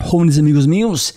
[0.00, 1.16] Jóvenes amigos míos,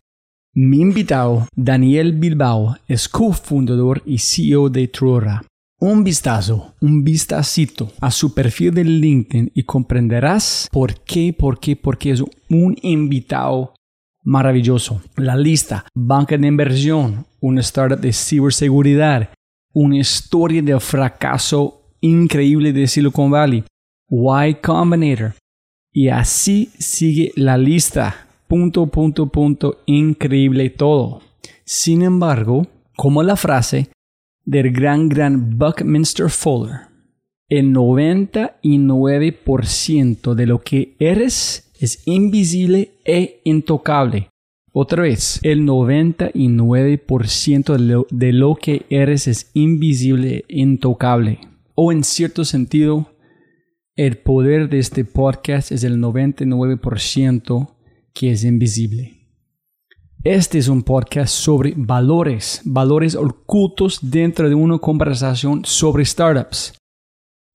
[0.53, 5.43] mi invitado, Daniel Bilbao, es cofundador y CEO de Truora.
[5.79, 11.75] Un vistazo, un vistacito a su perfil de LinkedIn y comprenderás por qué, por qué,
[11.75, 13.73] por qué es un invitado
[14.23, 15.01] maravilloso.
[15.15, 19.29] La lista, banca de inversión, una startup de ciberseguridad,
[19.73, 23.63] una historia de fracaso increíble de Silicon Valley,
[24.09, 25.33] Y Combinator.
[25.93, 28.27] Y así sigue la lista.
[28.51, 31.21] Punto, punto, punto, increíble todo.
[31.63, 32.67] Sin embargo,
[32.97, 33.87] como la frase
[34.43, 36.89] del gran, gran Buckminster Fuller,
[37.47, 44.27] el 99% de lo que eres es invisible e intocable.
[44.73, 51.39] Otra vez, el 99% de lo, de lo que eres es invisible e intocable.
[51.73, 53.13] O en cierto sentido,
[53.95, 57.77] el poder de este podcast es el 99%
[58.13, 59.21] que es invisible.
[60.23, 66.75] Este es un podcast sobre valores, valores ocultos dentro de una conversación sobre startups.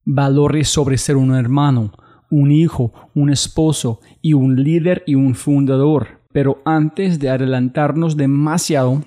[0.03, 1.93] Valores sobre ser un hermano,
[2.29, 6.21] un hijo, un esposo y un líder y un fundador.
[6.33, 9.01] Pero antes de adelantarnos demasiado,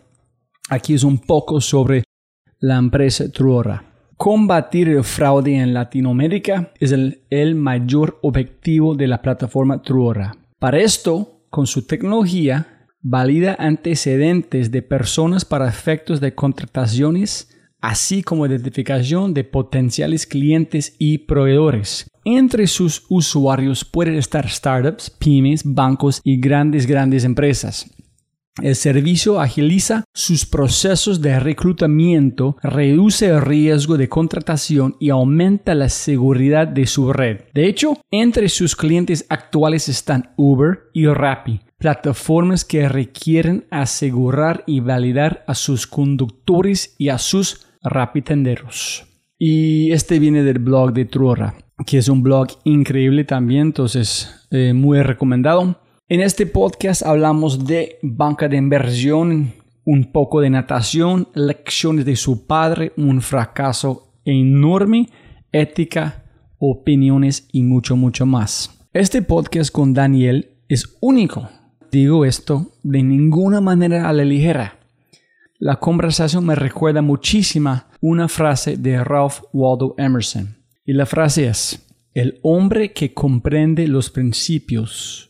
[0.70, 2.05] aquí es un poco sobre
[2.61, 3.85] la empresa Truora.
[4.17, 10.35] Combatir el fraude en Latinoamérica es el, el mayor objetivo de la plataforma Truora.
[10.58, 17.49] Para esto, con su tecnología, valida antecedentes de personas para efectos de contrataciones,
[17.81, 22.06] así como identificación de potenciales clientes y proveedores.
[22.23, 27.91] entre sus usuarios pueden estar startups, pymes, bancos y grandes, grandes empresas.
[28.62, 35.89] El servicio agiliza sus procesos de reclutamiento, reduce el riesgo de contratación y aumenta la
[35.89, 37.43] seguridad de su red.
[37.55, 44.81] De hecho, entre sus clientes actuales están Uber y Rappi, plataformas que requieren asegurar y
[44.81, 49.07] validar a sus conductores y a sus rapitenderos.
[49.39, 51.55] Y este viene del blog de Truora,
[51.87, 55.81] que es un blog increíble también, entonces eh, muy recomendado.
[56.12, 59.53] En este podcast hablamos de banca de inversión,
[59.85, 65.09] un poco de natación, lecciones de su padre, un fracaso enorme,
[65.53, 66.25] ética,
[66.59, 68.77] opiniones y mucho, mucho más.
[68.93, 71.49] Este podcast con Daniel es único.
[71.93, 74.81] Digo esto de ninguna manera a la ligera.
[75.61, 80.57] La conversación me recuerda muchísima una frase de Ralph Waldo Emerson.
[80.85, 85.30] Y la frase es, el hombre que comprende los principios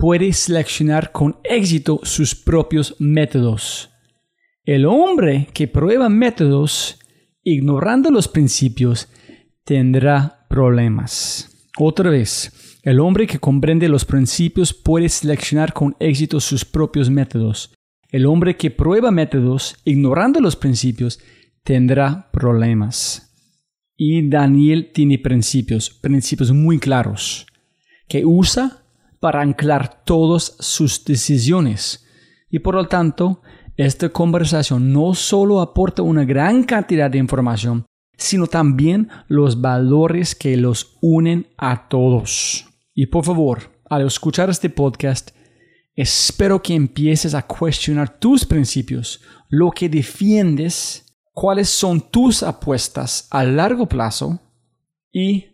[0.00, 3.90] puede seleccionar con éxito sus propios métodos.
[4.64, 6.98] El hombre que prueba métodos
[7.44, 9.08] ignorando los principios
[9.62, 11.68] tendrá problemas.
[11.78, 17.74] Otra vez, el hombre que comprende los principios puede seleccionar con éxito sus propios métodos.
[18.08, 21.20] El hombre que prueba métodos ignorando los principios
[21.62, 23.30] tendrá problemas.
[23.98, 27.46] Y Daniel tiene principios, principios muy claros,
[28.08, 28.79] que usa
[29.20, 32.06] para anclar todas sus decisiones.
[32.50, 33.42] Y por lo tanto,
[33.76, 37.86] esta conversación no solo aporta una gran cantidad de información,
[38.16, 42.66] sino también los valores que los unen a todos.
[42.94, 45.30] Y por favor, al escuchar este podcast,
[46.00, 49.20] Espero que empieces a cuestionar tus principios,
[49.50, 54.40] lo que defiendes, cuáles son tus apuestas a largo plazo
[55.12, 55.48] y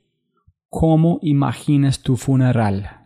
[0.69, 3.06] cómo imaginas tu funeral.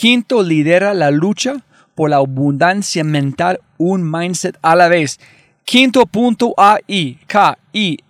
[0.00, 1.62] Quinto lidera la lucha
[1.94, 5.20] por la abundancia mental, un mindset a la vez.
[5.62, 8.00] Quinto.ai, K-I-N-N-T-O.ai,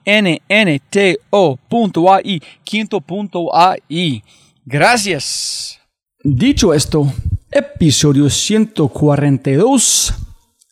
[2.63, 4.23] quinto.ai.
[4.65, 5.81] Gracias.
[6.23, 7.13] Dicho esto,
[7.51, 10.15] episodio 142,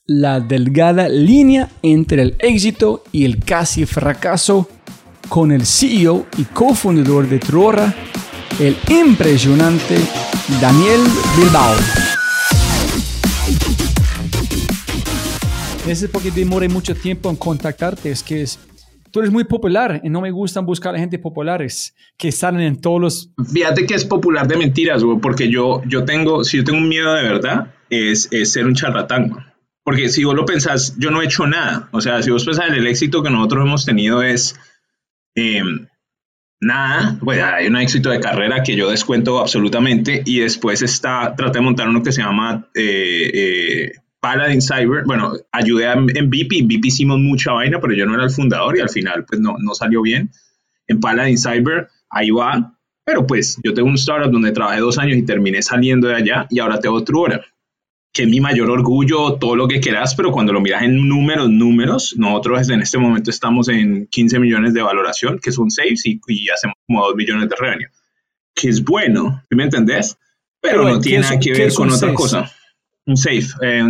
[0.07, 4.69] la delgada línea entre el éxito y el casi fracaso
[5.29, 7.93] con el CEO y cofundador de Truora,
[8.61, 9.97] el impresionante
[10.61, 11.01] Daniel
[11.37, 11.75] Bilbao.
[15.87, 18.59] Ese porque demore mucho tiempo en contactarte, es que es
[19.11, 22.81] tú eres muy popular y no me gustan buscar a gente populares que salen en
[22.81, 23.31] todos los...
[23.53, 26.89] Fíjate que es popular de mentiras, güey, porque yo, yo tengo, si yo tengo un
[26.89, 31.23] miedo de verdad, es, es ser un charlatán, Porque si vos lo pensás, yo no
[31.23, 31.89] he hecho nada.
[31.93, 34.59] O sea, si vos pensás en el éxito que nosotros hemos tenido es
[35.35, 35.63] eh,
[36.61, 37.19] nada.
[37.21, 41.65] Bueno, hay un éxito de carrera que yo descuento absolutamente y después está, traté de
[41.65, 42.69] montar uno que se llama...
[42.75, 48.05] Eh, eh, Paladin Cyber, bueno, ayudé en VIP, en VIP hicimos mucha vaina, pero yo
[48.05, 50.31] no era el fundador y al final pues no, no salió bien.
[50.89, 52.75] En Paladin Cyber, ahí va,
[53.05, 56.47] pero pues yo tengo un startup donde trabajé dos años y terminé saliendo de allá
[56.51, 57.41] y ahora tengo otro hora,
[58.13, 61.49] que es mi mayor orgullo, todo lo que quieras, pero cuando lo miras en números,
[61.49, 66.21] números, nosotros en este momento estamos en 15 millones de valoración, que son saves y,
[66.27, 67.89] y hacemos como 2 millones de revenue,
[68.55, 70.17] que es bueno, ¿me entendés?
[70.61, 72.51] Pero, no tiene nada que ver con otra cosa
[73.09, 73.49] un safe.
[73.63, 73.83] Eh,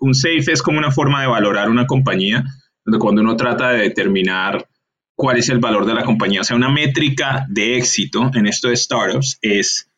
[0.00, 2.44] un, safe es como una forma de valorar una compañía,
[2.84, 4.68] donde cuando uno trata de determinar
[5.16, 6.42] cuál es el valor de la compañía.
[6.42, 9.90] O sea, una métrica de éxito en esto de startups es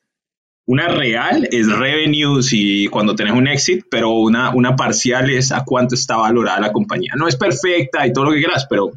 [0.68, 5.64] una real, es revenues y cuando tenés un exit, pero una, una parcial es a
[5.64, 7.14] cuánto está valorada la compañía.
[7.16, 8.92] No es perfecta y todo lo que quieras, pero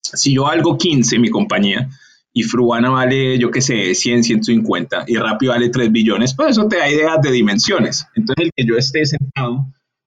[0.00, 1.88] si yo algo 15 mi compañía
[2.32, 6.68] y Fruana vale, yo qué sé, 100, 150 y Rappi vale 3 billones, pues eso
[6.68, 8.06] te da ideas de dimensiones.
[8.14, 9.66] Entonces, el que yo esté sentado,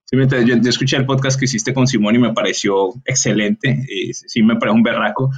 [0.10, 4.42] yo, yo, escuché el podcast que hiciste con Simón y me pareció excelente, y sí
[4.42, 5.32] me pareció un berraco,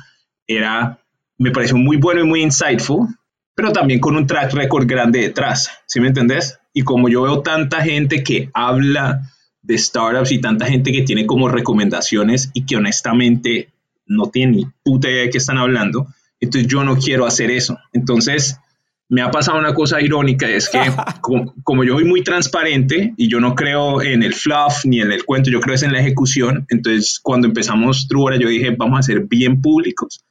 [0.45, 0.99] era,
[1.39, 3.07] me pareció muy bueno y muy insightful,
[3.55, 6.59] pero también con un track record grande detrás, ¿sí me entendés?
[6.73, 9.31] Y como yo veo tanta gente que habla
[9.61, 13.69] de startups y tanta gente que tiene como recomendaciones y que honestamente
[14.05, 16.07] no tiene ni puta idea de qué están hablando,
[16.39, 17.79] entonces yo no quiero hacer eso.
[17.93, 18.59] Entonces
[19.07, 20.79] me ha pasado una cosa irónica, es que
[21.21, 25.23] como, yo soy muy transparente y yo no creo en el fluff ni en el
[25.23, 29.03] cuento, yo creo es en la ejecución, entonces cuando empezamos Truora yo dije, vamos a
[29.03, 30.24] ser bien públicos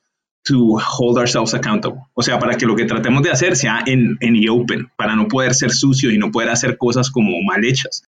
[0.44, 2.00] to hold ourselves accountable.
[2.14, 5.16] O sea, para que lo que tratemos de hacer sea en, en the open, para
[5.16, 8.04] no poder ser sucio y no poder hacer cosas como mal hechas.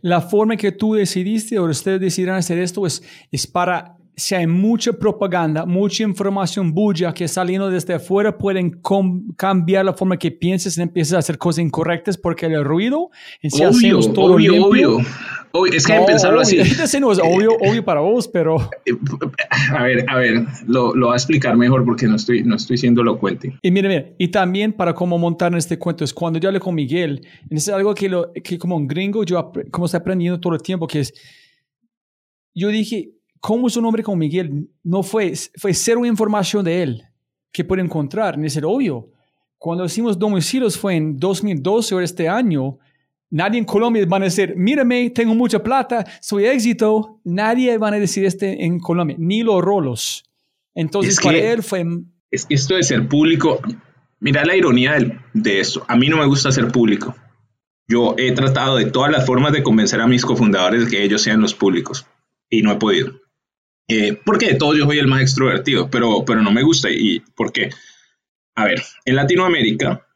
[0.00, 4.46] La forma que tú decidiste o ustedes decidieron hacer esto es, es para si hay
[4.46, 8.80] mucha propaganda, mucha información bulla que saliendo desde afuera pueden
[9.36, 13.10] cambiar la forma que piensas y empiezas a hacer cosas incorrectas porque el ruido,
[13.42, 14.98] si obvio, todo obvio, obvio.
[15.72, 16.58] Es que no, pensarlo así.
[16.58, 18.56] Ese no es obvio, obvio para vos, pero...
[19.72, 22.76] A ver, a ver, lo, lo voy a explicar mejor porque no estoy, no estoy
[22.76, 23.56] siendo elocuente.
[23.62, 26.60] Y mire, mire, y también para cómo montar en este cuento, es cuando yo hablé
[26.60, 30.54] con Miguel, es algo que, lo, que como un gringo yo como estoy aprendiendo todo
[30.54, 31.14] el tiempo, que es,
[32.54, 37.02] yo dije, cómo es un hombre como Miguel no fue, fue cero información de él
[37.52, 39.10] que puede encontrar, ni es el obvio.
[39.58, 42.78] Cuando hicimos domicilios fue en 2012 o este año,
[43.28, 47.20] nadie en Colombia van a decir, mírame, tengo mucha plata, soy éxito.
[47.22, 50.24] Nadie van a decir este en Colombia, ni los rolos.
[50.74, 51.84] Entonces, para él fue...
[52.30, 53.60] Es que esto de ser público,
[54.20, 55.84] mira la ironía de, de esto.
[55.86, 57.14] A mí no me gusta ser público.
[57.88, 61.20] Yo he tratado de todas las formas de convencer a mis cofundadores de que ellos
[61.20, 62.06] sean los públicos
[62.48, 63.23] y no he podido.
[63.88, 66.90] Eh, porque de todos yo soy el más extrovertido, pero, pero no me gusta.
[66.90, 67.70] ¿Y por qué?
[68.54, 70.06] A ver, en Latinoamérica,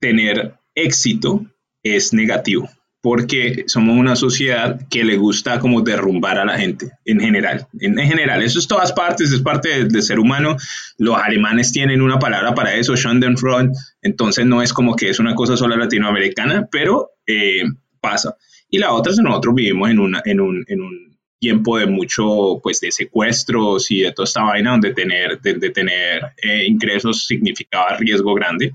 [0.00, 1.44] tener éxito
[1.82, 2.68] es negativo,
[3.02, 7.66] porque somos una sociedad que le gusta como derrumbar a la gente en general.
[7.80, 10.56] En, general, eso es todas partes, es parte del, ser humano.
[10.98, 15.34] Los alemanes tienen una palabra para eso, Schadenfreude, entonces no es como que es una
[15.34, 17.64] cosa sola latinoamericana, pero eh,
[18.00, 18.36] pasa.
[18.70, 22.60] Y la otra es nosotros vivimos en, una, en, un, en un tiempo de mucho,
[22.62, 27.96] pues, de secuestros y de toda esta vaina donde tener, de, tener eh, ingresos significaba
[27.96, 28.72] riesgo grande.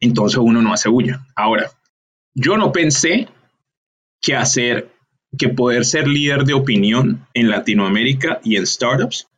[0.00, 1.26] Entonces uno no hace bulla.
[1.34, 1.70] Ahora,
[2.34, 3.28] yo no pensé
[4.20, 4.90] que hacer,
[5.38, 9.28] que poder ser líder de opinión en Latinoamérica y en startups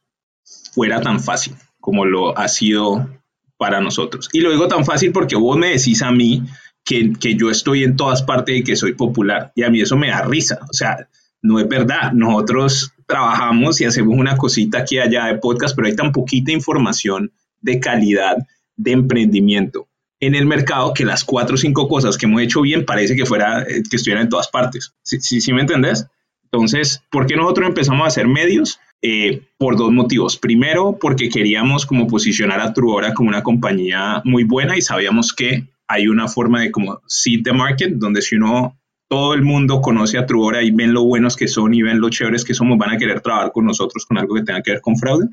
[0.72, 3.08] fuera tan fácil como lo ha sido
[3.56, 4.28] para nosotros.
[4.32, 6.42] Y lo digo tan fácil porque vos me decís a mí
[6.84, 9.52] que, que yo estoy en todas partes y que soy popular.
[9.54, 10.60] Y a mí eso me da risa.
[10.68, 11.08] O sea,
[11.42, 12.12] no es verdad.
[12.12, 17.32] Nosotros trabajamos y hacemos una cosita aquí allá de podcast, pero hay tan poquita información
[17.60, 18.36] de calidad
[18.76, 19.88] de emprendimiento
[20.20, 23.26] en el mercado que las cuatro o cinco cosas que hemos hecho bien parece que
[23.26, 24.94] fuera eh, que estuvieran en todas partes.
[25.02, 26.06] ¿Sí, sí, me entendés?
[26.44, 28.80] Entonces, ¿por qué nosotros empezamos a hacer medios?
[29.00, 30.36] Eh, por dos motivos.
[30.36, 35.68] Primero, porque queríamos como posicionar a Truora como una compañía muy buena y sabíamos que
[35.86, 38.76] hay una forma de como seed the market, donde si uno
[39.08, 42.10] todo el mundo conoce a Truora y ven lo buenos que son y ven lo
[42.10, 44.80] chéveres que somos, van a querer trabajar con nosotros con algo que tenga que ver
[44.80, 45.28] con fraude.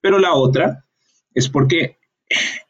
[0.00, 0.84] Pero la otra
[1.34, 1.98] es porque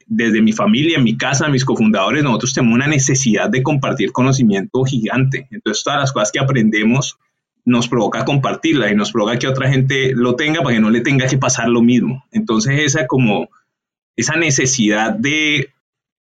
[0.07, 5.49] desde mi familia, mi casa, mis cofundadores, nosotros tenemos una necesidad de compartir conocimiento gigante.
[5.51, 7.19] Entonces, todas las cosas que aprendemos
[7.65, 11.01] nos provoca compartirla y nos provoca que otra gente lo tenga para que no le
[11.01, 12.25] tenga que pasar lo mismo.
[12.31, 13.49] Entonces, esa como
[14.15, 15.71] esa necesidad de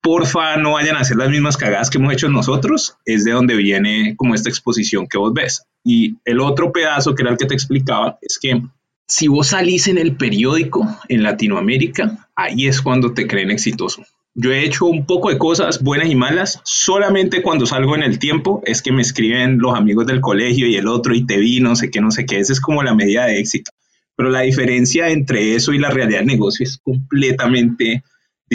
[0.05, 3.55] porfa no vayan a hacer las mismas cagadas que hemos hecho nosotros, es de donde
[3.55, 5.63] viene como esta exposición que vos ves.
[5.83, 8.61] Y el otro pedazo que era el que te explicaba es que
[9.07, 14.03] si vos salís en el periódico en Latinoamérica, ahí es cuando te creen exitoso.
[14.35, 18.19] Yo he hecho un poco de cosas buenas y malas, solamente cuando salgo en el
[18.19, 21.61] tiempo es que me escriben los amigos del colegio y el otro y te vi,
[21.61, 23.71] no sé qué, no sé qué, esa es como la medida de éxito.
[24.15, 28.03] Pero la diferencia entre eso y la realidad del negocio es completamente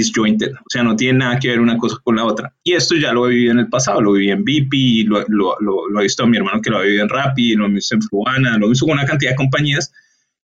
[0.01, 2.53] disjointed, o sea, no tiene nada que ver una cosa con la otra.
[2.63, 5.57] Y esto ya lo he vivido en el pasado, lo viví en BP, lo, lo,
[5.61, 7.95] lo, he visto a mi hermano que lo ha vivido en Rappi, lo he visto
[7.95, 9.93] en Fruana, lo he visto con una cantidad de compañías,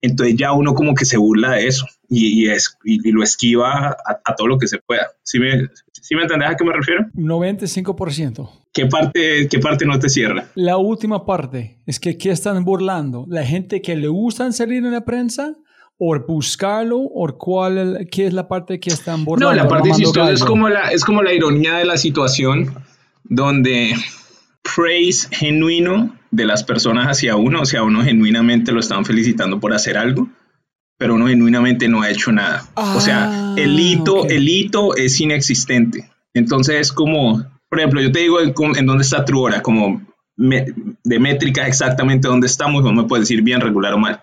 [0.03, 3.97] entonces ya uno como que se burla de eso y, y, es, y, lo esquiva
[4.05, 5.09] a, todo lo que se pueda.
[5.23, 7.07] ¿Sí me, ¿Sí me entendés a qué me refiero?
[7.15, 8.51] 95%.
[8.73, 10.47] ¿Qué parte, ¿Qué parte no te cierra?
[10.55, 13.27] La última parte es que ¿qué están burlando?
[13.29, 15.57] La gente que le gustan salir en la prensa
[16.03, 19.51] o buscarlo o cuál qué es la parte que están borrando.
[19.51, 22.75] No, la parte chistosa es como la es como la ironía de la situación
[23.25, 23.95] donde
[24.63, 29.73] praise genuino de las personas hacia uno, o sea, uno genuinamente lo están felicitando por
[29.75, 30.29] hacer algo,
[30.97, 32.65] pero uno genuinamente no ha hecho nada.
[32.77, 34.31] o sea, el Ah, hito, ok.
[34.31, 36.11] el hito es inexistente.
[36.35, 40.03] Entonces es como, por ejemplo, yo te digo en, en dónde está Truora, como
[40.37, 40.67] me-
[41.05, 44.23] de métrica exactamente dónde estamos, no me puedes decir bien, regular o mal.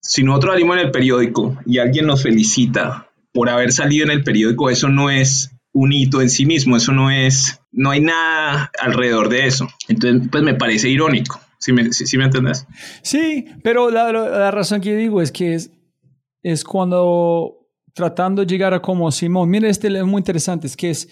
[0.00, 4.24] Si nosotros salimos en el periódico y alguien nos felicita por haber salido en el
[4.24, 8.70] periódico, eso no es un hito en sí mismo, eso no es, no hay nada
[8.80, 9.68] alrededor de eso.
[9.88, 12.66] Entonces, pues me parece irónico, si me, si, me entendés?
[13.02, 15.70] Sí, pero la, razón que digo es que es,
[16.42, 17.54] es cuando
[17.94, 21.08] tratando de llegar a como Simón, mira este es muy interesante, es que es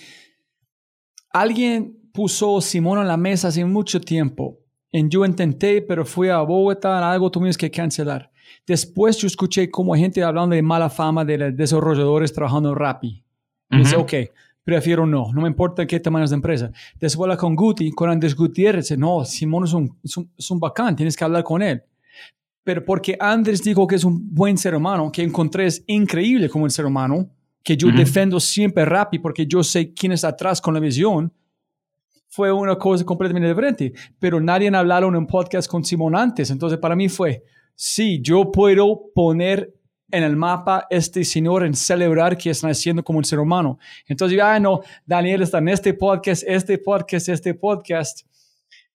[1.30, 4.58] alguien puso Simón en la mesa hace mucho tiempo.
[4.90, 8.30] Y yo intenté, pero fui a Bogotá, algo tuvimos que cancelar.
[8.66, 13.22] Después yo escuché como gente hablando de mala fama de los desarrolladores trabajando en Rappi.
[13.70, 14.04] Y dice, Ujú.
[14.04, 14.14] ok,
[14.64, 16.70] prefiero no, no me importa qué tamaño es la empresa.
[16.98, 20.50] Después habla con Guti, con Andrés Gutiérrez, dice, no, Simón es un, es, un, es
[20.50, 21.82] un bacán, tienes que hablar con él.
[22.64, 26.64] Pero porque Andrés dijo que es un buen ser humano, que encontré es increíble como
[26.64, 27.30] el ser humano,
[27.62, 31.32] que yo defiendo siempre Rappi porque yo sé quién está atrás con la visión,
[32.28, 33.92] fue una cosa completamente diferente.
[34.18, 36.50] Pero nadie ha hablado en un podcast con Simón antes.
[36.50, 37.44] Entonces para mí fue,
[37.76, 39.72] sí, yo puedo poner
[40.10, 43.78] en el mapa este señor en celebrar que está haciendo como un ser humano.
[44.08, 48.22] Entonces, ah, no, Daniel está en este podcast, este podcast, este podcast.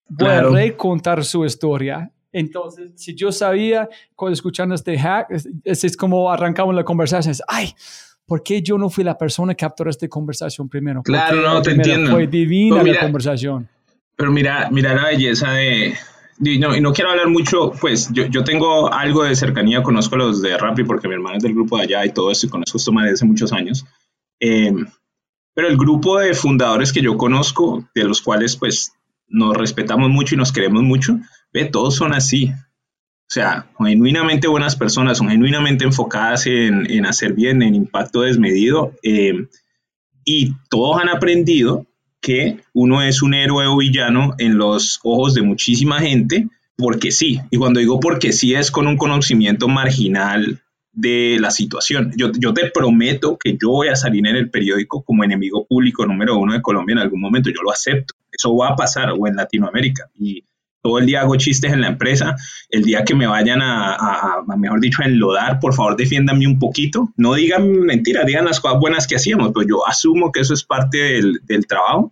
[0.09, 0.50] Voy Claro.
[0.50, 2.11] a recontar su historia.
[2.33, 3.88] Entonces, si yo sabía,
[4.31, 7.73] escuchando este hack, es, es- como arrancamos la conversación, es, ay,
[8.25, 11.03] ¿por qué yo no fui la persona que capturó esta conversación primero?
[11.03, 12.11] ¿Por Claro, no, te entiendo.
[12.11, 13.67] Fue divina Pues la mira, conversación.
[14.15, 15.93] Pero mira, mira la belleza de...
[16.43, 20.41] Y no, quiero hablar mucho, pues yo, yo tengo algo de cercanía, conozco a los
[20.41, 22.77] de Rappi porque mi hermano es del grupo de allá y todo eso, y conozco
[22.77, 23.86] esto más de hace muchos años.
[24.39, 24.74] Eh,
[25.53, 28.91] pero el grupo de fundadores que yo conozco, de los cuales pues
[29.27, 31.19] nos respetamos mucho y nos queremos mucho,
[31.53, 32.51] ve, todos son así.
[32.51, 38.93] O sea, genuinamente buenas personas, son genuinamente enfocadas en, en hacer bien, en impacto desmedido.
[39.03, 39.48] eh,
[40.24, 41.88] y todos han aprendido
[42.21, 46.47] que uno es un héroe o villano en los ojos de muchísima gente,
[46.77, 47.39] porque sí.
[47.49, 50.62] Y cuando digo porque sí es con un conocimiento marginal
[50.93, 52.12] de la situación.
[52.15, 56.05] Yo, yo te prometo que yo voy a salir en el periódico como enemigo público
[56.05, 57.49] número uno de Colombia en algún momento.
[57.49, 58.13] Yo lo acepto.
[58.31, 60.10] Eso va a pasar o en Latinoamérica.
[60.82, 62.36] Todo el día hago chistes en la empresa.
[62.70, 66.48] El día que me vayan a, a- a, mejor dicho, a enlodar, por favor, defiéndanme
[66.48, 67.10] un poquito.
[67.17, 70.63] No digan mentiras, digan las cosas buenas que hacíamos, pues yo asumo que eso es
[70.63, 72.12] parte del, del trabajo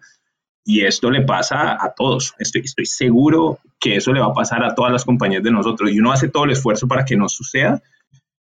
[0.66, 2.34] y esto le pasa a todos.
[2.38, 5.90] Estoy, estoy seguro que eso le va a pasar a todas las compañías de nosotros
[5.92, 7.82] y uno hace todo el esfuerzo para que no suceda.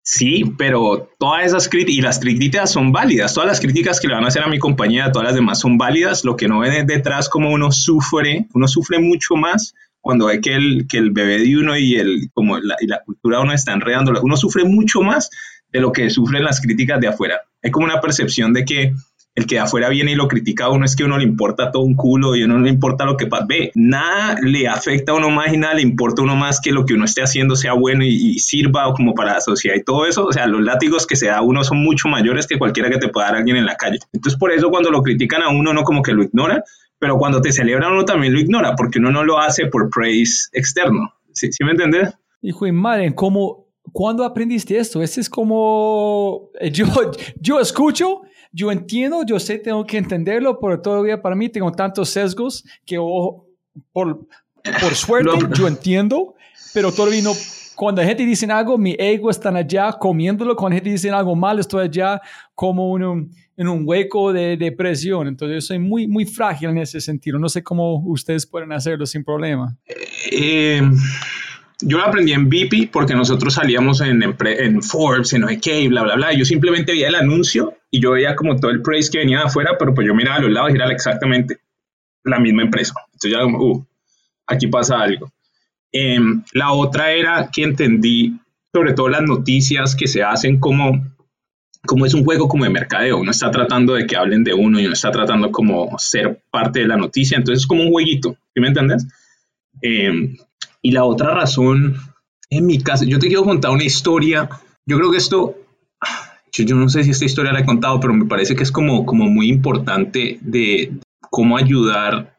[0.02, 4.14] Sí, pero todas esas críticas, y las críticas son válidas, todas las críticas que le
[4.14, 6.72] van a hacer a mi compañía, todas las demás son válidas, lo que no ven
[6.74, 11.12] es detrás como uno sufre, uno sufre mucho más cuando ve que el, que el
[11.12, 14.38] bebé de uno y, el, como la, y la cultura de uno está enredando, uno
[14.38, 15.30] sufre mucho más
[15.72, 17.42] de lo que sufren las críticas de afuera.
[17.64, 18.94] Hay como una percepción de que
[19.38, 21.24] el que de afuera viene y lo critica a uno es que a uno le
[21.24, 23.46] importa todo un culo y a uno no le importa lo que pasa.
[23.48, 26.72] Ve, nada le afecta a uno más y nada le importa a uno más que
[26.72, 29.84] lo que uno esté haciendo sea bueno y, y sirva como para la sociedad y
[29.84, 30.26] todo eso.
[30.26, 32.98] O sea, los látigos que se da a uno son mucho mayores que cualquiera que
[32.98, 34.00] te pueda dar alguien en la calle.
[34.12, 36.64] Entonces, por eso cuando lo critican a uno, no como que lo ignora,
[37.00, 40.50] pero cuando te celebran uno también lo ignora porque uno no lo hace por praise
[40.54, 41.14] externo.
[41.34, 42.14] ¿Sí, ¿Sí me entendés?
[42.42, 45.02] Hijo de madre, ¿cómo, ¿cuándo aprendiste esto?
[45.02, 46.86] Ese es como, eh, yo,
[47.40, 52.10] yo escucho, yo entiendo, yo sé, tengo que entenderlo, pero todavía para mí tengo tantos
[52.10, 53.46] sesgos que oh,
[53.92, 54.28] por,
[54.82, 56.36] por suerte yo entiendo,
[56.74, 57.34] pero todavía no,
[57.78, 61.36] cuando la gente dice algo, mi ego está allá comiéndolo, cuando la gente dice algo
[61.36, 62.20] mal, estoy allá
[62.56, 66.80] como en un, en un hueco de depresión, entonces yo soy muy, muy frágil en
[66.80, 69.78] ese sentido, no sé cómo ustedes pueden hacerlo sin problema.
[70.32, 70.82] Eh,
[71.82, 76.02] yo lo aprendí en BP porque nosotros salíamos en, empre- en Forbes, en OK, bla,
[76.02, 76.34] bla, bla.
[76.34, 79.46] Yo simplemente veía el anuncio y yo veía como todo el praise que venía de
[79.46, 81.60] afuera, pero pues yo miraba a los lados y era exactamente
[82.24, 82.96] la misma empresa.
[83.14, 83.86] Entonces ya como, uh,
[84.48, 85.32] aquí pasa algo.
[85.92, 86.20] Eh,
[86.54, 88.40] la otra era que entendí
[88.74, 91.16] sobre todo las noticias que se hacen como,
[91.86, 93.18] como es un juego como de mercadeo.
[93.18, 96.82] Uno está tratando de que hablen de uno y uno está tratando como ser parte
[96.82, 97.38] de la noticia.
[97.38, 99.08] Entonces es como un jueguito, ¿sí me entiendes?
[99.82, 100.36] Eh,
[100.82, 101.96] y la otra razón,
[102.50, 104.50] en mi caso, yo te quiero contar una historia.
[104.86, 105.56] Yo creo que esto,
[106.52, 108.72] yo, yo no sé si esta historia la he contado, pero me parece que es
[108.72, 110.92] como, como muy importante de
[111.32, 112.38] cómo ayudar,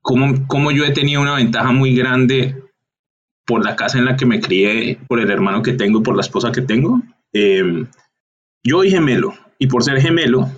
[0.00, 2.62] cómo, cómo yo he tenido una ventaja muy grande
[3.46, 6.22] por la casa en la que me crié, por el hermano que tengo, por la
[6.22, 7.00] esposa que tengo.
[7.32, 7.84] Eh,
[8.64, 10.50] yo soy gemelo y por ser gemelo,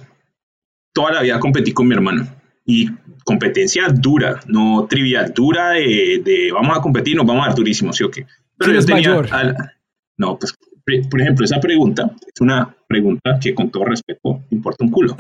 [0.93, 2.27] toda la vida competí con mi hermano.
[2.67, 2.89] Y
[3.25, 7.93] competencia dura, no trivial, dura de, de vamos a competir, nos vamos a dar durísimo,
[7.93, 8.27] ¿sí o qué?
[8.59, 9.57] ¿Quién yo tenía al-
[10.17, 10.55] no, pues
[11.11, 15.17] por ejemplo, esa pregunta es una pregunta que con todo respeto importa un culo.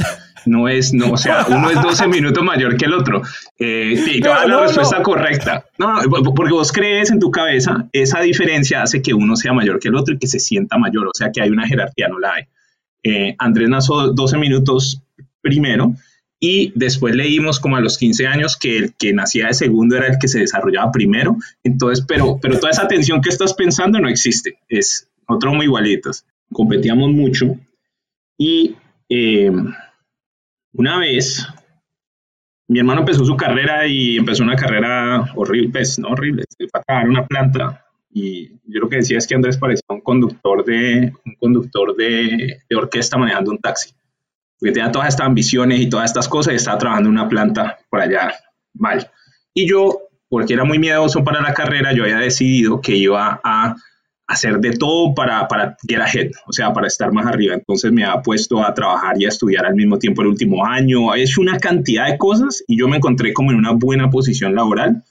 [0.47, 3.23] No es, no, o sea, uno es 12 minutos mayor que el otro.
[3.59, 5.65] Eh, sí, no, la respuesta correcta.
[5.79, 5.95] No,
[6.35, 9.97] porque vos crees en tu cabeza, esa diferencia hace que uno sea mayor que el
[9.97, 12.45] otro y que se sienta mayor, o sea que hay una jerarquía, no la hay.
[13.03, 15.03] Eh, Andrés nació 12 minutos
[15.41, 15.95] primero
[16.41, 20.09] y después leímos como a los 15 años que el que nacía de segundo era
[20.09, 21.37] el que se desarrollaba primero.
[21.63, 24.59] Entonces, pero, pero toda esa tensión que estás pensando no existe.
[24.69, 26.25] Es otro muy igualitos.
[26.53, 27.57] Competíamos mucho
[28.39, 28.77] y
[29.09, 29.51] eh,
[30.75, 31.47] una vez
[32.69, 36.83] mi hermano empezó su carrera y empezó una carrera horrible, pues no horrible, fue a
[36.83, 41.13] trabajar una planta y yo lo que decía es que Andrés parecía un conductor de,
[41.25, 43.95] un conductor de, de orquesta manejando un taxi
[44.59, 47.79] porque tenía todas estas ambiciones y todas estas cosas y estaba trabajando en una planta
[47.91, 48.33] por allá
[48.75, 49.11] mal.
[49.53, 53.77] Y yo, porque era muy miedoso para la carrera, yo había decidido que iba a
[54.35, 57.55] hacer de todo para, para get ahead, o sea, para estar más arriba.
[57.55, 61.15] Entonces me había puesto a trabajar y a estudiar al mismo tiempo el último año.
[61.15, 64.55] He hecho una cantidad de cosas y yo me encontré como en una buena posición
[64.55, 65.03] laboral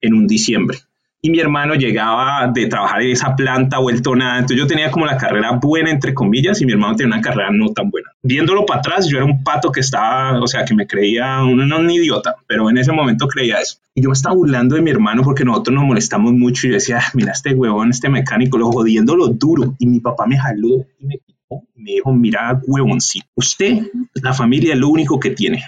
[0.00, 0.78] en un diciembre
[1.26, 4.38] y mi hermano llegaba de trabajar en esa planta vuelto nada.
[4.38, 7.50] Entonces yo tenía como la carrera buena, entre comillas, y mi hermano tenía una carrera
[7.50, 8.12] no tan buena.
[8.22, 11.90] Viéndolo para atrás, yo era un pato que estaba, o sea, que me creía, un,
[11.90, 13.78] idiota, pero en ese momento creía eso.
[13.92, 16.74] Y yo me estaba burlando de mi hermano porque nosotros nos molestamos mucho y yo
[16.74, 19.74] decía, ah, mira este huevón, este mecánico, lo jodiéndolo duro.
[19.80, 24.74] Y mi papá me jaló y me quitó me dijo, mira, huevoncito, usted, la familia
[24.74, 25.64] es lo único que tiene.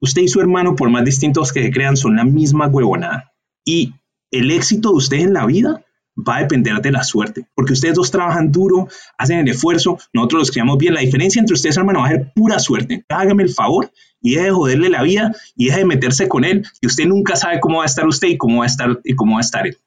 [0.00, 3.30] Usted y su hermano, por más distintos que se crean, son la misma huevonada.
[3.62, 3.92] Y
[4.32, 5.84] el éxito de ustedes en la vida
[6.16, 10.40] va a depender de la suerte, porque ustedes dos trabajan duro, hacen el esfuerzo, nosotros
[10.40, 10.94] los criamos bien.
[10.94, 13.04] La diferencia entre ustedes, hermano, va a ser pura suerte.
[13.08, 13.90] Hágame el favor
[14.20, 17.36] y deje de joderle la vida y deje de meterse con él, y usted nunca
[17.36, 19.42] sabe cómo va a estar usted y cómo va a estar, y cómo va a
[19.42, 19.78] estar él.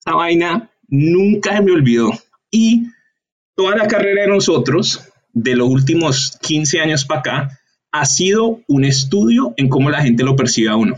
[0.00, 2.10] Esa vaina nunca se me olvidó.
[2.50, 2.86] Y
[3.54, 7.60] toda la carrera de nosotros, de los últimos 15 años para acá,
[7.92, 10.96] ha sido un estudio en cómo la gente lo percibe a uno.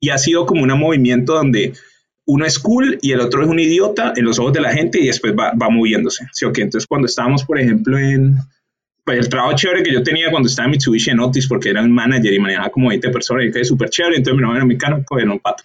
[0.00, 1.74] Y ha sido como un movimiento donde
[2.28, 5.00] uno es cool y el otro es un idiota en los ojos de la gente
[5.00, 6.26] y después va, va moviéndose.
[6.32, 6.44] ¿sí?
[6.44, 8.36] Okay, entonces, cuando estábamos, por ejemplo, en
[9.02, 11.82] pues, el trabajo chévere que yo tenía cuando estaba en Mitsubishi en Otis, porque era
[11.82, 14.58] un manager y manejaba como 20 personas y que es súper chévere, entonces mi nombre
[14.58, 15.64] era mecánico era un pato.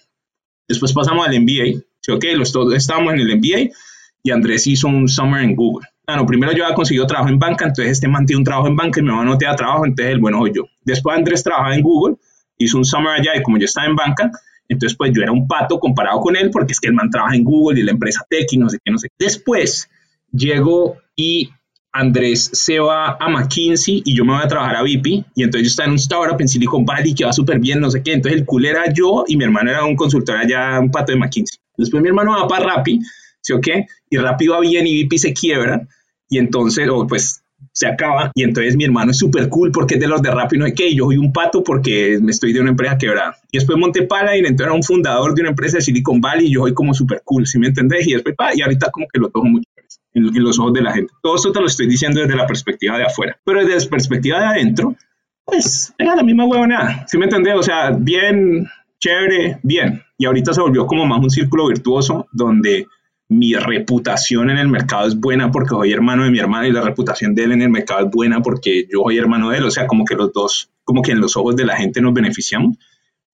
[0.66, 2.12] Después pasamos al MBA, ¿sí?
[2.14, 3.76] okay, los dos estábamos en el MBA
[4.24, 5.86] y Andrés hizo un summer en Google.
[6.08, 9.02] Bueno, primero yo había conseguido trabajo en banca, entonces este mantiene un trabajo en banca
[9.02, 10.64] y me va a notar trabajo, entonces el bueno soy yo.
[10.86, 12.16] Después Andrés trabajaba en Google,
[12.58, 14.32] hizo un summer allá y como yo estaba en banca,
[14.74, 17.36] entonces, pues yo era un pato comparado con él porque es que el man trabaja
[17.36, 19.10] en Google y la empresa Tech y no sé qué, no sé.
[19.18, 19.90] Después
[20.32, 21.50] llego y
[21.92, 25.62] Andrés se va a McKinsey y yo me voy a trabajar a VIP y entonces
[25.62, 28.14] yo estaba en un startup en Silicon Valley que va súper bien, no sé qué.
[28.14, 31.20] Entonces el cool era yo y mi hermano era un consultor allá, un pato de
[31.20, 31.60] McKinsey.
[31.78, 33.00] Después mi hermano va para Rappi,
[33.42, 33.86] ¿sí o qué?
[34.10, 35.88] Y Rappi va bien y VIP se quiebra
[36.30, 37.43] y entonces, o pues
[37.74, 40.54] se acaba y entonces mi hermano es súper cool porque es de los de rap
[40.54, 42.98] y no sé qué, y yo soy un pato porque me estoy de una empresa
[42.98, 43.36] quebrada.
[43.52, 46.54] Y después monté y entonces era un fundador de una empresa de Silicon Valley y
[46.54, 48.08] yo soy como súper cool, ¿sí me entendés?
[48.08, 49.68] Y después, pa, y ahorita como que lo tomo mucho
[50.14, 51.12] en, en, los ojos de la gente.
[51.22, 54.40] Todo esto te lo estoy diciendo desde la perspectiva de afuera, pero desde la perspectiva
[54.40, 54.96] de adentro,
[55.44, 57.56] pues era la misma huevonada, ¿sí me entendés?
[57.56, 58.68] O sea, bien,
[59.00, 60.02] chévere, bien.
[60.18, 62.86] Y ahorita se volvió como más un círculo virtuoso donde
[63.34, 66.82] mi reputación en el mercado es buena porque soy hermano de mi hermano y la
[66.82, 69.66] reputación de él en el mercado es buena porque yo soy hermano de él.
[69.66, 72.14] O sea, como que los dos, como que en los ojos de la gente nos
[72.14, 72.78] beneficiamos,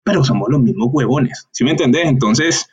[0.02, 1.48] pero somos los mismos huevones.
[1.50, 2.06] ¿Sí me entendés?
[2.06, 2.68] Entonces,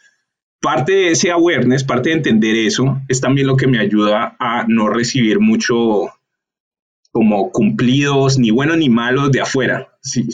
[0.61, 4.65] parte de ese awareness, parte de entender eso, es también lo que me ayuda a
[4.67, 6.09] no recibir mucho
[7.11, 9.89] como cumplidos, ni buenos ni malos de afuera.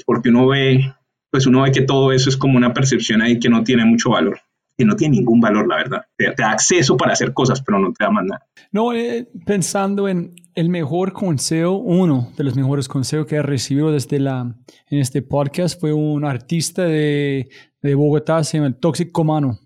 [0.05, 0.93] Porque uno ve,
[1.31, 4.11] pues uno ve que todo eso es como una percepción ahí que no tiene mucho
[4.11, 4.39] valor
[4.77, 6.01] que no tiene ningún valor, la verdad.
[6.17, 8.47] Te, da acceso para hacer cosas, pero no te da más nada.
[8.71, 13.91] No, eh, pensando en el mejor consejo, uno de los mejores consejos que he recibido
[13.91, 14.55] desde la,
[14.89, 17.49] en este podcast fue un artista de,
[17.81, 19.59] de Bogotá, se llama el Tóxico Mano.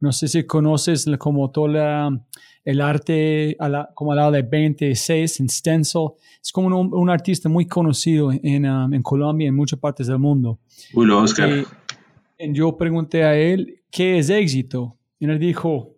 [0.00, 5.40] No sé si conoces como todo el arte a la, como al lado de 26
[5.40, 6.10] en stencil.
[6.40, 10.06] Es como un, un artista muy conocido en, um, en Colombia y en muchas partes
[10.06, 10.60] del mundo.
[10.94, 11.48] Uy, Oscar.
[11.48, 11.64] Y, y
[12.38, 14.96] yo pregunté a él ¿qué es éxito?
[15.18, 15.96] Y él dijo,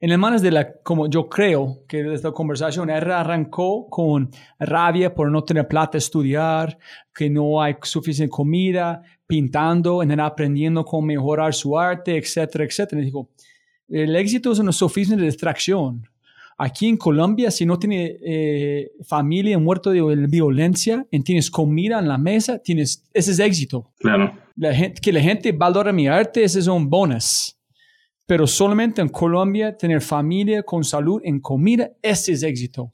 [0.00, 4.30] en el manos de la, como yo creo que de esta conversación, él arrancó con
[4.58, 6.78] rabia por no tener plata a estudiar,
[7.14, 13.02] que no hay suficiente comida, pintando, en aprendiendo cómo mejorar su arte, etcétera, etcétera.
[13.02, 13.30] Y dijo,
[13.88, 16.08] el éxito es un sofisma de distracción.
[16.56, 22.08] Aquí en Colombia, si no tienes eh, familia muerto de violencia, y tienes comida en
[22.08, 23.90] la mesa, tienes, ese es éxito.
[23.98, 27.58] Claro la gente, que la gente valora mi arte, ese es un bonus.
[28.26, 32.90] pero solamente en Colombia tener familia con salud en comida, ese es éxito.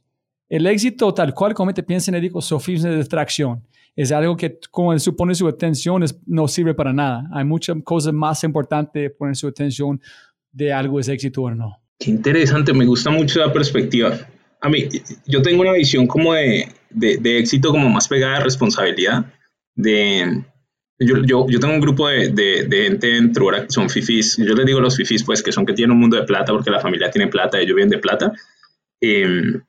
[0.49, 3.65] El éxito tal cual como te piensa en el sofisma de distracción.
[3.95, 7.29] Es algo que como supone su atención es, no sirve para nada.
[7.33, 10.01] Hay muchas cosas más importantes poner su atención
[10.51, 11.80] de algo es éxito o no.
[12.01, 14.19] Qué interesante, me gusta mucho la perspectiva.
[14.63, 14.89] A mí,
[15.27, 19.27] yo tengo una visión como de, de, de éxito como más pegada a responsabilidad.
[19.75, 20.43] De,
[20.99, 24.39] yo, yo, yo, tengo un grupo de, de, gente dentro ahora que son fifis.
[24.39, 26.71] Yo les digo los fifis, pues, que son que tienen un mundo de plata porque
[26.71, 28.33] la familia tiene plata, ellos viven de plata.
[29.03, 29.61] Eh,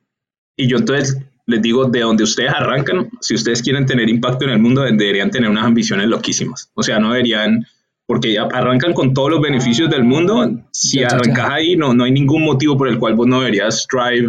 [0.56, 4.52] y yo entonces les digo, de donde ustedes arrancan, si ustedes quieren tener impacto en
[4.52, 6.70] el mundo, deberían tener unas ambiciones loquísimas.
[6.74, 7.66] O sea, no deberían,
[8.12, 10.66] porque arrancan con todos los beneficios del mundo.
[10.70, 14.28] Si arrancas ahí, no, no hay ningún motivo por el cual vos no deberías strive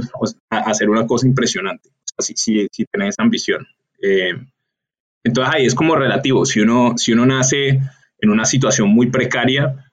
[0.49, 1.89] a, hacer una cosa impresionante.
[1.89, 3.67] O sea, si, si, si tenés esa ambición.
[4.01, 4.35] Eh,
[5.21, 6.45] entonces ahí es como relativo.
[6.45, 7.81] Si uno, si uno nace
[8.19, 9.91] en una situación muy precaria,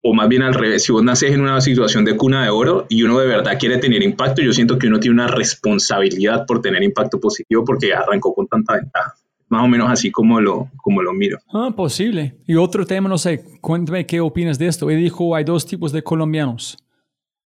[0.00, 2.86] o más bien al revés, si vos naces en una situación de cuna de oro
[2.88, 6.62] y uno de verdad quiere tener impacto, yo siento que uno tiene una responsabilidad por
[6.62, 9.16] tener impacto positivo porque arrancó con tanta ventaja.
[9.52, 11.38] Más o menos así como lo, como lo miro.
[11.52, 12.38] Ah, posible.
[12.46, 14.88] Y otro tema, no sé, cuéntame qué opinas de esto.
[14.88, 16.78] Él dijo, hay dos tipos de colombianos.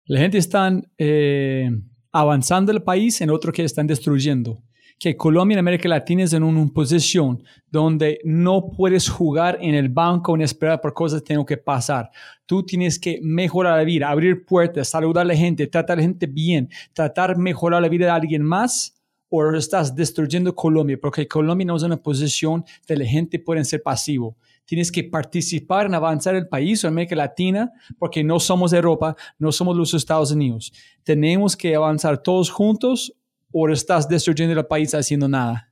[0.07, 1.71] La gente está eh,
[2.11, 4.63] avanzando el país, en otro que están destruyendo
[4.99, 9.91] que Colombia y América Latina es en una posición donde no puedes jugar en el
[9.91, 12.11] banco en esperar por cosas que tengan que pasar.
[12.45, 16.03] Tú tienes que mejorar la vida, abrir puertas, saludar a la gente, tratar a la
[16.03, 19.00] gente bien, tratar de mejorar la vida de alguien más
[19.31, 23.83] o estás destruyendo Colombia, porque Colombia no es una posición de la gente pueden ser
[23.83, 24.37] pasivo.
[24.65, 29.51] Tienes que participar en avanzar el país o América Latina, porque no somos Europa, no
[29.53, 30.73] somos los Estados Unidos.
[31.05, 33.15] Tenemos que avanzar todos juntos
[33.53, 35.69] o estás destruyendo el país haciendo nada?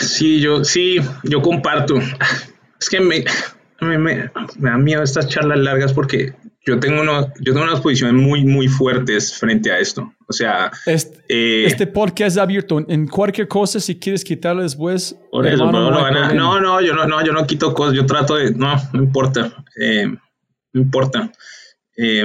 [0.00, 1.96] Sí, yo, sí, yo comparto.
[2.78, 3.24] Es que me,
[3.82, 8.14] me, me, da miedo estas charlas largas porque yo tengo, uno, yo tengo unas posiciones
[8.14, 10.12] muy, muy fuertes frente a esto.
[10.28, 12.84] O sea, este, eh, este podcast es abierto.
[12.88, 15.16] En cualquier cosa, si quieres quitarlo después.
[15.30, 17.94] Por eso, no, no, no, yo no, no, yo no quito cosas.
[17.94, 18.52] Yo trato de.
[18.52, 19.64] No, no importa.
[19.80, 21.32] Eh, no importa.
[21.96, 22.24] Eh,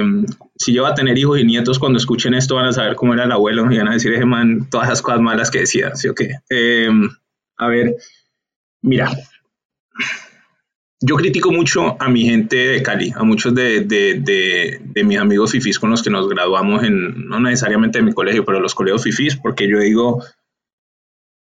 [0.56, 3.14] si yo va a tener hijos y nietos, cuando escuchen esto van a saber cómo
[3.14, 5.94] era el abuelo y van a decir, ese man, todas las cosas malas que decía,
[5.94, 6.36] ¿sí o qué?
[6.48, 6.88] Eh,
[7.56, 7.96] a ver,
[8.82, 9.10] mira,
[11.00, 15.18] yo critico mucho a mi gente de Cali, a muchos de, de, de, de, mis
[15.18, 18.74] amigos fifís con los que nos graduamos en, no necesariamente en mi colegio, pero los
[18.74, 20.24] colegios fifís, porque yo digo,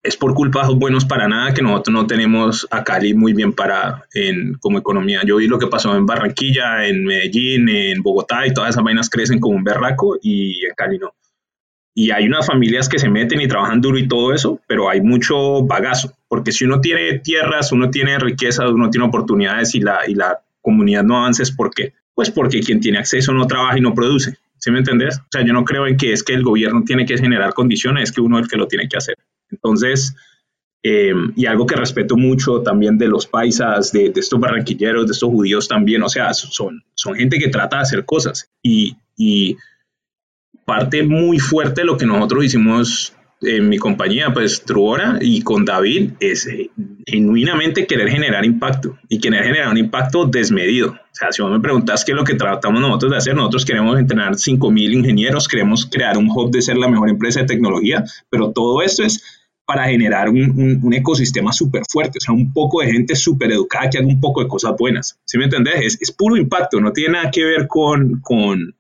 [0.05, 3.33] es por culpa de los buenos para nada que nosotros no tenemos a Cali muy
[3.33, 5.23] bien para en, como economía.
[5.25, 9.09] Yo vi lo que pasó en Barranquilla, en Medellín, en Bogotá y todas esas vainas
[9.09, 11.15] crecen como un berraco y en Cali no.
[11.95, 15.01] Y hay unas familias que se meten y trabajan duro y todo eso, pero hay
[15.01, 20.01] mucho bagazo, porque si uno tiene tierras, uno tiene riquezas, uno tiene oportunidades y la,
[20.05, 21.95] y la comunidad no avanza, ¿por qué?
[22.13, 24.37] Pues porque quien tiene acceso no trabaja y no produce.
[24.59, 25.19] ¿Sí me entendés?
[25.19, 28.03] O sea, yo no creo en que es que el gobierno tiene que generar condiciones,
[28.03, 29.17] es que uno es el que lo tiene que hacer.
[29.49, 30.17] Entonces,
[30.83, 35.31] eh, y algo que respeto mucho también de los paisas, de, estos barranquilleros, de estos
[35.31, 38.51] judíos también, o sea, son, son gente que trata de hacer cosas.
[38.61, 39.57] Y, y
[40.65, 43.15] parte muy fuerte de lo que nosotros hicimos
[43.47, 46.71] en mi compañía, pues Truora y con David, es eh,
[47.07, 50.91] genuinamente querer generar impacto y querer generar un impacto desmedido.
[50.91, 53.65] O sea, si vos me preguntas qué es lo que tratamos nosotros de hacer, nosotros
[53.65, 58.05] queremos entrenar 5.000 ingenieros, queremos crear un hub de ser la mejor empresa de tecnología,
[58.31, 62.83] pero todo esto es para generar un, un, ecosistema súper fuerte, o sea, un poco
[62.83, 65.19] de gente súper educada que haga un poco de cosas buenas.
[65.25, 65.77] ¿Sí me entendés?
[65.81, 68.75] Es, es, puro impacto, no tiene nada que ver con, con,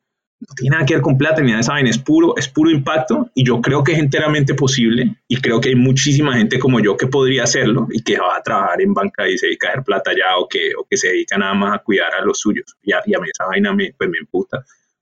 [0.48, 3.30] no tiene nada que ver con plata ni nada, saben, es puro, es puro impacto
[3.34, 6.96] y yo creo que es enteramente posible y creo que hay muchísima gente como yo
[6.96, 9.84] que podría hacerlo y que va a trabajar en banca y se dedica a hacer
[9.84, 12.76] plata ya o que, o que se dedica nada más a cuidar a los suyos.
[12.82, 14.18] Y a, y a mí esa vaina me, pues me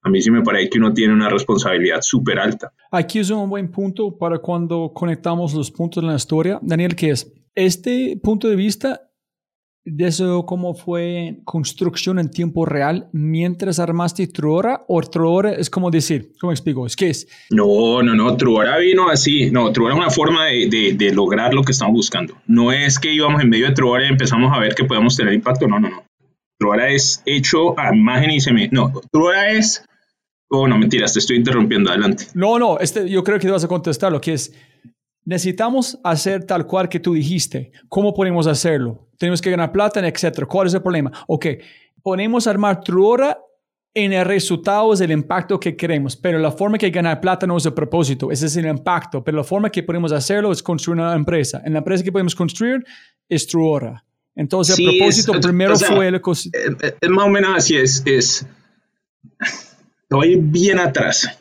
[0.04, 2.72] a mí sí me parece que uno tiene una responsabilidad súper alta.
[2.90, 6.58] Aquí es un buen punto para cuando conectamos los puntos de la historia.
[6.60, 7.32] Daniel, ¿qué es?
[7.54, 9.11] Este punto de vista de
[9.84, 16.32] eso cómo fue construcción en tiempo real mientras armaste Truora o Truora es como decir,
[16.40, 16.86] ¿cómo explico?
[16.86, 17.28] ¿Es qué es?
[17.50, 21.54] No, no, no, Truora vino así, no, Truora es una forma de, de, de, lograr
[21.54, 22.34] lo que estamos buscando.
[22.46, 25.32] No es que íbamos en medio de Truora y empezamos a ver que podemos tener
[25.32, 26.04] impacto, no, no, no.
[26.58, 28.74] Truora es hecho a imagen y semejanza.
[28.74, 29.84] No, Truora es
[30.54, 31.88] Oh, no, mentiras, te estoy interrumpiendo.
[31.88, 32.26] Adelante.
[32.34, 34.52] No, no, este, yo creo que te vas a contestar lo que es.
[35.24, 37.70] Necesitamos hacer tal cual que tú dijiste.
[37.88, 39.08] ¿Cómo podemos hacerlo?
[39.18, 40.46] Tenemos que ganar plata, etcétera.
[40.46, 41.12] ¿Cuál es el problema?
[41.28, 41.46] Ok,
[42.02, 43.38] ponemos armar Truora
[43.94, 47.58] en el resultado es el impacto que queremos, pero la forma que ganar plata no
[47.58, 51.00] es el propósito, ese es el impacto, pero la forma que podemos hacerlo es construir
[51.00, 51.60] una empresa.
[51.64, 52.84] En la empresa que podemos construir
[53.28, 54.02] es Truora.
[54.34, 56.14] Entonces, el propósito primero fue el.
[56.14, 58.46] Es, más o menos así, es, es
[60.08, 61.38] te voy a bien atrás.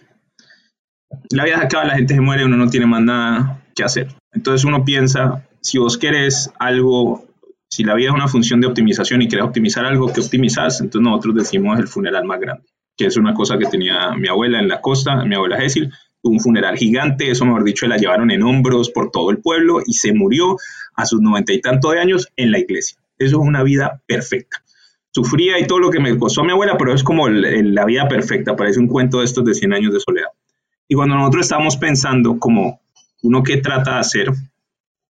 [1.29, 4.07] La vida se acaba, la gente se muere, uno no tiene más nada que hacer.
[4.31, 7.25] Entonces uno piensa, si vos querés algo,
[7.69, 10.81] si la vida es una función de optimización y querés optimizar algo, que optimizas?
[10.81, 12.63] Entonces nosotros decimos el funeral más grande,
[12.97, 15.91] que es una cosa que tenía mi abuela en la costa, mi abuela Cecil,
[16.23, 19.93] un funeral gigante, eso mejor dicho, la llevaron en hombros por todo el pueblo y
[19.93, 20.55] se murió
[20.95, 22.97] a sus noventa y tantos de años en la iglesia.
[23.17, 24.63] Eso es una vida perfecta.
[25.13, 28.55] Sufría y todo lo que me costó mi abuela, pero es como la vida perfecta,
[28.55, 30.29] parece un cuento de estos de 100 años de soledad.
[30.87, 32.80] Y cuando nosotros estamos pensando como
[33.23, 34.31] uno que trata de hacer,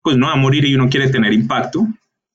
[0.03, 1.87] pues no va a morir y uno quiere tener impacto,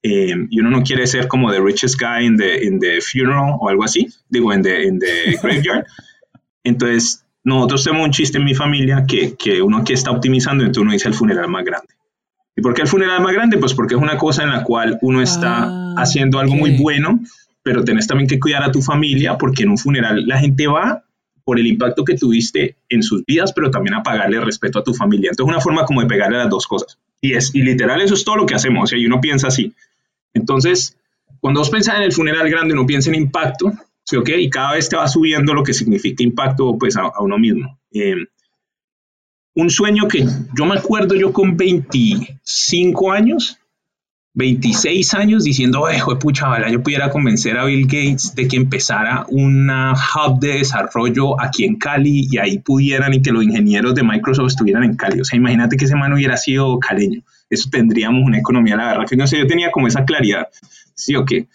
[0.02, 3.56] eh, y uno no quiere ser como the richest guy in the, in the funeral
[3.60, 5.86] o algo así, digo, en the, in the graveyard.
[6.64, 10.82] Entonces, nosotros tenemos un chiste en mi familia que, que uno aquí está optimizando, entonces
[10.82, 11.88] uno dice el funeral más grande.
[12.56, 13.58] ¿Y por qué el funeral más grande?
[13.58, 17.20] Pues porque es una cosa en la cual uno está Ah, haciendo algo muy bueno,
[17.62, 21.04] pero tenés también que cuidar a tu familia porque en un funeral la gente va
[21.44, 24.94] por el impacto que tuviste en sus vidas, pero también a pagarle respeto a tu
[24.94, 25.32] familia.
[25.32, 26.98] Entonces, una forma como de pegarle las dos cosas.
[27.20, 28.92] Y, es, y literal, eso es todo lo que hacemos.
[28.92, 29.74] O y uno piensa así.
[30.34, 30.98] Entonces,
[31.40, 33.72] cuando vos pensás en el funeral grande, uno piensa en impacto,
[34.04, 34.30] ¿sí, ok?
[34.38, 37.80] Y cada vez te va subiendo lo que significa impacto pues, a, a uno mismo.
[37.92, 38.16] Eh,
[39.56, 40.26] un sueño que
[40.56, 43.60] yo me acuerdo yo con 25 años,
[44.36, 48.58] 26 años, diciendo, "Ay, hijo de pucha, yo pudiera convencer a Bill Gates de que
[48.58, 53.94] empezara una hub de desarrollo aquí en Cali y ahí pudieran y que los ingenieros
[53.94, 55.22] de Microsoft estuvieran en Cali.
[55.22, 57.22] O sea, imagínate que ese man hubiera sido caleño.
[57.50, 60.48] Eso tendríamos una economía, la verdad que no sé, yo tenía como esa claridad.
[60.96, 61.46] Sí o qué.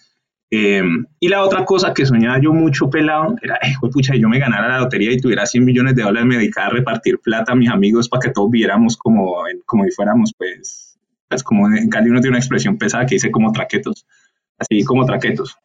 [0.51, 0.83] Eh,
[1.21, 4.29] y la otra cosa que soñaba yo mucho pelado era, "Ay, hijo de pucha, yo
[4.29, 7.53] me ganara la lotería y tuviera 100 millones de dólares, me dedicara a repartir plata
[7.53, 9.35] a mis amigos para que todos viéramos como,
[9.67, 10.88] como si fuéramos, pues,
[11.29, 14.07] pues, como en Cali uno tiene una expresión pesada que dice como traquetos,
[14.59, 15.57] así como traquetos.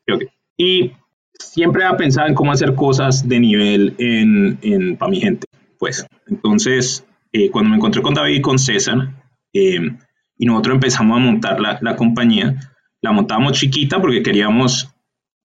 [0.58, 0.92] Y
[1.40, 5.48] siempre ha pensado en cómo hacer cosas de nivel en, en, para mi gente,
[5.80, 6.06] pues.
[6.28, 9.10] Entonces, eh, cuando me encontré con David y con César,
[9.54, 9.80] eh,
[10.38, 12.56] y nosotros empezamos a montar la, la compañía,
[13.02, 14.94] la montábamos chiquita porque queríamos,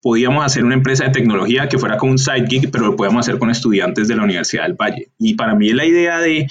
[0.00, 3.26] podíamos hacer una empresa de tecnología que fuera como un side gig, pero lo podíamos
[3.26, 5.08] hacer con estudiantes de la Universidad del Valle.
[5.18, 6.46] Y para mí la idea de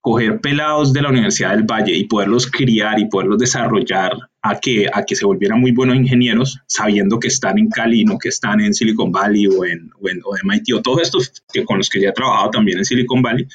[0.00, 4.86] coger pelados de la Universidad del Valle y poderlos criar y poderlos desarrollar a que,
[4.92, 8.60] a que se volvieran muy buenos ingenieros, sabiendo que están en Cali, no que están
[8.60, 11.88] en Silicon Valley o en, o en o MIT o todos estos que, con los
[11.88, 13.46] que ya he trabajado también en Silicon Valley.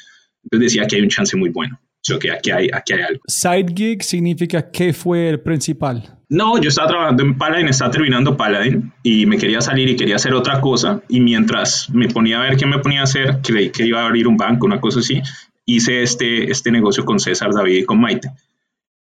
[0.44, 1.78] Entonces decía que hay un chance muy bueno.
[1.80, 3.22] O sea, que aquí hay, aquí hay algo.
[3.26, 6.18] Side gig significa que fue el principal.
[6.28, 10.16] No, yo estaba trabajando en Paladin, estaba terminando Paladin y me quería salir y quería
[10.16, 11.00] hacer otra cosa.
[11.08, 14.06] Y mientras me ponía a ver qué me ponía a hacer, creí que iba a
[14.06, 15.22] abrir un banco, una cosa así,
[15.66, 18.30] hice este, este negocio con César, David y con Maite.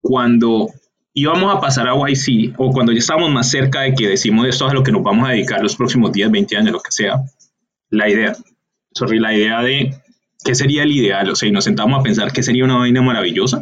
[0.00, 0.68] Cuando
[1.14, 4.66] íbamos a pasar a YC o cuando ya estábamos más cerca de que decimos esto
[4.66, 6.90] es a lo que nos vamos a dedicar los próximos 10, 20 años, lo que
[6.90, 7.22] sea,
[7.90, 8.36] la idea,
[8.92, 9.96] sorry, la idea de
[10.44, 13.00] qué sería el ideal, o sea, y nos sentamos a pensar qué sería una vaina
[13.00, 13.60] maravillosa,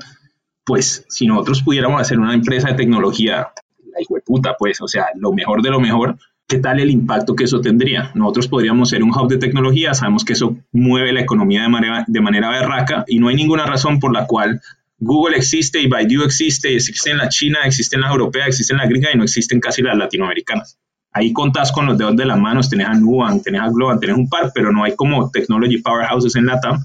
[0.65, 3.49] pues si nosotros pudiéramos hacer una empresa de tecnología,
[3.93, 6.17] la hijo de puta, pues, o sea, lo mejor de lo mejor,
[6.49, 8.11] ¿qué tal el impacto que eso tendría?
[8.15, 12.05] Nosotros podríamos ser un hub de tecnología, sabemos que eso mueve la economía de manera,
[12.07, 14.61] de manera berraca y no hay ninguna razón por la cual
[14.99, 18.79] Google existe y Baidu existe, existe en la China, existe en la europea, existe en
[18.79, 20.79] la gringa y no existen casi las latinoamericanas.
[21.13, 24.17] Ahí contás con los dedos de las manos, tenés a Nubank, tenés a Globan, tenés
[24.17, 26.85] un par, pero no hay como technology powerhouses en LATAM.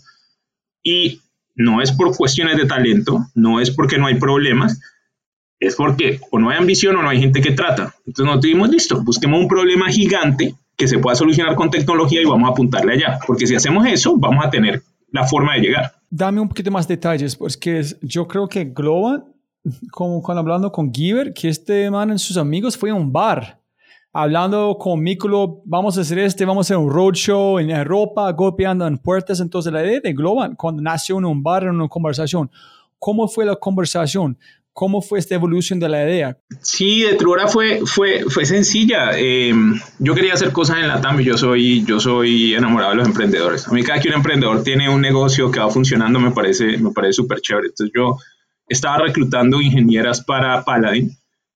[0.84, 1.22] Y
[1.56, 4.80] no es por cuestiones de talento, no es porque no hay problemas,
[5.60, 7.94] es porque o no hay ambición o no hay gente que trata.
[8.06, 12.26] Entonces no tuvimos listo, busquemos un problema gigante que se pueda solucionar con tecnología y
[12.26, 15.94] vamos a apuntarle allá, porque si hacemos eso, vamos a tener la forma de llegar.
[16.10, 19.24] Dame un poquito más detalles, porque yo creo que Globan,
[19.92, 23.60] como cuando hablando con Giver, que este man y sus amigos fue a un bar,
[24.14, 28.86] hablando con Mikolo, vamos a hacer este, vamos a hacer un roadshow en Europa, golpeando
[28.88, 29.40] en puertas.
[29.40, 32.50] Entonces la idea de Globan, cuando nació en un bar, en una conversación,
[33.00, 34.38] ¿cómo fue la conversación?
[34.78, 36.38] ¿Cómo fue esta evolución de la idea?
[36.62, 39.10] Sí, de Truora fue, fue, fue sencilla.
[39.16, 39.52] Eh,
[39.98, 43.08] yo quería hacer cosas en la TAM y yo soy, yo soy enamorado de los
[43.08, 43.68] emprendedores.
[43.68, 46.92] A mí cada que un emprendedor tiene un negocio que va funcionando me parece me
[46.92, 47.70] parece súper chévere.
[47.70, 48.18] Entonces yo
[48.70, 51.10] estaba reclutando ingenieras para Paladin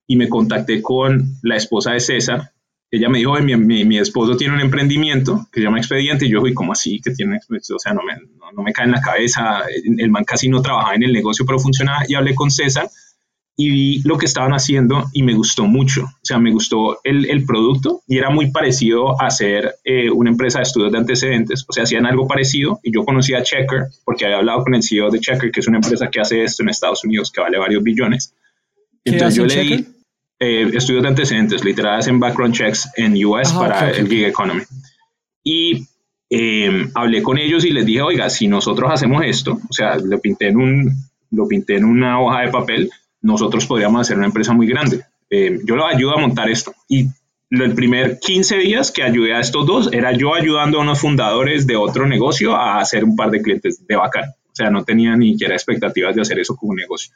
[0.08, 2.54] y me contacté con la esposa de César.
[2.90, 6.26] Ella me dijo, mi, mi, mi, esposo tiene un emprendimiento que se llama Expediente.
[6.26, 7.00] Y yo fui, ¿cómo así?
[7.00, 8.14] que tiene O sea, no me,
[8.52, 9.62] no me cae en la cabeza.
[9.96, 12.00] El man casi no trabajaba en el negocio, pero funcionaba.
[12.08, 12.90] Y hablé con César
[13.56, 16.04] y vi lo que estaban haciendo y me gustó mucho.
[16.04, 20.30] O sea, me gustó el, el producto y era muy parecido a ser eh, una
[20.30, 21.66] empresa de estudios de antecedentes.
[21.68, 24.84] O sea, hacían algo parecido y yo conocía a Checker porque había hablado con el
[24.84, 27.58] CEO de Checker, que es una empresa que hace esto en Estados Unidos que vale
[27.58, 28.34] varios billones.
[29.04, 29.86] Entonces yo le di
[30.40, 34.26] eh, estudios de antecedentes, literal hacen background checks en US Ajá, para okay, el gig
[34.26, 34.62] economy.
[35.44, 35.86] Y
[36.30, 40.20] eh, hablé con ellos y les dije, oiga, si nosotros hacemos esto, o sea, lo
[40.20, 40.96] pinté en, un,
[41.30, 42.90] lo pinté en una hoja de papel,
[43.22, 45.06] nosotros podríamos hacer una empresa muy grande.
[45.30, 46.74] Eh, yo los ayudo a montar esto.
[46.88, 47.08] Y
[47.52, 51.68] el primer 15 días que ayudé a estos dos era yo ayudando a unos fundadores
[51.68, 54.30] de otro negocio a hacer un par de clientes de bacán.
[54.30, 57.14] O sea, no tenía ni siquiera expectativas de hacer eso como un negocio.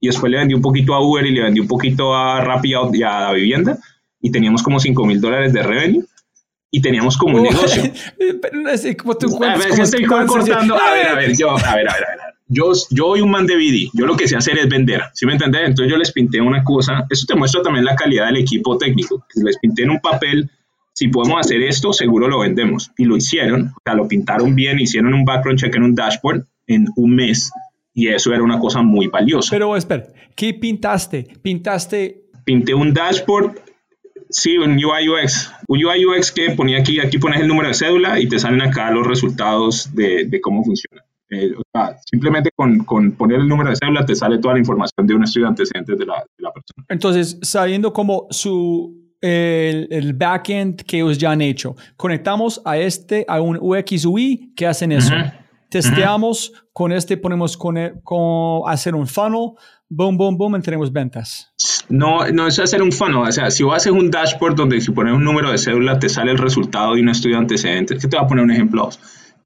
[0.00, 2.74] Y después le vendí un poquito a Uber y le vendí un poquito a Rappi
[2.92, 3.78] y a la vivienda
[4.20, 6.04] y teníamos como 5 mil dólares de revenue
[6.70, 7.82] y teníamos como un negocio.
[8.98, 10.74] como tú a ver, estoy cortando.
[10.74, 12.25] A ver, a ver, yo, a ver, a ver, a ver.
[12.48, 15.26] Yo, yo soy un man de BD, yo lo que sé hacer es vender, ¿sí
[15.26, 15.62] me entendés?
[15.66, 19.24] Entonces yo les pinté una cosa, eso te muestra también la calidad del equipo técnico,
[19.34, 20.48] les pinté en un papel,
[20.92, 22.90] si podemos hacer esto, seguro lo vendemos.
[22.96, 26.46] Y lo hicieron, o sea, lo pintaron bien, hicieron un background check en un dashboard
[26.68, 27.50] en un mes,
[27.92, 29.50] y eso era una cosa muy valiosa.
[29.50, 31.26] Pero espera, ¿qué pintaste?
[31.42, 32.22] ¿Pintaste?
[32.44, 33.60] Pinté un dashboard
[34.30, 35.52] Sí, un UI UX.
[35.68, 38.60] Un UI UX que ponía aquí, aquí pones el número de cédula y te salen
[38.60, 41.02] acá los resultados de, de cómo funciona.
[41.30, 44.60] Eh, o sea, simplemente con, con, poner el número de cédula te sale toda la
[44.60, 46.86] información de un estudiante antecedentes de la, de la persona.
[46.88, 53.24] Entonces, sabiendo cómo su el, el, backend que ellos ya han hecho, conectamos a este
[53.28, 55.14] a un UX UI que hacen eso.
[55.14, 55.32] Uh -huh.
[55.68, 56.60] Testeamos uh -huh.
[56.72, 59.52] con este, ponemos con, con hacer un funnel,
[59.88, 61.52] boom, boom, boom, tenemos ventas.
[61.88, 64.92] No, no es hacer un funnel, o sea, si vos haces un dashboard donde si
[64.92, 68.16] pones un número de cédula te sale el resultado de un estudiante antecedente, que te
[68.16, 68.90] voy a poner un ejemplo.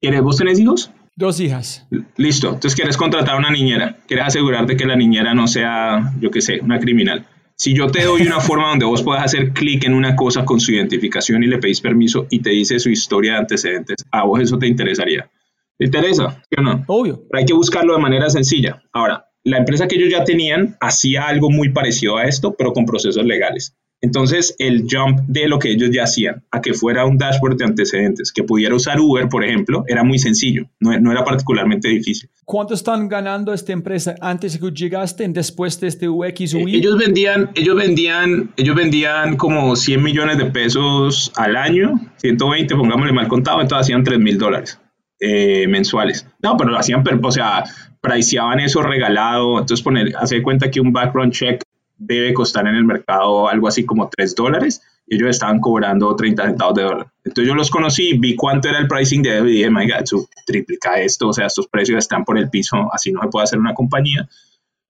[0.01, 0.91] ¿Quieres, ¿Vos tenés hijos?
[1.21, 1.87] Dos hijas.
[2.17, 6.31] Listo, entonces quieres contratar a una niñera, quieres asegurarte que la niñera no sea, yo
[6.31, 7.27] qué sé, una criminal.
[7.57, 10.61] Si yo te doy una forma donde vos puedas hacer clic en una cosa con
[10.61, 14.41] su identificación y le pedís permiso y te dice su historia de antecedentes, a vos
[14.41, 15.31] eso te interesaría.
[15.77, 16.43] ¿Te interesa?
[16.49, 16.85] ¿Sí o no?
[16.87, 17.23] Obvio.
[17.29, 18.83] Pero hay que buscarlo de manera sencilla.
[18.91, 22.87] Ahora, la empresa que ellos ya tenían hacía algo muy parecido a esto, pero con
[22.87, 23.77] procesos legales.
[24.03, 27.65] Entonces, el jump de lo que ellos ya hacían a que fuera un dashboard de
[27.65, 32.31] antecedentes, que pudiera usar Uber, por ejemplo, era muy sencillo, no, no era particularmente difícil.
[32.47, 36.75] ¿Cuánto están ganando esta empresa antes de que llegaste, después de este UX UI?
[36.75, 42.75] Eh, ellos vendían, ellos vendían, ellos vendían como 100 millones de pesos al año, 120,
[42.75, 44.81] pongámosle mal contado, entonces hacían 3 mil dólares
[45.21, 46.27] eh, mensuales.
[46.43, 47.65] No, pero lo hacían, o sea,
[48.01, 51.63] priceaban eso regalado, entonces poner, hacer cuenta que un background check
[52.01, 56.47] debe costar en el mercado algo así como 3 dólares y ellos estaban cobrando 30
[56.47, 57.07] centavos de dólar.
[57.25, 60.07] Entonces yo los conocí, vi cuánto era el pricing de ellos y dije, my God,
[60.07, 63.45] su triplica esto, o sea, estos precios están por el piso, así no se puede
[63.45, 64.29] hacer una compañía.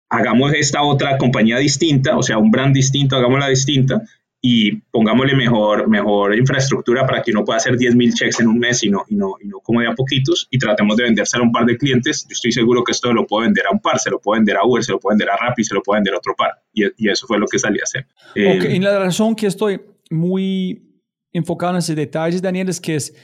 [0.09, 4.03] Hagamos esta otra compañía distinta, o sea, un brand distinto, hagámosla distinta
[4.43, 8.83] y pongámosle mejor, mejor infraestructura para que uno pueda hacer 10.000 checks en un mes
[8.83, 11.47] y no, y, no, y no como de a poquitos y tratemos de vendérselo a
[11.47, 12.25] un par de clientes.
[12.27, 14.57] Yo estoy seguro que esto lo puedo vender a un par, se lo puedo vender
[14.57, 16.53] a Uber, se lo puedo vender a Rappi, se lo puedo vender a otro par.
[16.73, 18.07] Y, y eso fue lo que salí a hacer.
[18.31, 19.81] Okay, eh, y la razón que estoy
[20.11, 23.15] muy enfocado en ese detalle, Daniel, es que es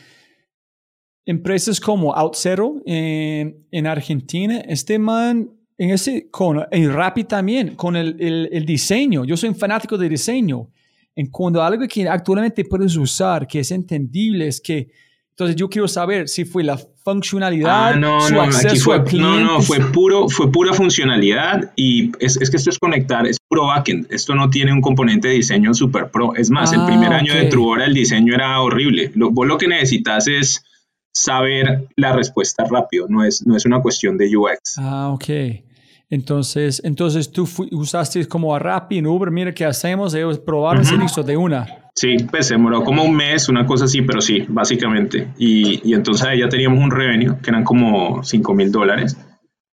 [1.24, 7.96] empresas como OutZero en, en Argentina, este man en ese, con en Rappi también, con
[7.96, 9.24] el, el, el diseño.
[9.24, 10.70] Yo soy un fanático de diseño
[11.16, 14.88] en cuando algo que actualmente puedes usar, que es entendible, es que,
[15.30, 19.04] entonces yo quiero saber si fue la funcionalidad, ah, no, su no, acceso fue, al
[19.04, 19.40] cliente.
[19.40, 23.38] No, no, fue, puro, fue pura funcionalidad y es, es, que esto es conectar, es
[23.48, 26.34] puro backend, esto no tiene un componente de diseño super pro.
[26.34, 27.44] Es más, ah, el primer año okay.
[27.44, 29.10] de Truora el diseño era horrible.
[29.14, 30.62] Lo, vos lo que necesitas es
[31.12, 34.76] saber la respuesta rápido, no es, no es una cuestión de UX.
[34.78, 35.24] Ah, ok.
[36.08, 40.86] Entonces, entonces tú usaste como a Rappi en Uber, mira qué hacemos, ellos probaron uh
[40.86, 41.02] -huh.
[41.02, 41.66] listo de una.
[41.94, 45.28] Sí, pues se demoró como un mes, una cosa así, pero sí, básicamente.
[45.38, 49.16] Y, y entonces ya teníamos un revenue que eran como 5 mil dólares.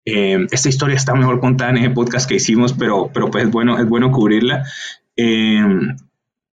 [0.05, 3.51] Eh, esta historia está mejor contada en ese podcast que hicimos, pero, pero pues es
[3.51, 4.64] bueno, es bueno cubrirla.
[5.16, 5.62] Eh,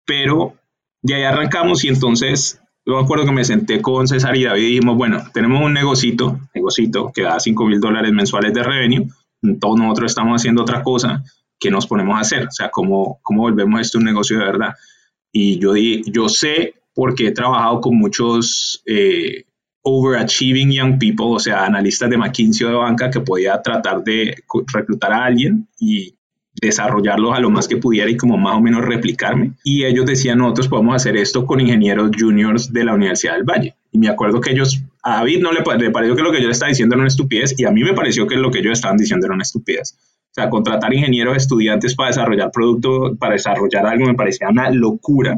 [0.05, 0.55] pero
[1.01, 4.63] de ahí arrancamos y entonces yo me acuerdo que me senté con César y David
[4.63, 9.07] y dijimos, bueno, tenemos un negocito, negocito que da 5 mil dólares mensuales de revenue
[9.59, 11.23] todos nosotros estamos haciendo otra cosa
[11.59, 14.75] que nos ponemos a hacer, o sea, cómo, cómo volvemos esto un negocio de verdad.
[15.31, 19.45] Y yo, yo sé, porque he trabajado con muchos eh,
[19.81, 24.35] overachieving young people, o sea, analistas de McKinsey o de banca, que podía tratar de
[24.73, 26.13] reclutar a alguien y
[26.59, 29.53] desarrollarlos a lo más que pudiera y como más o menos replicarme.
[29.63, 33.75] Y ellos decían, nosotros podemos hacer esto con ingenieros juniors de la Universidad del Valle.
[33.91, 36.47] Y me acuerdo que ellos, a David no le, le pareció que lo que yo
[36.47, 38.73] le estaba diciendo era una estupidez y a mí me pareció que lo que ellos
[38.73, 39.97] estaban diciendo era una estupidez.
[40.31, 45.37] O sea, contratar ingenieros estudiantes para desarrollar producto, para desarrollar algo me parecía una locura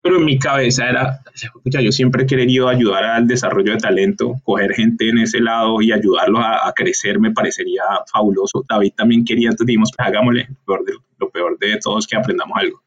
[0.00, 4.40] pero en mi cabeza era, escucha, yo siempre he querido ayudar al desarrollo de talento,
[4.44, 8.64] coger gente en ese lado y ayudarlos a, a crecer me parecería fabuloso.
[8.68, 12.16] David también quería, entonces dijimos, pues hagámosle, lo peor, de, lo peor de es que
[12.16, 12.82] aprendamos algo.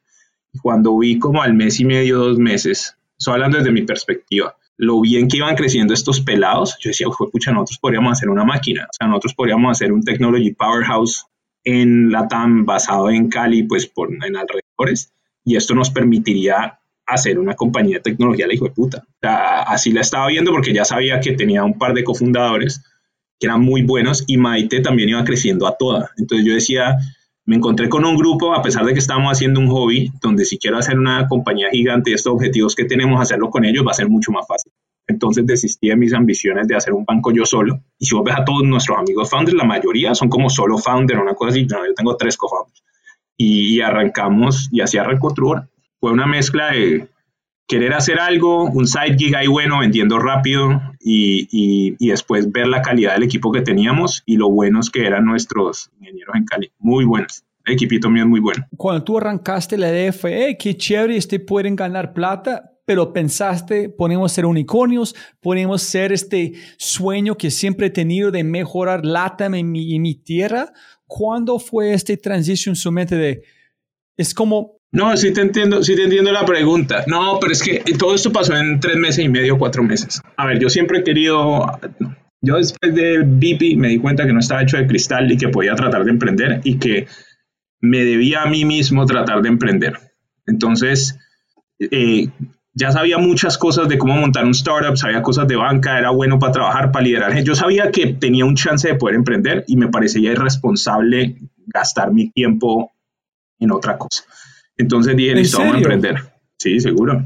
[0.54, 4.56] Y cuando vi como al mes y medio, dos meses, estoy hablando desde mi perspectiva,
[4.78, 8.86] lo bien que iban creciendo estos pelados, yo decía, pucha, nosotros podríamos hacer una máquina,
[8.90, 11.26] o sea, nosotros podríamos hacer un technology powerhouse
[11.64, 15.14] en la TAM basado en Cali, pues por, en alrededores,
[15.44, 19.04] y esto nos permitiría hacer una compañía de tecnología, la hijo de puta.
[19.06, 22.82] O sea, así la estaba viendo porque ya sabía que tenía un par de cofundadores
[23.40, 26.12] que eran muy buenos y Maite también iba creciendo a toda.
[26.18, 26.98] Entonces yo decía,
[27.46, 30.58] me encontré con un grupo, a pesar de que estamos haciendo un hobby, donde si
[30.58, 34.10] quiero hacer una compañía gigante, estos objetivos que tenemos, hacerlo con ellos va a ser
[34.10, 34.72] mucho más fácil.
[35.08, 37.82] Entonces desistí de mis ambiciones de hacer un banco yo solo.
[37.98, 41.20] Y si vos ves a todos nuestros amigos founders, la mayoría son como solo founder
[41.20, 41.66] una cosa así.
[41.66, 42.84] No, yo tengo tres co-founders.
[43.38, 45.68] Y, arrancamos, y así arrancó Truor.
[46.00, 47.08] Fue una mezcla de
[47.72, 51.48] querer hacer algo, un side gig ahí bueno, vendiendo rápido y,
[51.98, 55.90] y, después ver la calidad del equipo que teníamos y lo buenos que eran nuestros
[56.02, 56.72] ingenieros en Cali.
[56.80, 57.46] Muy buenos.
[57.64, 58.68] El equipito mío es muy bueno.
[58.76, 64.34] Cuando tú arrancaste la idea fue, qué chévere, este pueden ganar plata, pero pensaste, podemos
[64.34, 69.96] ser unicornios, podemos ser este sueño que siempre he tenido de mejorar LATAM en mi,
[69.96, 70.74] en mi tierra.
[71.08, 73.44] ¿Cuándo fue este transition en su mente de,
[74.18, 77.04] es como no, sí te entiendo, sí te entiendo la pregunta.
[77.08, 80.22] No, pero es que todo esto pasó en tres meses y medio, cuatro meses.
[80.36, 81.66] A ver, yo siempre he querido,
[82.42, 85.48] yo después de BP me di cuenta que no estaba hecho de cristal y que
[85.48, 87.08] podía tratar de emprender y que
[87.80, 89.98] me debía a mí mismo tratar de emprender.
[90.46, 91.18] Entonces,
[91.80, 92.28] eh,
[92.74, 96.38] ya sabía muchas cosas de cómo montar un startup, sabía cosas de banca, era bueno
[96.38, 97.44] para trabajar, para liderar.
[97.44, 101.38] Yo sabía que tenía un chance de poder emprender y me parecía irresponsable
[101.68, 102.92] gastar mi tiempo
[103.60, 104.24] en otra cosa.
[104.78, 106.16] Entonces dije, listo, vamos a emprender.
[106.58, 107.24] Sí, seguro.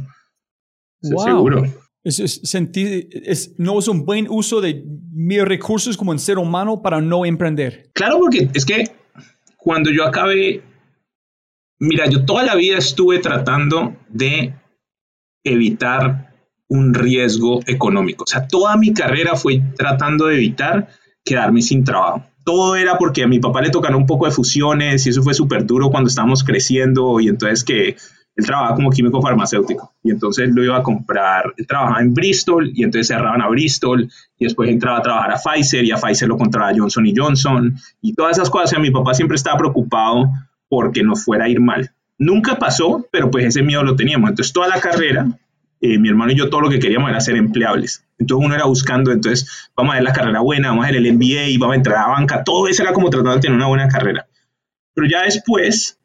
[1.01, 1.63] Seguro.
[2.03, 7.01] Es, es, no es un buen uso de mis recursos como un ser humano para
[7.01, 7.89] no emprender.
[7.93, 8.91] Claro, porque es que
[9.57, 10.61] cuando yo acabé,
[11.79, 14.53] mira, yo toda la vida estuve tratando de
[15.43, 16.33] evitar
[16.67, 18.23] un riesgo económico.
[18.23, 20.89] O sea, toda mi carrera fue tratando de evitar
[21.23, 25.05] quedarme sin trabajo todo era porque a mi papá le tocaron un poco de fusiones
[25.05, 27.97] y eso fue súper duro cuando estábamos creciendo y entonces que
[28.37, 32.71] él trabajaba como químico farmacéutico y entonces lo iba a comprar, él trabajaba en Bristol
[32.73, 36.29] y entonces cerraban a Bristol y después entraba a trabajar a Pfizer y a Pfizer
[36.29, 38.67] lo compraba Johnson y Johnson y todas esas cosas.
[38.67, 40.29] O sea, mi papá siempre estaba preocupado
[40.69, 41.91] porque no fuera a ir mal.
[42.17, 44.29] Nunca pasó, pero pues ese miedo lo teníamos.
[44.29, 45.27] Entonces toda la carrera
[45.81, 48.04] eh, mi hermano y yo todo lo que queríamos era ser empleables.
[48.17, 51.13] Entonces uno era buscando, entonces vamos a ver la carrera buena, vamos a ver el
[51.13, 53.67] MBA, vamos a entrar a la banca, todo eso era como tratando de tener una
[53.67, 54.27] buena carrera.
[54.93, 55.99] Pero ya después,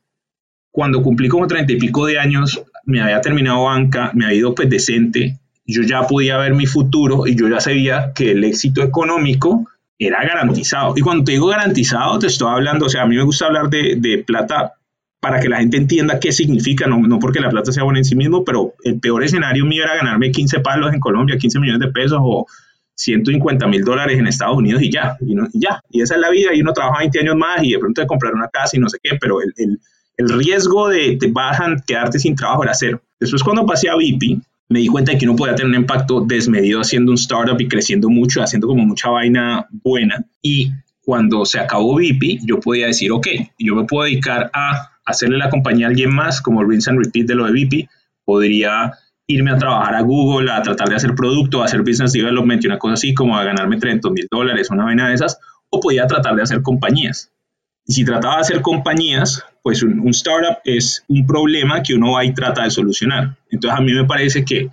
[0.73, 4.55] cuando cumplí como treinta y pico de años, me había terminado banca, me había ido
[4.55, 8.83] pues decente, yo ya podía ver mi futuro y yo ya sabía que el éxito
[8.83, 10.95] económico era garantizado.
[10.97, 13.69] Y cuando te digo garantizado, te estoy hablando, o sea, a mí me gusta hablar
[13.69, 14.75] de, de plata
[15.21, 18.05] para que la gente entienda qué significa, no, no, porque la plata sea buena en
[18.05, 21.81] sí mismo, pero el peor escenario mío era ganarme 15 palos en Colombia, 15 millones
[21.81, 22.47] de pesos o
[22.95, 25.83] 150 mil dólares en Estados Unidos y ya, y, ya.
[25.91, 28.07] Y esa es la vida, y uno trabaja 20 años más y de pronto de
[28.07, 29.79] comprar una casa y no sé qué, pero el, el,
[30.17, 33.03] el riesgo de te bajan, quedarte sin trabajo era cero.
[33.19, 36.21] Después cuando pasé a VIP, me di cuenta de que uno podía tener un impacto
[36.21, 40.25] desmedido haciendo un startup y creciendo mucho, haciendo como mucha vaina buena.
[40.41, 40.71] Y
[41.03, 43.27] cuando se acabó VIP, yo podía decir, ok,
[43.59, 47.27] yo me puedo dedicar a hacerle la compañía a alguien más, como rinse and repeat
[47.27, 47.89] de lo de VP,
[48.25, 48.93] podría
[49.27, 52.67] irme a trabajar a Google, a tratar de hacer producto, a hacer business development y
[52.67, 55.39] una cosa así, como a ganarme 300 mil dólares, una vaina de esas,
[55.71, 57.31] o podía tratar de hacer compañías.
[57.87, 62.13] Y si trataba de hacer compañías, pues un, un, startup es un problema que uno
[62.13, 63.37] va y trata de solucionar.
[63.51, 64.69] Entonces a mí me parece que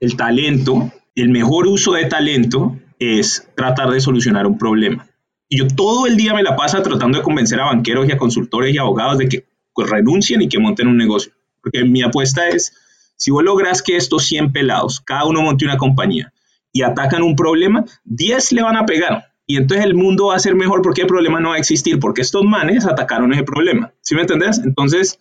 [0.00, 5.06] el talento, el mejor uso de talento es tratar de solucionar un problema.
[5.48, 8.16] Y yo todo el día me la paso tratando de convencer a banqueros y a
[8.16, 9.44] consultores y abogados de que
[9.74, 11.32] pues renuncien y que monten un negocio.
[11.62, 12.72] Porque mi apuesta es,
[13.16, 16.32] si vos logras que estos 100 pelados, cada uno monte una compañía
[16.72, 19.32] y atacan un problema, 10 le van a pegar.
[19.46, 21.98] Y entonces el mundo va a ser mejor porque el problema no va a existir,
[21.98, 23.92] porque estos manes atacaron ese problema.
[24.00, 24.58] ¿Sí me entendés?
[24.64, 25.18] Entonces,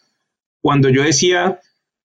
[0.61, 1.59] cuando yo decía,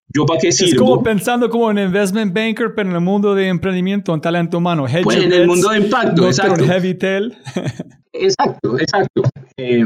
[0.08, 0.72] ¿yo para qué sirvo?
[0.72, 4.58] Es como pensando como un investment banker, pero en el mundo de emprendimiento, en talento
[4.58, 4.86] humano.
[5.02, 6.64] Pues en el mundo de impacto, exacto.
[6.64, 7.36] Heavy tail.
[8.12, 9.22] exacto, exacto.
[9.56, 9.84] Eh,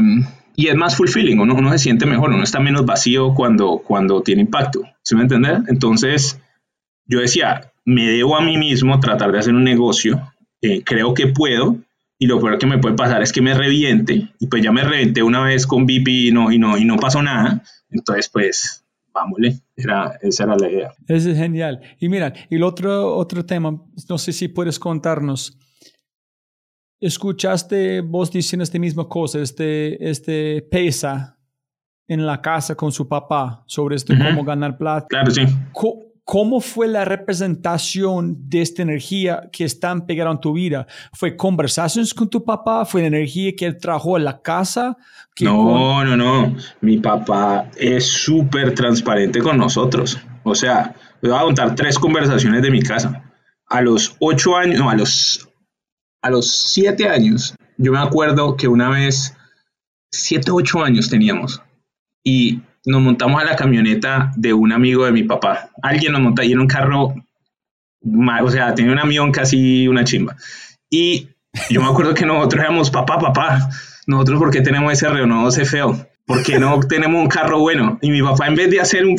[0.56, 4.22] y es más fulfilling, uno, uno se siente mejor, uno está menos vacío cuando, cuando
[4.22, 5.60] tiene impacto, ¿sí me entiendes?
[5.68, 6.40] Entonces,
[7.06, 11.28] yo decía, me debo a mí mismo tratar de hacer un negocio, eh, creo que
[11.28, 11.76] puedo,
[12.18, 14.84] y lo peor que me puede pasar es que me reviente, y pues ya me
[14.84, 18.84] reventé una vez con BP y no, y no, y no pasó nada, entonces pues
[19.12, 20.92] vámonos, era, esa era la idea.
[21.08, 21.80] Eso es genial.
[21.98, 25.58] Y mira, y el otro, otro tema, no sé si puedes contarnos,
[27.00, 31.38] escuchaste vos diciendo esta misma cosa, este, este pesa
[32.06, 35.06] en la casa con su papá sobre este cómo ganar plata.
[35.08, 35.42] Claro, sí.
[36.24, 40.86] ¿Cómo fue la representación de esta energía que está pegada en tu vida?
[41.12, 42.84] ¿Fue conversaciones con tu papá?
[42.84, 44.96] ¿Fue la energía que él trajo a la casa?
[45.40, 46.54] No, no, no.
[46.82, 50.20] Mi papá es súper transparente con nosotros.
[50.44, 53.24] O sea, le voy a contar tres conversaciones de mi casa.
[53.66, 55.49] A los ocho años, no, a los,
[56.22, 59.36] a los siete años, yo me acuerdo que una vez,
[60.10, 61.62] siete, ocho años teníamos,
[62.24, 65.70] y nos montamos a la camioneta de un amigo de mi papá.
[65.82, 67.14] Alguien nos monta ahí en un carro,
[68.02, 70.36] o sea, tenía un avión casi una chimba.
[70.88, 71.28] Y
[71.68, 73.70] yo me acuerdo que nosotros éramos, papá, papá,
[74.06, 77.98] nosotros porque tenemos ese no ese feo, porque no tenemos un carro bueno.
[78.02, 79.16] Y mi papá en vez de hacer un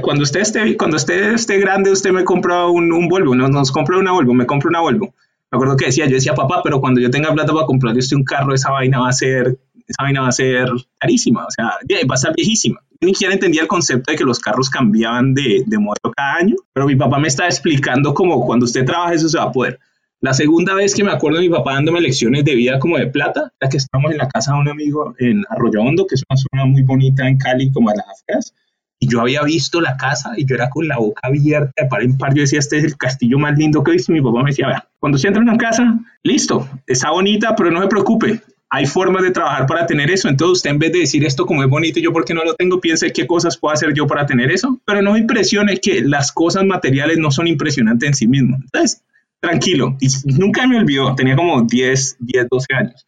[0.00, 3.72] cuando usted esté, cuando usted esté grande, usted me compra un, un Volvo, nos, nos
[3.72, 5.14] compra una Volvo, me compra una Volvo.
[5.52, 8.16] Me acuerdo que decía, yo decía, papá, pero cuando yo tenga plata para comprar este
[8.16, 11.66] un carro, esa vaina va a ser, esa vaina va a ser carísima, o sea,
[11.66, 15.64] va a estar viejísima ni siquiera entendía el concepto de que los carros cambiaban de,
[15.66, 19.28] de modelo cada año, pero mi papá me estaba explicando como cuando usted trabaja eso
[19.28, 19.80] se va a poder.
[20.20, 23.08] La segunda vez que me acuerdo de mi papá dándome lecciones de vida como de
[23.08, 26.22] plata, ya que estábamos en la casa de un amigo en Arroyo Hondo, que es
[26.28, 28.54] una zona muy bonita en Cali, como a las afueras,
[29.02, 32.04] y yo había visto la casa y yo era con la boca abierta de par
[32.04, 32.34] en par.
[32.34, 34.12] Yo decía, este es el castillo más lindo que he visto.
[34.12, 37.72] Mi papá me decía, vea, cuando se entra en una casa, listo, está bonita, pero
[37.72, 38.40] no se preocupe,
[38.70, 40.28] hay formas de trabajar para tener eso.
[40.28, 42.54] Entonces usted en vez de decir esto como es bonito y yo porque no lo
[42.54, 44.80] tengo, piense qué cosas puedo hacer yo para tener eso.
[44.84, 48.60] Pero no me impresione que las cosas materiales no son impresionantes en sí mismos.
[48.62, 49.02] Entonces,
[49.40, 49.96] tranquilo.
[49.98, 53.06] Y nunca me olvidó, tenía como 10, 10 12 años.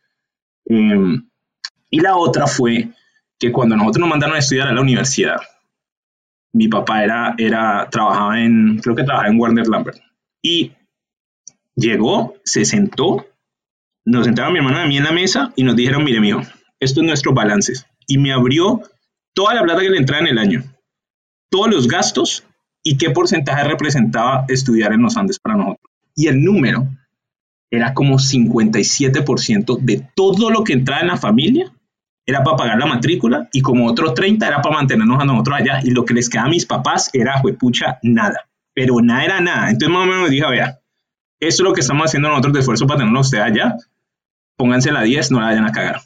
[0.65, 1.25] Em,
[1.89, 2.89] y la otra fue
[3.39, 5.37] que cuando nosotros nos mandaron a estudiar a la universidad,
[6.55, 9.99] mi papá era, era, trabajaba en, creo que trabajaba en Warner Lambert.
[10.43, 10.73] Y
[11.77, 13.27] llegó, se sentó
[14.05, 16.43] nos sentaron mi hermana y a mí en la mesa y nos dijeron, mire, mijo,
[16.79, 17.87] esto es nuestro balances.
[18.07, 18.83] Y me abrió
[19.33, 20.63] toda la plata que le entraba en el año,
[21.51, 22.45] todos los gastos
[22.83, 25.91] y qué porcentaje representaba estudiar en los Andes para nosotros.
[26.15, 26.87] Y el número
[27.71, 31.73] era como 57% de todo lo que entraba en la familia
[32.27, 35.81] era para pagar la matrícula y como otros 30 era para mantenernos a nosotros allá
[35.83, 38.49] y lo que les quedaba a mis papás era, juepucha, nada.
[38.75, 39.71] Pero nada era nada.
[39.71, 40.81] Entonces más o menos me dijo, vea,
[41.41, 43.77] esto es lo que estamos haciendo nosotros de esfuerzo para tenernos usted allá
[44.57, 46.01] pónganse la 10, no la vayan a cagar.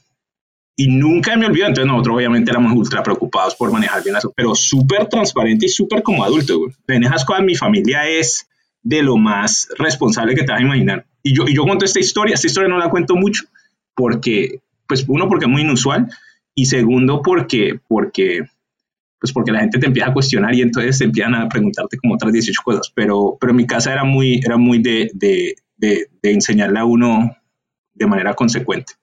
[0.76, 4.54] Y nunca me olvido, entonces nosotros obviamente éramos ultra preocupados por manejar bien eso, pero
[4.54, 6.72] súper transparente y súper como adulto, güey.
[6.86, 8.48] En esas cosas mi familia es
[8.82, 11.04] de lo más responsable que te vas a imaginar.
[11.22, 13.44] Y yo, y yo cuento esta historia, esta historia no la cuento mucho,
[13.94, 16.08] porque, pues uno, porque es muy inusual,
[16.54, 18.42] y segundo, porque, porque,
[19.20, 22.14] pues porque la gente te empieza a cuestionar y entonces te empiezan a preguntarte como
[22.14, 26.08] otras 18 cosas, pero, pero en mi casa era muy, era muy de, de, de,
[26.20, 27.36] de enseñarle a uno
[27.92, 28.94] de manera consecuente.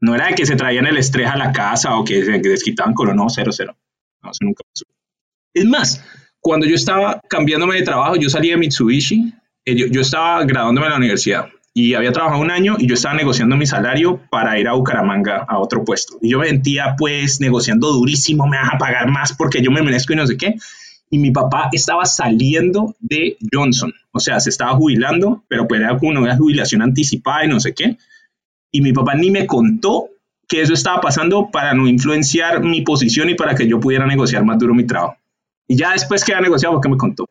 [0.00, 2.94] No era de que se traían el estrés a la casa o que se desquitaban
[2.94, 3.76] con no, cero, cero.
[4.22, 4.84] No, eso nunca pasó.
[5.52, 6.04] Es más,
[6.40, 10.86] cuando yo estaba cambiándome de trabajo, yo salí de Mitsubishi, eh, yo, yo estaba graduándome
[10.86, 11.48] en la universidad
[11.78, 15.44] y había trabajado un año y yo estaba negociando mi salario para ir a Bucaramanga
[15.48, 16.18] a otro puesto.
[16.20, 19.82] Y yo me sentía pues negociando durísimo, me vas a pagar más porque yo me
[19.82, 20.54] merezco y no sé qué.
[21.10, 25.96] Y mi papá estaba saliendo de Johnson o sea, se estaba jubilando, pero pues era
[25.96, 27.96] como una jubilación anticipada y no sé qué.
[28.72, 30.08] Y mi papá ni me contó
[30.48, 34.44] que eso estaba pasando para no influenciar mi posición y para que yo pudiera negociar
[34.44, 35.16] más duro mi trabajo.
[35.68, 37.28] Y ya después que había negociado, porque me contó.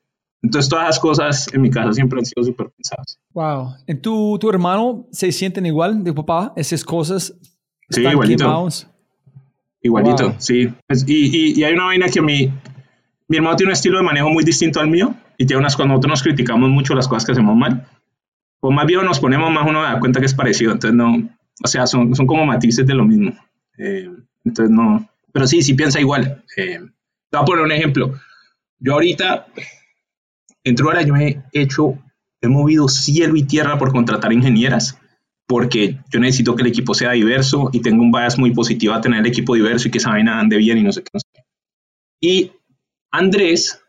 [0.48, 3.20] Entonces todas las cosas en mi casa siempre han sido súper pensadas.
[3.34, 3.74] Wow.
[3.86, 6.54] ¿En tu, tu hermano se sienten igual de papá?
[6.56, 7.34] Esas cosas.
[7.90, 8.70] Sí, igualito.
[9.82, 10.74] Igualito, sí.
[11.06, 12.50] Y, y, y, hay una vaina que mi,
[13.28, 15.96] mi hermano tiene un estilo de manejo muy distinto al mío y tiene unas cuando
[15.96, 17.86] nosotros nos criticamos mucho las cosas que hacemos mal,
[18.62, 21.30] pues más bien nos ponemos más uno da cuenta que es parecido, entonces no,
[21.62, 23.34] o sea, son, son como matices de lo mismo.
[23.78, 24.10] Eh,
[24.46, 26.42] entonces no, pero sí, sí piensa igual.
[26.56, 26.80] Eh,
[27.30, 28.14] te voy a poner un ejemplo.
[28.80, 29.48] Yo ahorita,
[30.68, 31.98] en ahora yo he hecho,
[32.42, 35.00] he movido cielo y tierra por contratar ingenieras,
[35.48, 39.02] porque yo necesito que el equipo sea diverso y tengo un bias muy positivo a
[39.02, 41.10] tener el equipo diverso y que saben ande bien y no sé qué.
[41.14, 41.20] No.
[42.22, 42.52] Y
[43.12, 43.82] Andrés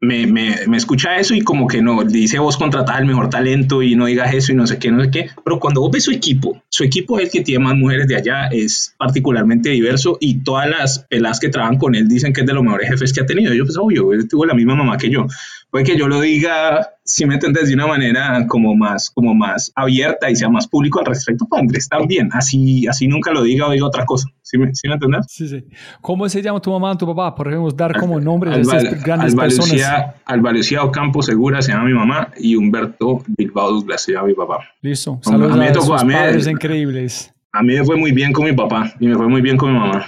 [0.00, 3.82] me, me, me, escucha eso y como que no, dice vos contratar el mejor talento
[3.82, 6.04] y no digas eso y no sé qué, no sé qué, pero cuando vos ves
[6.04, 10.18] su equipo, su equipo es el que tiene más mujeres de allá, es particularmente diverso
[10.20, 13.12] y todas las pelas que trabajan con él dicen que es de los mejores jefes
[13.12, 13.54] que ha tenido.
[13.54, 15.26] Yo pues obvio, él tuvo la misma mamá que yo.
[15.70, 19.72] Puede que yo lo diga, si me entiendes, de una manera como más, como más
[19.76, 23.68] abierta y sea más público al respecto, para Andrés también, así, así nunca lo diga
[23.68, 24.28] o diga otra cosa.
[24.42, 25.26] ¿Sí me, ¿sí me entiendes?
[25.28, 25.64] Sí, sí.
[26.00, 27.34] ¿Cómo se llama tu mamá tu papá?
[27.34, 29.70] Podemos dar como nombre de esas grandes Alba personas.
[29.70, 34.28] Lucía, Alba Lucía Ocampo Segura se llama mi mamá y Humberto Bilbao Douglas se llama
[34.28, 34.58] mi papá.
[34.82, 35.20] Listo.
[35.22, 37.32] Saludos a, mí a, tocó, a mí, padres increíbles.
[37.52, 39.72] A mí me fue muy bien con mi papá y me fue muy bien con
[39.72, 40.06] mi mamá.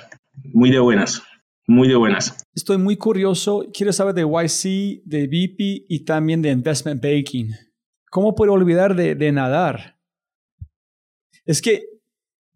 [0.52, 1.22] Muy de buenas.
[1.68, 2.42] Muy de buenas.
[2.54, 3.64] Estoy muy curioso.
[3.72, 7.50] Quiero saber de YC, de VP y también de Investment Banking.
[8.10, 9.98] ¿Cómo puedo olvidar de, de nadar?
[11.44, 11.84] Es que,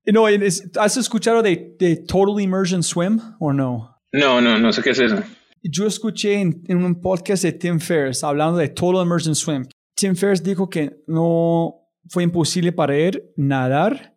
[0.06, 3.96] no, es- ¿has escuchado de, de Total Immersion Swim o no?
[4.12, 5.22] No, no, no sé qué es eso.
[5.62, 9.64] Yo escuché en, en un podcast de Tim Ferriss hablando de Total Immersion Swim.
[9.94, 11.76] Tim Ferriss dijo que no
[12.08, 14.16] fue imposible para él nadar.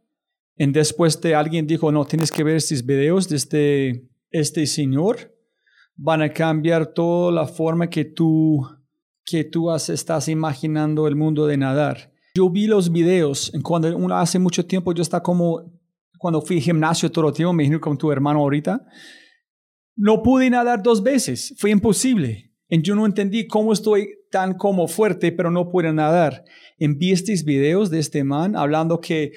[0.58, 5.31] Y después de alguien dijo, no, tienes que ver estos videos de este, este señor.
[5.95, 8.67] Van a cambiar toda la forma que tú,
[9.25, 12.11] que tú has- estás imaginando el mundo de nadar.
[12.36, 15.71] Yo vi los videos en cuando uno hace mucho tiempo, yo estaba como,
[16.17, 18.86] cuando fui al gimnasio todo el tiempo, me imagino con tu hermano ahorita.
[19.95, 22.51] No pude nadar dos veces, fue imposible.
[22.67, 26.43] Y yo no entendí cómo estoy tan como fuerte, pero no puedo nadar.
[26.77, 29.31] Y vi estos videos de este man hablando que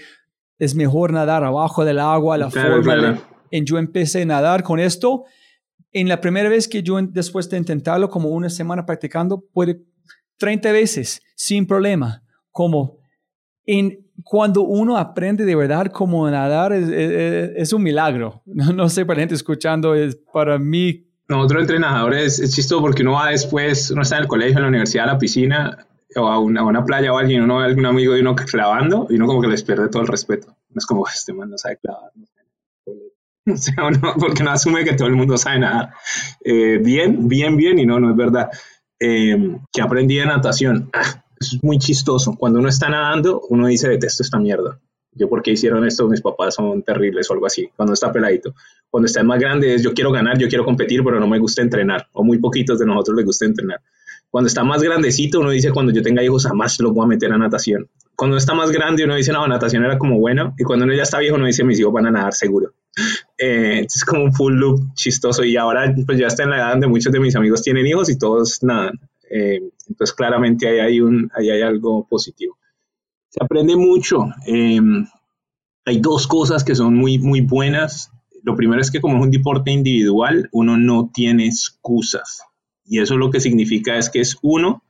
[0.58, 2.94] es mejor nadar abajo del agua, la Claro, forma.
[2.94, 3.12] claro.
[3.14, 5.24] de- y yo empecé a nadar con esto.
[5.92, 9.80] En la primera vez que yo, en- después de intentarlo, como una semana practicando, puede
[10.36, 12.22] 30 veces sin problema.
[12.50, 12.98] Como
[13.66, 18.42] en, cuando uno aprende de verdad cómo nadar, es, es- es un milagro.
[18.46, 23.02] No, no sé, para la gente escuchando, es para mí Nosotros entrenadores es chistoso porque
[23.02, 25.86] uno va después, uno está en el colegio, en la universidad, a la piscina
[26.16, 28.34] o a una, a una playa o alguien, uno ve a algún amigo de uno
[28.34, 30.46] clavando y uno como que les pierde todo el respeto.
[30.70, 32.10] No es como, este man no sabe clavar.
[32.14, 32.37] no sabe nadar".
[33.52, 35.90] O sea, uno, porque no asume que todo el mundo sabe nadar.
[36.44, 38.50] Eh, bien, bien, bien y no, no es verdad.
[39.00, 40.90] Eh, que aprendí de natación.
[40.92, 42.34] Ah, es muy chistoso.
[42.34, 44.78] Cuando uno está nadando, uno dice, detesto esta mierda.
[45.12, 46.06] Yo, ¿por qué hicieron esto?
[46.08, 47.68] Mis papás son terribles o algo así.
[47.74, 48.54] Cuando está peladito.
[48.90, 51.62] Cuando está más grande es, yo quiero ganar, yo quiero competir, pero no me gusta
[51.62, 52.08] entrenar.
[52.12, 53.80] O muy poquitos de nosotros les gusta entrenar.
[54.30, 57.32] Cuando está más grandecito, uno dice, cuando yo tenga hijos, jamás los voy a meter
[57.32, 57.88] a natación.
[58.14, 60.54] Cuando está más grande, uno dice, no, natación era como bueno.
[60.58, 62.72] Y cuando uno ya está viejo, uno dice, mis hijos van a nadar seguro.
[63.36, 65.44] Eh, es como un full loop chistoso.
[65.44, 68.10] Y ahora, pues ya está en la edad donde muchos de mis amigos tienen hijos
[68.10, 68.98] y todos nadan.
[69.30, 72.58] Eh, entonces, claramente ahí hay, un, ahí hay algo positivo.
[73.28, 74.26] Se aprende mucho.
[74.46, 74.80] Eh,
[75.84, 78.10] hay dos cosas que son muy, muy buenas.
[78.42, 82.42] Lo primero es que como es un deporte individual, uno no tiene excusas.
[82.84, 84.82] Y eso lo que significa es que es uno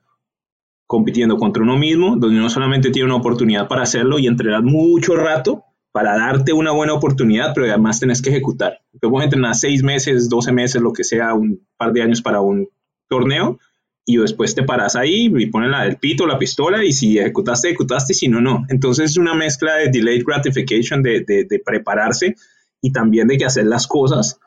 [0.86, 5.16] compitiendo contra uno mismo, donde uno solamente tiene una oportunidad para hacerlo y entrenar mucho
[5.16, 8.80] rato para darte una buena oportunidad, pero además tenés que ejecutar.
[9.00, 12.40] Te puedes entrenar seis meses, 12 meses, lo que sea, un par de años para
[12.40, 12.68] un
[13.08, 13.58] torneo,
[14.04, 17.68] y después te paras ahí y pones la del pito, la pistola, y si ejecutaste,
[17.68, 18.64] ejecutaste, y si no, no.
[18.68, 22.34] Entonces es una mezcla de delayed gratification, de, de, de prepararse
[22.80, 24.38] y también de que hacer las cosas.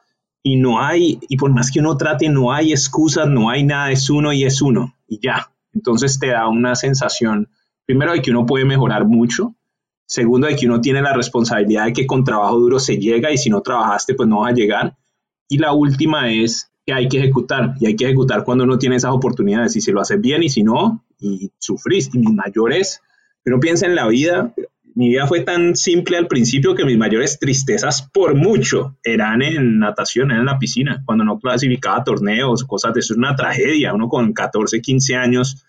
[0.44, 3.92] Y no hay, y por más que uno trate, no hay excusas, no hay nada,
[3.92, 5.52] es uno y es uno, y ya.
[5.74, 7.50] Entonces te da una sensación,
[7.86, 9.56] primero, de que uno puede mejorar mucho,
[10.12, 13.38] segundo, de que uno tiene la responsabilidad de que con trabajo duro se llega y
[13.38, 14.97] si no trabajaste, pues no vas a llegar.
[15.47, 18.97] Y la última es que hay que ejecutar, y hay que ejecutar cuando uno tiene
[18.97, 22.09] esas oportunidades, y si lo haces bien y si no, y sufrís.
[22.14, 23.01] Y mis mayores,
[23.45, 24.53] uno piensa en la vida,
[24.95, 29.80] mi vida fue tan simple al principio que mis mayores tristezas por mucho eran en
[29.80, 34.09] natación, en la piscina, cuando no clasificaba torneos, cosas de eso, es una tragedia, uno
[34.09, 35.64] con 14, 15 años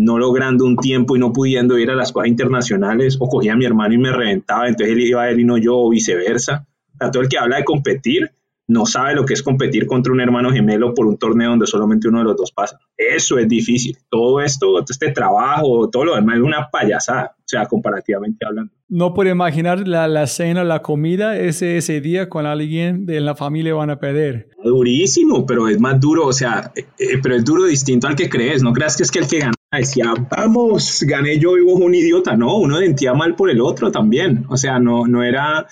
[0.00, 3.56] no logrando un tiempo y no pudiendo ir a las cosas internacionales, o cogía a
[3.56, 6.66] mi hermano y me reventaba, entonces él iba a él y no yo, o viceversa.
[6.94, 8.30] O sea, todo el que habla de competir
[8.66, 12.08] no sabe lo que es competir contra un hermano gemelo por un torneo donde solamente
[12.08, 12.78] uno de los dos pasa.
[12.96, 13.98] Eso es difícil.
[14.08, 18.72] Todo esto, este trabajo, todo lo demás es una payasada, o sea, comparativamente hablando.
[18.88, 23.34] No puedo imaginar la, la cena, la comida, ese, ese día con alguien de la
[23.34, 24.48] familia van a perder.
[24.64, 28.30] Durísimo, pero es más duro, o sea, eh, eh, pero es duro distinto al que
[28.30, 28.62] crees.
[28.62, 31.94] No creas que es que el que gana decía, vamos, gané yo y vos un
[31.94, 32.36] idiota.
[32.36, 34.44] No, uno sentía mal por el otro también.
[34.48, 35.66] O sea, no, no era...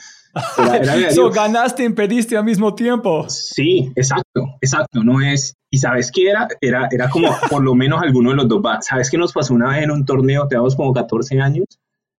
[0.59, 3.29] era- era- so, ganaste y perdiste al mismo tiempo.
[3.29, 5.55] Sí, exacto, exacto, no es...
[5.71, 8.63] Y sabes qué era, era, era como por lo menos alguno de los dos.
[8.81, 10.47] ¿Sabes qué nos pasó una vez en un torneo?
[10.49, 11.67] Teníamos como 14 años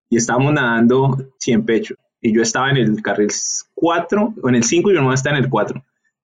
[0.10, 1.96] y estábamos nadando 100 pecho.
[2.22, 3.30] Y yo estaba en el carril
[3.76, 5.84] 4, o en el 5 y mi hermano está en el 4.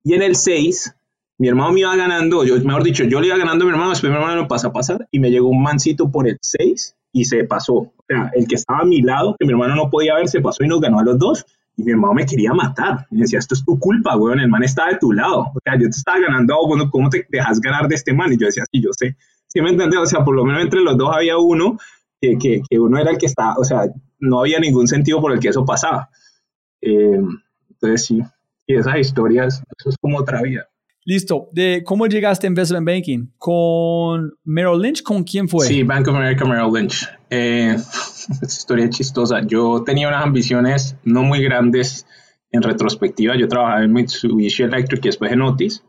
[0.04, 0.96] Y en el 6,
[1.40, 3.92] mi hermano me iba ganando, yo, mejor dicho, yo le iba ganando a mi hermano,
[3.92, 6.98] después mi hermano me pasa a pasar y me llegó un mancito por el 6
[7.14, 7.74] y se pasó.
[7.74, 10.42] O sea, el que estaba a mi lado, que mi hermano no podía ver, se
[10.42, 11.46] pasó y nos ganó a los dos.
[11.78, 13.08] Y mi hermano me quería matar.
[13.10, 15.44] Y decía, esto es tu culpa, weón, el man está de tu lado.
[15.56, 18.34] O sea, yo te estaba ganando, vos, bueno, ¿cómo te dejas ganar de este man?
[18.34, 19.16] Y yo decía, sí, yo sé.
[19.48, 19.98] ¿Sí me entiendes?
[19.98, 21.78] O sea, por lo menos entre los dos había uno
[22.22, 23.84] que, que, que uno era el que estaba, o sea,
[24.20, 26.10] no había ningún sentido por el que eso pasaba.
[26.82, 27.22] Eh,
[27.70, 28.22] entonces, sí,
[28.68, 30.69] y esas historias, eso es como otra vida.
[31.10, 31.50] Listo.
[31.52, 33.32] De, ¿Cómo llegaste a Investment Banking?
[33.40, 35.02] ¿Con Merrill Lynch?
[35.02, 35.66] ¿Con quién fue?
[35.66, 37.10] Sí, Bank of America Merrill Lynch.
[37.32, 37.74] Eh,
[38.44, 39.42] esa historia es chistosa.
[39.42, 42.06] Yo tenía unas ambiciones no muy grandes
[42.52, 45.84] en retrospectiva, yo trabajaba en Mitsubishi Electric y después en Otis,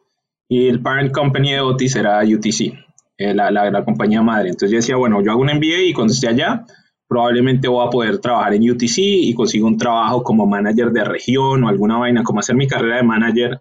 [0.48, 2.72] y el parent company de Otis era UTC,
[3.18, 4.48] eh, la, la, la, compañía madre.
[4.48, 6.64] Entonces yo decía, bueno, yo hago un MBA y cuando esté allá,
[7.06, 11.62] probablemente voy a poder trabajar en UTC y consigo un trabajo como manager de región
[11.62, 13.60] o alguna vaina, como hacer mi carrera de manager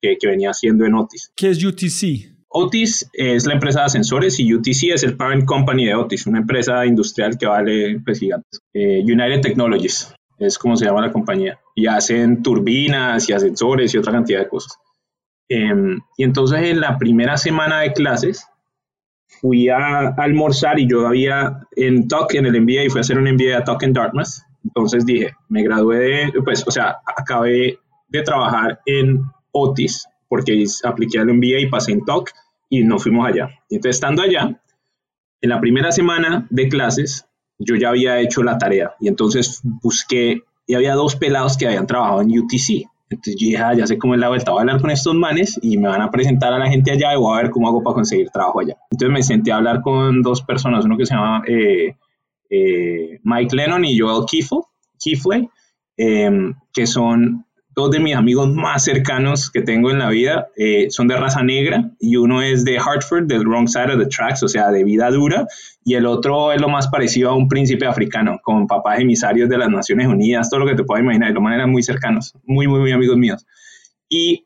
[0.00, 1.32] que, que venía haciendo en Otis.
[1.36, 2.30] ¿Qué es UTC?
[2.48, 6.38] Otis es la empresa de ascensores y UTC es el parent company de Otis, una
[6.38, 8.60] empresa industrial que vale pues, gigantes.
[8.74, 11.60] Eh, United Technologies es como se llama la compañía.
[11.76, 14.78] Y hacen turbinas y ascensores y otra cantidad de cosas.
[15.48, 18.46] Em, y entonces en la primera semana de clases
[19.40, 23.18] fui a, almorzar y yo había en Talk, en el MBA, y fui a hacer
[23.18, 24.42] un MBA a Talk en Dartmouth.
[24.64, 27.78] Entonces dije, me gradué de, pues, o sea, acabé
[28.08, 29.22] de trabajar en
[29.52, 32.30] Otis porque apliqué al MBA y pasé en Talk
[32.68, 33.50] y nos fuimos allá.
[33.68, 34.60] Entonces estando allá,
[35.42, 37.26] en la primera semana de clases,
[37.58, 41.86] yo ya había hecho la tarea y entonces busqué y había dos pelados que habían
[41.86, 42.88] trabajado en UTC.
[43.10, 45.16] Entonces yo dije, ah, ya sé cómo es la vuelta, voy a hablar con estos
[45.16, 47.66] manes y me van a presentar a la gente allá y voy a ver cómo
[47.66, 48.76] hago para conseguir trabajo allá.
[48.92, 51.96] Entonces me senté a hablar con dos personas, uno que se llama eh,
[52.50, 55.48] eh, Mike Lennon y Joel Kifley,
[55.96, 57.46] eh, que son
[57.80, 61.42] dos de mis amigos más cercanos que tengo en la vida eh, son de raza
[61.42, 64.84] negra y uno es de Hartford, del wrong side of the tracks, o sea, de
[64.84, 65.46] vida dura,
[65.84, 69.58] y el otro es lo más parecido a un príncipe africano, con papás emisarios de
[69.58, 72.68] las Naciones Unidas, todo lo que te puedas imaginar, de lo manera muy cercanos, muy,
[72.68, 73.46] muy, muy amigos míos.
[74.08, 74.44] Y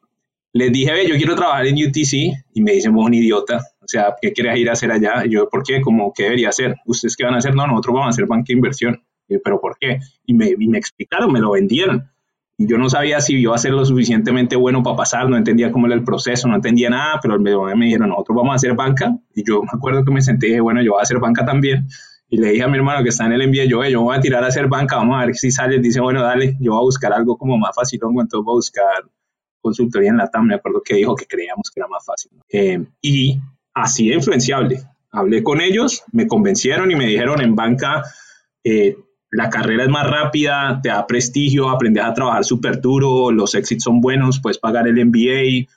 [0.53, 2.13] les dije, ve, yo quiero trabajar en UTC,
[2.55, 5.27] y me dicen, vos un idiota, o sea, ¿qué quieres ir a hacer allá?
[5.27, 5.81] Y yo, ¿por qué?
[5.81, 6.77] Como, ¿qué debería hacer?
[6.87, 7.55] ¿Ustedes qué van a hacer?
[7.55, 9.03] No, nosotros vamos a hacer banca de inversión.
[9.29, 9.99] Y yo, ¿pero por qué?
[10.25, 12.14] Y me, y me explicaron, me lo vendieron
[12.57, 15.73] y yo no sabía si iba a ser lo suficientemente bueno para pasar, no entendía
[15.73, 18.75] cómo era el proceso, no entendía nada, pero me, me dijeron, nosotros vamos a hacer
[18.75, 19.17] banca.
[19.35, 21.45] Y yo me acuerdo que me senté y dije, bueno, yo voy a hacer banca
[21.45, 21.89] también.
[22.29, 24.21] Y le dije a mi hermano que está en el envío, yo, yo voy a
[24.21, 25.81] tirar a hacer banca, vamos a ver si sale.
[25.81, 29.05] Dice, bueno, dale, yo voy a buscar algo como más fácil, entonces voy a buscar
[29.61, 30.47] consultoría en la TAM.
[30.47, 32.31] Me acuerdo que dijo que creíamos que era más fácil.
[32.49, 33.41] Eh, y
[33.75, 34.81] así de influenciable.
[35.11, 38.03] Hablé con ellos, me convencieron y me dijeron en banca,
[38.63, 38.97] eh,
[39.35, 43.83] la carrera es más rápida, te da prestigio, aprendes a trabajar súper duro, los exits
[43.83, 45.69] son buenos, puedes pagar el MBA.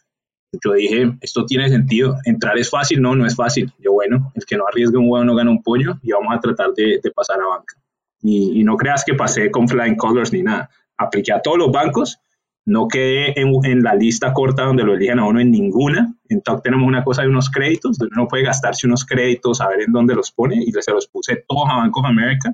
[0.63, 2.17] Yo dije, esto tiene sentido.
[2.25, 3.73] Entrar es fácil, no, no es fácil.
[3.79, 6.39] Yo, bueno, el que no arriesga un huevo no gana un pollo y vamos a
[6.39, 7.73] tratar de, pasar a banca.
[8.21, 10.69] Y, no creas que pasé con flying colors ni nada.
[10.95, 12.19] Apliqué a todos los bancos,
[12.63, 16.13] no quedé en, la lista corta donde lo eligen a uno en ninguna.
[16.29, 19.67] En TOC tenemos una cosa de unos créditos, donde uno puede gastarse unos créditos, a
[19.67, 22.53] ver en dónde los pone, y se los puse todos a Bank of America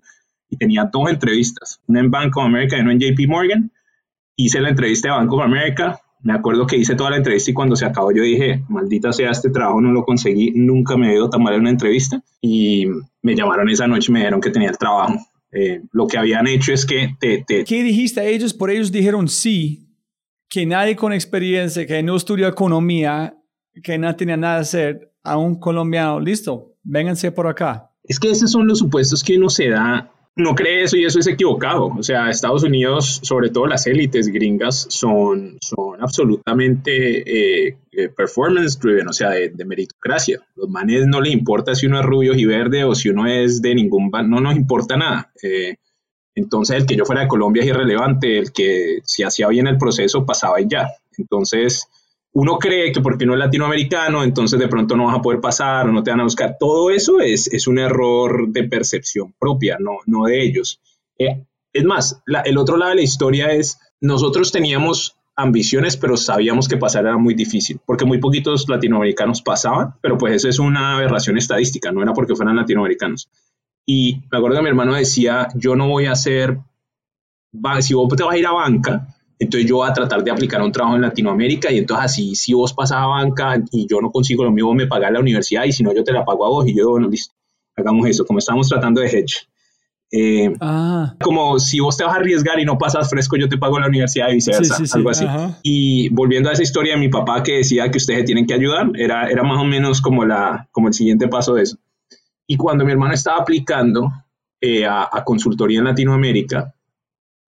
[0.53, 3.71] y tenía dos entrevistas, una en Bank of America y una en JP Morgan.
[4.35, 7.53] Hice la entrevista de Bank of America, me acuerdo que hice toda la entrevista y
[7.53, 11.15] cuando se acabó yo dije, maldita sea este trabajo, no lo conseguí, nunca me he
[11.15, 12.85] ido tan mal en una entrevista y
[13.21, 15.15] me llamaron esa noche y me dijeron que tenía el trabajo.
[15.51, 17.63] Eh, lo que habían hecho es que te, te...
[17.63, 18.53] ¿Qué dijiste a ellos?
[18.53, 19.89] Por ellos dijeron sí,
[20.49, 23.35] que nadie con experiencia, que no estudió economía,
[23.83, 27.89] que no tenía nada que hacer, a un colombiano, listo, vénganse por acá.
[28.03, 31.19] Es que esos son los supuestos que uno se da no cree eso y eso
[31.19, 31.87] es equivocado.
[31.87, 38.79] O sea, Estados Unidos, sobre todo las élites gringas, son, son absolutamente eh, eh, performance
[38.79, 40.41] driven, o sea, de, meritocracia.
[40.55, 43.61] Los manes no le importa si uno es rubio y verde o si uno es
[43.61, 45.31] de ningún no nos importa nada.
[45.41, 45.75] Eh,
[46.35, 49.77] entonces, el que yo fuera de Colombia es irrelevante, el que si hacía bien el
[49.77, 50.89] proceso pasaba y ya.
[51.17, 51.87] Entonces,
[52.33, 55.87] uno cree que porque no es latinoamericano, entonces de pronto no vas a poder pasar
[55.87, 56.57] o no te van a buscar.
[56.59, 60.81] Todo eso es, es un error de percepción propia, no, no de ellos.
[61.17, 66.67] Eh, es más, el otro lado de la historia es, nosotros teníamos ambiciones, pero sabíamos
[66.67, 70.95] que pasar era muy difícil, porque muy poquitos latinoamericanos pasaban, pero pues eso es una
[70.95, 73.29] aberración estadística, no era porque fueran latinoamericanos.
[73.85, 76.59] Y me acuerdo que mi hermano decía, yo no voy a hacer,
[77.81, 79.07] si vos te vas a ir a banca,
[79.39, 82.53] entonces yo voy a tratar de aplicar un trabajo en Latinoamérica y entonces así, si
[82.53, 85.71] vos pasas a banca y yo no consigo lo mismo, me pagas la universidad y
[85.71, 87.33] si no, yo te la pago a vos y yo, bueno, listo,
[87.75, 89.47] hagamos eso, como estamos tratando de hedge.
[90.15, 91.15] Eh, ah.
[91.19, 93.87] Como si vos te vas a arriesgar y no pasas fresco, yo te pago la
[93.87, 95.25] universidad y viceversa, algo así.
[95.63, 98.91] Y volviendo a esa historia de mi papá que decía que ustedes tienen que ayudar,
[98.95, 101.77] era, era más o menos como, la, como el siguiente paso de eso.
[102.45, 104.11] Y cuando mi hermano estaba aplicando
[104.61, 106.75] eh, a, a consultoría en Latinoamérica,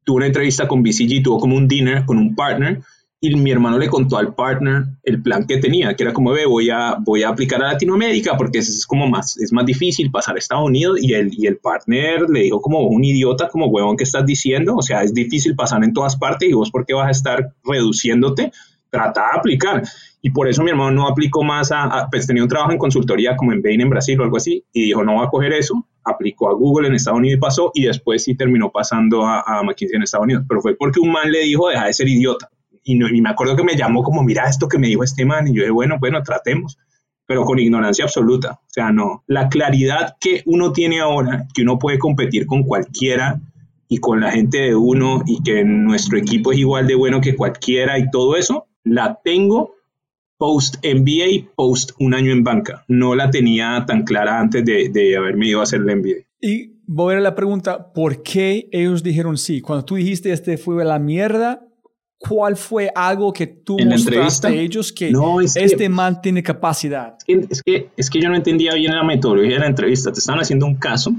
[0.06, 2.82] tuvo una entrevista con BCG, tuvo como un dinner con un partner
[3.20, 6.46] y mi hermano le contó al partner el plan que tenía, que era como, ve,
[6.46, 10.36] voy a, voy a aplicar a Latinoamérica porque es como más, es más difícil pasar
[10.36, 13.98] a Estados Unidos y el, y el partner le dijo como un idiota, como huevón
[13.98, 16.94] que estás diciendo, o sea, es difícil pasar en todas partes y vos por qué
[16.94, 18.52] vas a estar reduciéndote,
[18.90, 19.84] trata de aplicar.
[20.22, 23.36] Y por eso mi hermano no aplicó más a, pues tenía un trabajo en consultoría
[23.36, 25.88] como en Bain en Brasil o algo así y dijo, no voy a coger eso,
[26.06, 29.98] aplicó a Google en Estados Unidos y pasó, y después sí terminó pasando a, McKinsey
[29.98, 32.50] en Estados Unidos, pero fue porque un man le dijo, deja de ser idiota.
[32.84, 35.26] Y, no, y me acuerdo que me llamó como, mira esto que me dijo este
[35.26, 36.78] man, y yo dije, bueno, bueno, tratemos,
[37.26, 38.60] pero con ignorancia absoluta.
[38.62, 43.42] O sea, no, la claridad que uno tiene ahora, que uno puede competir con cualquiera
[43.88, 47.36] y con la gente de uno, y que nuestro equipo es igual de bueno que
[47.36, 49.76] cualquiera y todo eso, la tengo
[50.38, 52.84] post MBA, post un año en banca.
[52.88, 56.26] No la tenía tan clara antes de, de haberme ido a hacer el MBA.
[56.42, 59.62] Y voy a la pregunta, ¿por qué ellos dijeron sí?
[59.62, 61.66] Cuando tú dijiste este fue la mierda,
[62.20, 64.48] ¿cuál fue algo que tú ¿En la mostraste entrevista?
[64.50, 67.16] a ellos que No, es que- este man tiene capacidad?
[67.20, 70.12] Es que, es, que, es que yo no entendía bien la metodología de la entrevista.
[70.12, 71.12] Te estaban haciendo un caso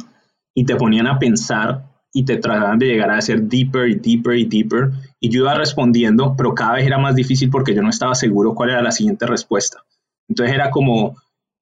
[0.54, 4.36] y te ponían a pensar y te trataban de llegar a hacer deeper y deeper
[4.36, 4.90] y deeper.
[5.26, 8.54] Y yo iba respondiendo, pero cada vez era más difícil porque yo no estaba seguro
[8.54, 9.82] cuál era la siguiente respuesta.
[10.28, 11.16] Entonces era como,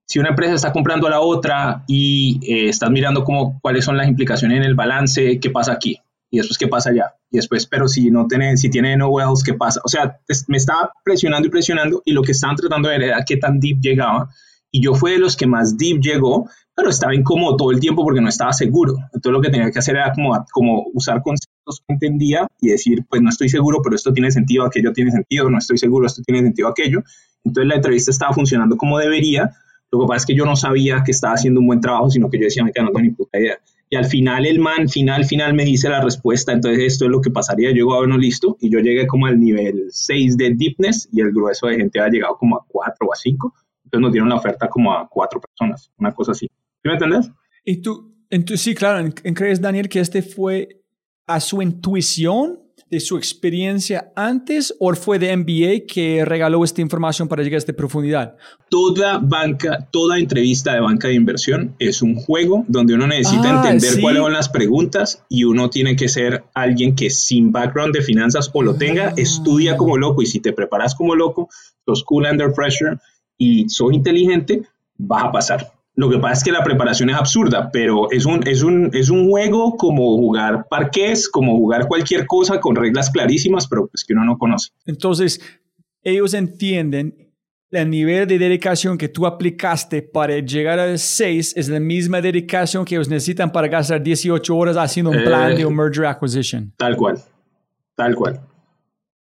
[0.07, 3.97] si una empresa está comprando a la otra y eh, estás mirando como, cuáles son
[3.97, 5.97] las implicaciones en el balance, ¿qué pasa aquí?
[6.31, 7.15] Y después, ¿qué pasa allá?
[7.31, 9.81] Y después, pero si no tiene, si tiene no wells, ¿qué pasa?
[9.83, 13.09] O sea, es- me estaba presionando y presionando y lo que estaban tratando de ver
[13.09, 14.29] era qué tan deep llegaba.
[14.71, 18.03] Y yo fui de los que más deep llegó, pero estaba incómodo todo el tiempo
[18.05, 18.95] porque no estaba seguro.
[19.15, 21.54] Entonces lo que tenía que hacer era como, como usar conceptos
[21.89, 25.59] entendía y decir, pues no estoy seguro, pero esto tiene sentido, aquello tiene sentido, no
[25.59, 27.03] estoy seguro, esto tiene sentido, aquello.
[27.45, 29.51] Entonces la entrevista estaba funcionando como debería.
[29.91, 32.29] Lo que pasa es que yo no sabía que estaba haciendo un buen trabajo, sino
[32.29, 33.59] que yo decía, me no tengo ni puta idea.
[33.91, 37.21] Y al final el man, final, final me dice la respuesta, entonces esto es lo
[37.21, 37.69] que pasaría.
[37.69, 38.57] Yo digo, ah, bueno, listo.
[38.61, 42.13] Y yo llegué como al nivel 6 de deepness y el grueso de gente había
[42.13, 43.55] llegado como a 4 o a 5.
[43.85, 46.47] Entonces nos dieron la oferta como a 4 personas, una cosa así.
[46.47, 47.31] ¿Sí me entendés?
[47.65, 50.83] Y tú, entonces, sí, claro, ¿en- en- ¿crees, Daniel, que este fue
[51.27, 52.61] a su intuición
[52.91, 57.59] de su experiencia antes o fue de MBA que regaló esta información para llegar a
[57.59, 58.37] esta profundidad?
[58.69, 63.57] Toda banca, toda entrevista de banca de inversión es un juego donde uno necesita Ah,
[63.65, 64.01] entender sí.
[64.01, 68.51] cuáles son las preguntas y uno tiene que ser alguien que sin background de finanzas
[68.53, 69.15] o lo tenga, Ah.
[69.17, 71.49] estudia como loco y si te preparas como loco,
[71.87, 72.99] sos cool under pressure
[73.39, 74.63] y sos inteligente,
[74.99, 75.73] vas a pasar.
[75.97, 79.11] Lo que pasa es que la preparación es absurda, pero es un, es un, es
[79.11, 84.13] un juego como jugar parqués, como jugar cualquier cosa con reglas clarísimas, pero pues que
[84.13, 84.71] uno no conoce.
[84.87, 85.41] Entonces,
[86.03, 87.15] ellos entienden
[87.71, 92.85] el nivel de dedicación que tú aplicaste para llegar al 6 es la misma dedicación
[92.85, 95.57] que ellos necesitan para gastar 18 horas haciendo un plan Eh.
[95.57, 96.73] de un merger acquisition.
[96.77, 97.19] Tal cual,
[97.97, 98.41] tal cual.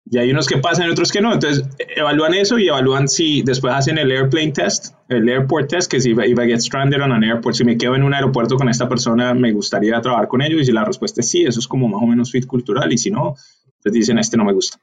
[0.09, 1.33] Y hay unos que pasan y otros que no.
[1.33, 6.01] Entonces, evalúan eso y evalúan si después hacen el airplane test, el airport test, que
[6.01, 8.57] si if if I get stranded on an airport, si me quedo en un aeropuerto
[8.57, 10.61] con esta persona, me gustaría trabajar con ellos.
[10.63, 12.93] Y si la respuesta es sí, eso es como más o menos fit cultural.
[12.93, 13.35] Y si no,
[13.83, 14.79] pues dicen, este no me gusta.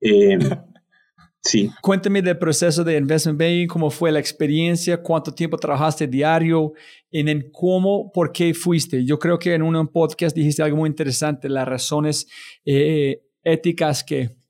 [0.00, 0.38] Eh,
[1.42, 1.72] sí.
[1.82, 6.74] Cuéntame del proceso de investment banking, cómo fue la experiencia, cuánto tiempo trabajaste diario,
[7.10, 9.04] en, en cómo, por qué fuiste.
[9.04, 12.28] Yo creo que en un podcast dijiste algo muy interesante, las razones
[12.64, 14.43] eh, éticas que...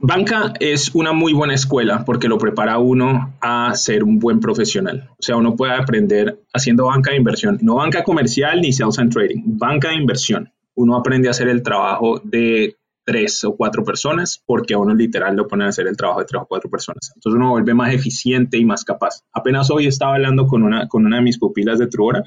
[0.00, 5.08] Banca es una muy buena escuela porque lo prepara uno a ser un buen profesional.
[5.12, 9.12] O sea, uno puede aprender haciendo banca de inversión, no banca comercial ni sales and
[9.12, 10.52] trading, banca de inversión.
[10.74, 15.36] Uno aprende a hacer el trabajo de tres o cuatro personas porque a uno literal
[15.36, 17.12] lo ponen a hacer el trabajo de tres o cuatro personas.
[17.14, 19.22] Entonces uno vuelve más eficiente y más capaz.
[19.32, 22.22] Apenas hoy estaba hablando con una, con una de mis pupilas de Truora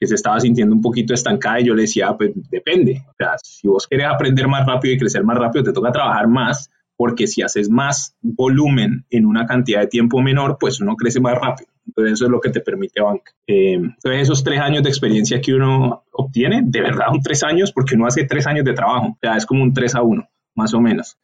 [0.00, 3.02] que se estaba sintiendo un poquito estancada y yo le decía, pues depende.
[3.08, 6.28] O sea, si vos querés aprender más rápido y crecer más rápido, te toca trabajar
[6.28, 11.20] más, porque si haces más volumen en una cantidad de tiempo menor, pues uno crece
[11.20, 11.70] más rápido.
[11.86, 13.32] Entonces eso es lo que te permite banca.
[13.46, 17.72] Eh, entonces esos tres años de experiencia que uno obtiene, de verdad son tres años,
[17.72, 19.06] porque uno hace tres años de trabajo.
[19.08, 21.16] O sea, es como un 3 a 1, más o menos.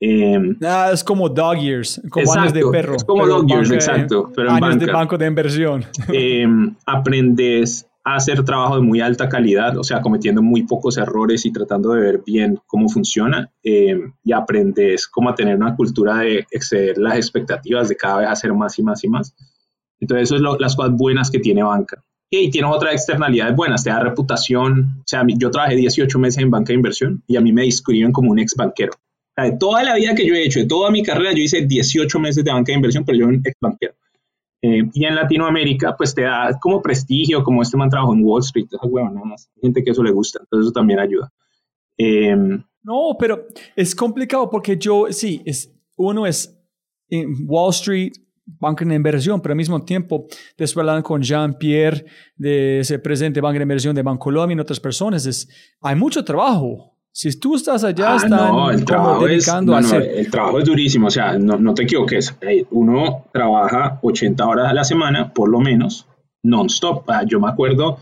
[0.00, 2.94] Eh, Ah, es como dog years, como años de Exacto, perro.
[2.96, 4.98] es como dog years, banca- exacto, pero en años de banca.
[4.98, 5.84] banco de inversión.
[6.12, 6.46] eh,
[6.86, 11.92] aprendes hacer trabajo de muy alta calidad, o sea, cometiendo muy pocos errores y tratando
[11.92, 16.98] de ver bien cómo funciona, eh, y aprendes cómo a tener una cultura de exceder
[16.98, 19.34] las expectativas, de cada vez hacer más y más y más.
[20.00, 22.02] Entonces, eso es las cosas buenas que tiene banca.
[22.30, 24.98] Y tienes otras externalidades buenas, te da reputación.
[25.00, 28.12] O sea, yo trabajé 18 meses en banca de inversión y a mí me describen
[28.12, 28.92] como un ex banquero.
[28.92, 31.42] O sea, de toda la vida que yo he hecho, de toda mi carrera, yo
[31.42, 33.94] hice 18 meses de banca de inversión, pero yo un ex banquero.
[34.60, 38.40] Eh, y en Latinoamérica, pues te da como prestigio, como este man trabajó en Wall
[38.42, 39.50] Street, esas huevonadas.
[39.60, 41.32] Gente que eso le gusta, entonces eso también ayuda.
[41.96, 42.36] Eh,
[42.82, 43.46] No, pero
[43.76, 46.56] es complicado porque yo, sí, es, uno es
[47.08, 48.12] en Wall Street,
[48.44, 52.04] banca de inversión, pero al mismo tiempo, después hablando con Jean-Pierre,
[52.36, 55.48] de ese presidente de banca de inversión de Bancolombia y otras personas, es,
[55.80, 56.97] hay mucho trabajo.
[57.20, 60.02] Si tú estás allá, ah, están no, el trabajo, es, dedicando no, a no, hacer.
[60.02, 62.32] el trabajo es durísimo, o sea, no, no te equivoques.
[62.42, 66.06] Eh, Uno trabaja 80 horas a la semana, por lo menos,
[66.44, 67.10] non-stop.
[67.26, 67.98] Yo me acuerdo,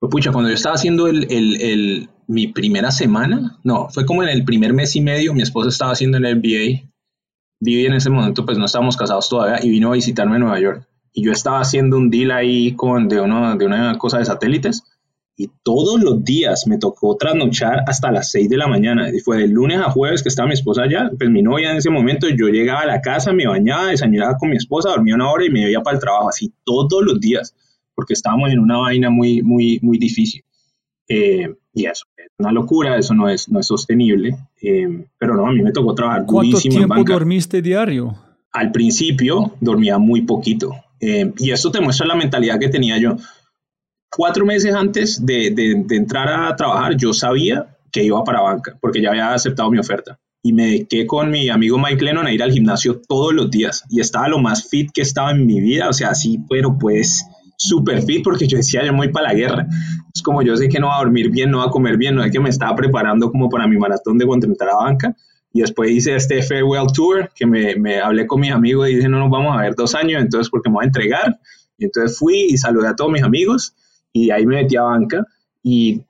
[0.00, 4.30] pucha, cuando yo estaba haciendo el, el, el, mi primera semana, no, fue como en
[4.30, 6.88] el primer mes y medio, mi esposa estaba haciendo el MBA.
[7.60, 10.60] Viví en ese momento, pues no estábamos casados todavía y vino a visitarme en Nueva
[10.60, 10.88] York.
[11.12, 14.82] Y yo estaba haciendo un deal ahí con, de, uno, de una cosa de satélites
[15.40, 19.08] y todos los días me tocó trasnochar hasta las 6 de la mañana.
[19.08, 21.78] Y fue de lunes a jueves que estaba mi esposa allá, pues mi novia en
[21.78, 25.30] ese momento, yo llegaba a la casa, me bañaba, desayunaba con mi esposa, dormía una
[25.30, 27.54] hora y me iba para el trabajo, así todos los días
[27.94, 30.42] porque estábamos en una vaina muy, muy, muy difícil.
[31.08, 34.36] Eh, y eso es una locura, eso no es, no es sostenible.
[34.62, 38.16] Eh, pero no, a mí me tocó trabajar ¿Cuánto tiempo dormiste diario?
[38.52, 40.72] Al principio dormía muy poquito.
[40.98, 43.16] Eh, y esto te muestra la mentalidad que tenía yo.
[44.10, 48.76] Cuatro meses antes de, de, de, entrar a trabajar, yo sabía que iba para banca,
[48.80, 50.18] porque ya había aceptado mi oferta.
[50.42, 53.84] Y me dediqué con mi amigo Mike Lennon a ir al gimnasio todos los días.
[53.90, 55.88] Y estaba lo más fit que estaba en mi vida.
[55.88, 57.24] O sea, sí, pero pues
[57.58, 59.66] súper fit porque yo decía, yo muy para la guerra.
[60.14, 62.14] Es como yo sé que no va a dormir bien, no va a comer bien,
[62.14, 65.14] no es que me estaba preparando como para mi maratón de cuando entrar a banca.
[65.52, 69.08] Y después hice este farewell tour que me, me hablé con mis amigos y dije,
[69.08, 71.38] no nos vamos a ver dos años, entonces porque me voy a entregar.
[71.76, 73.74] Y entonces fui y saludé a todos mis amigos
[74.12, 75.24] y ahí me metí a banca
[75.62, 76.02] y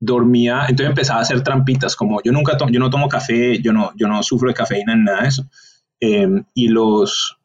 [0.00, 3.72] dormía, entonces empezaba a hacer trampitas, como yo nunca tomo, yo no tomo café, yo
[3.72, 5.44] no, yo no sufro de cafeína en nada de eso.
[6.00, 7.38] Eh, y los,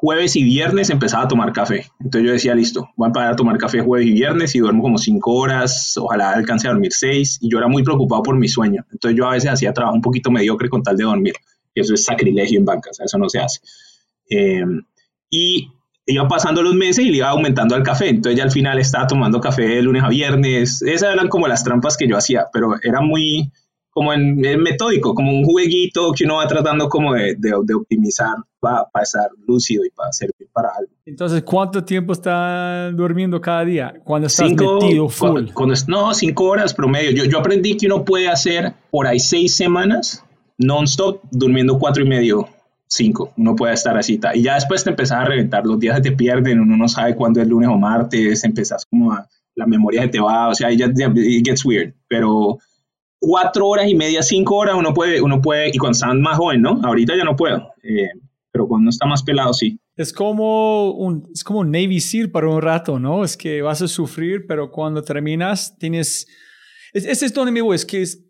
[0.00, 1.86] jueves y viernes empezaba a tomar café.
[1.98, 4.82] Entonces yo decía, listo, voy a empezar a tomar café jueves y viernes y duermo
[4.82, 7.38] como cinco horas, ojalá alcance a dormir seis.
[7.40, 8.86] Y yo era muy preocupado por mi sueño.
[8.92, 11.34] Entonces yo a veces hacía trabajo un poquito mediocre con tal de dormir.
[11.74, 13.60] Y eso es sacrilegio en banca, eso no se hace.
[14.30, 14.64] Eh,
[15.30, 15.68] y
[16.08, 18.08] iba pasando los meses y le iba aumentando al café.
[18.08, 20.82] Entonces ya al final estaba tomando café de lunes a viernes.
[20.82, 23.52] Esas eran como las trampas que yo hacía, pero era muy
[23.90, 28.84] como en, metódico, como un jueguito que uno va tratando como de, de, optimizar para,
[28.92, 30.92] para, estar lúcido y para servir para algo.
[31.04, 33.94] Entonces, ¿cuánto tiempo está durmiendo cada día?
[34.04, 35.46] Cuando estás metido full.
[35.52, 37.10] Cuando, no, cinco horas promedio.
[37.10, 40.24] Yo, yo aprendí que uno puede hacer por ahí seis semanas
[40.58, 42.48] non-stop durmiendo cuatro y medio
[42.88, 46.02] cinco, uno puede estar así, y ya después te empezás a reventar, los días se
[46.02, 50.02] te pierden, uno no sabe cuándo es lunes o martes, empezás como a, la memoria
[50.02, 52.58] se te va, o sea, ya, ya it gets weird, pero
[53.18, 56.62] cuatro horas y media, cinco horas, uno puede, uno puede, y cuando están más joven,
[56.62, 56.80] ¿no?
[56.82, 58.08] Ahorita ya no puedo, eh,
[58.52, 59.78] pero cuando está más pelado, sí.
[59.96, 63.24] Es como un, es como un Navy SEAL para un rato, ¿no?
[63.24, 66.26] Es que vas a sufrir, pero cuando terminas, tienes...
[66.92, 68.24] Ese es donde me voy, es que es,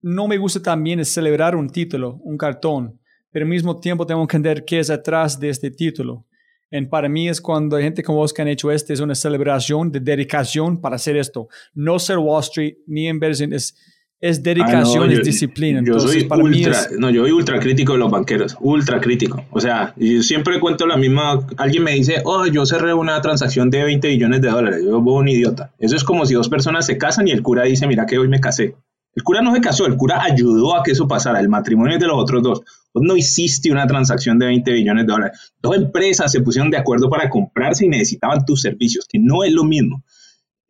[0.00, 2.99] no me gusta también es celebrar un título, un cartón,
[3.30, 6.26] pero al mismo tiempo tengo que entender qué es atrás de este título.
[6.70, 9.14] En para mí es cuando hay gente como vos que han hecho este, es una
[9.14, 11.48] celebración de dedicación para hacer esto.
[11.74, 13.76] No ser Wall Street ni inversión, es,
[14.20, 15.80] es dedicación, ah, no, es disciplina.
[15.84, 19.44] Yo soy ultra, no, yo soy ultra crítico de los banqueros, ultra crítico.
[19.50, 23.68] O sea, yo siempre cuento la misma, alguien me dice, oh, yo cerré una transacción
[23.70, 25.72] de 20 billones de dólares, yo voy un idiota.
[25.78, 28.28] Eso es como si dos personas se casan y el cura dice, mira que hoy
[28.28, 28.76] me casé.
[29.14, 32.00] El cura no se casó, el cura ayudó a que eso pasara, el matrimonio es
[32.00, 32.62] de los otros dos.
[32.94, 35.52] No hiciste una transacción de 20 billones de dólares.
[35.60, 39.52] Dos empresas se pusieron de acuerdo para comprarse y necesitaban tus servicios, que no es
[39.52, 40.02] lo mismo.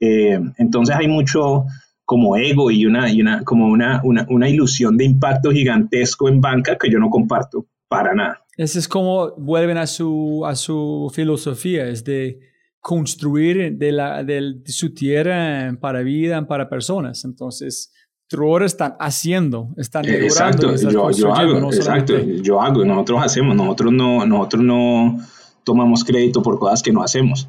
[0.00, 1.64] Eh, entonces hay mucho
[2.04, 6.40] como ego y una, y una como una, una, una, ilusión de impacto gigantesco en
[6.40, 8.44] banca que yo no comparto para nada.
[8.56, 12.40] Ese es como vuelven a su, a su filosofía, es de
[12.80, 17.24] construir de, la, de su tierra para vida, para personas.
[17.24, 17.92] Entonces,
[18.30, 24.24] Truor están haciendo, están Exacto, yo, yo hago, exacto, yo hago, nosotros hacemos, nosotros no,
[24.24, 25.18] nosotros no
[25.64, 27.48] tomamos crédito por cosas que no hacemos.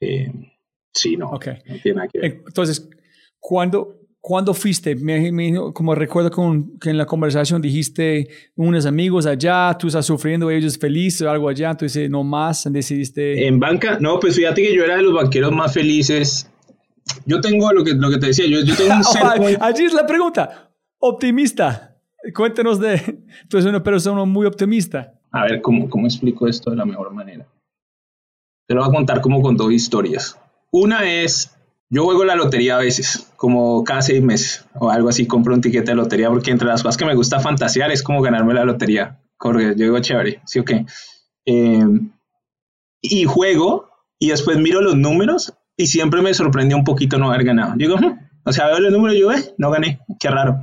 [0.00, 0.32] Eh,
[0.94, 1.58] sí, no, okay.
[1.66, 2.42] no tiene nada que ver.
[2.46, 2.88] Entonces,
[3.38, 4.96] ¿cuándo, ¿cuándo fuiste?
[4.96, 5.30] Me,
[5.74, 8.26] como recuerdo con, que en la conversación dijiste
[8.56, 12.66] unos amigos allá, tú estás sufriendo, ellos felices o algo allá, tú dices, no más,
[12.72, 13.46] decidiste...
[13.46, 16.50] En banca, no, pues fíjate que yo era de los banqueros más felices
[17.26, 20.06] yo tengo lo que, lo que te decía, yo, yo tengo un Allí es la
[20.06, 20.70] pregunta.
[20.98, 21.96] Optimista.
[22.34, 22.98] Cuéntenos de...
[23.48, 25.14] Tú eres una persona muy optimista.
[25.30, 27.46] A ver, ¿cómo, ¿cómo explico esto de la mejor manera?
[28.66, 30.38] Te lo voy a contar como con dos historias.
[30.70, 31.54] Una es,
[31.90, 35.60] yo juego la lotería a veces, como cada seis meses o algo así, compro un
[35.60, 38.64] tiquete de lotería porque entre las cosas que me gusta fantasear es como ganarme la
[38.64, 39.20] lotería.
[39.36, 40.86] Jorge, yo digo chévere, sí o qué.
[41.44, 41.84] Eh,
[43.02, 47.44] y juego y después miro los números y siempre me sorprendió un poquito no haber
[47.44, 47.74] ganado.
[47.76, 50.60] Digo, hmm", o sea, veo el número y yo, eh, no gané, qué raro.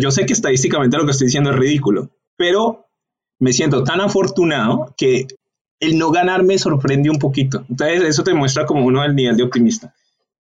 [0.00, 2.88] Yo sé que estadísticamente lo que estoy diciendo es ridículo, pero
[3.38, 5.26] me siento tan afortunado que
[5.80, 7.64] el no ganar me sorprendió un poquito.
[7.68, 9.94] Entonces, eso te muestra como uno del nivel de optimista.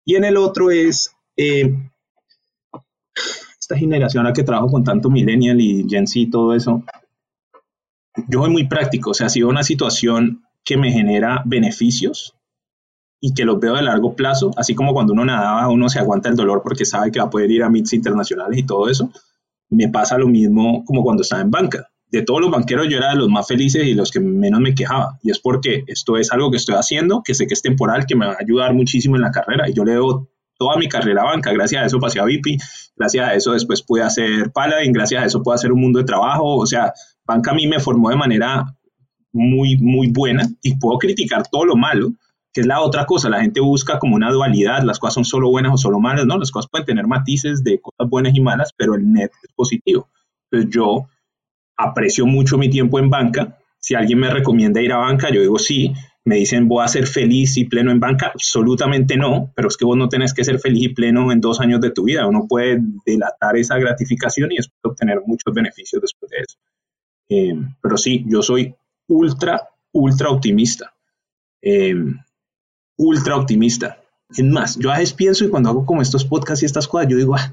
[0.06, 1.74] Y en el otro es eh,
[3.60, 6.84] esta generación a que trabajo con tanto millennial y Gen Z y todo eso.
[8.28, 12.36] Yo soy muy práctico, o sea, si veo una situación que me genera beneficios,
[13.22, 16.30] y que los veo de largo plazo, así como cuando uno nadaba, uno se aguanta
[16.30, 19.12] el dolor porque sabe que va a poder ir a meets internacionales y todo eso,
[19.70, 21.88] me pasa lo mismo como cuando estaba en banca.
[22.12, 24.74] De todos los banqueros yo era de los más felices y los que menos me
[24.74, 25.20] quejaba.
[25.22, 28.16] Y es porque esto es algo que estoy haciendo, que sé que es temporal, que
[28.16, 29.70] me va a ayudar muchísimo en la carrera.
[29.70, 30.28] Y yo le debo
[30.58, 31.52] toda mi carrera a banca.
[31.52, 32.60] Gracias a eso pasé a VIP,
[32.96, 36.06] gracias a eso después pude hacer Paladin, gracias a eso puedo hacer un mundo de
[36.06, 36.58] trabajo.
[36.58, 36.94] O sea,
[37.26, 38.66] banca a mí me formó de manera
[39.32, 42.12] muy, muy buena y puedo criticar todo lo malo,
[42.62, 43.30] es la otra cosa.
[43.30, 46.38] La gente busca como una dualidad, las cosas son solo buenas o solo malas, ¿no?
[46.38, 50.10] Las cosas pueden tener matices de cosas buenas y malas, pero el net es positivo.
[50.52, 51.08] Entonces yo
[51.78, 53.58] aprecio mucho mi tiempo en banca.
[53.80, 55.94] Si alguien me recomienda ir a banca, yo digo sí.
[56.26, 58.28] Me dicen, voy a ser feliz y pleno en banca.
[58.34, 61.60] Absolutamente no, pero es que vos no tenés que ser feliz y pleno en dos
[61.62, 62.28] años de tu vida.
[62.28, 66.58] Uno puede delatar esa gratificación y obtener muchos beneficios después de eso.
[67.30, 68.76] Eh, pero sí, yo soy
[69.08, 70.94] ultra, ultra optimista.
[71.62, 71.96] Eh,
[73.00, 73.98] ultra optimista.
[74.30, 77.08] Es más, yo a veces pienso y cuando hago como estos podcasts y estas cosas,
[77.08, 77.52] yo digo, ah,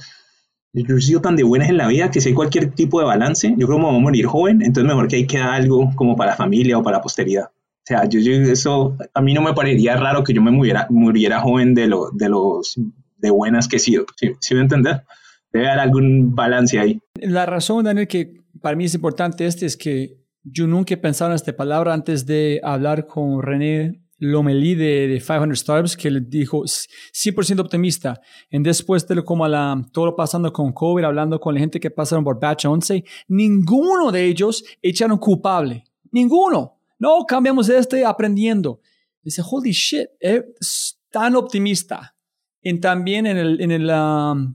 [0.75, 3.07] yo he sido tan de buenas en la vida que si hay cualquier tipo de
[3.07, 5.91] balance, yo creo que me voy a morir joven, entonces mejor que ahí queda algo
[5.95, 7.45] como para la familia o para la posteridad.
[7.45, 11.41] O sea, yo, eso a mí no me parecería raro que yo me muriera, muriera
[11.41, 12.75] joven de, lo, de los
[13.17, 14.05] de buenas que he sido.
[14.17, 15.05] ¿Sí, ¿Sí me entender?
[15.53, 17.01] Debe haber algún balance ahí.
[17.21, 21.31] La razón, Daniel, que para mí es importante este es que yo nunca he pensado
[21.31, 26.21] en esta palabra antes de hablar con René Lomelí de, de 500 Startups que le
[26.21, 28.21] dijo 100% optimista.
[28.51, 32.25] En después de como la, todo pasando con COVID, hablando con la gente que pasaron
[32.25, 35.85] por Batch 11, ninguno de ellos echaron culpable.
[36.11, 36.79] Ninguno.
[36.99, 38.81] No, cambiamos este aprendiendo.
[39.23, 42.15] Dice, holy shit, es tan optimista.
[42.63, 44.55] Y también en el, en el, um,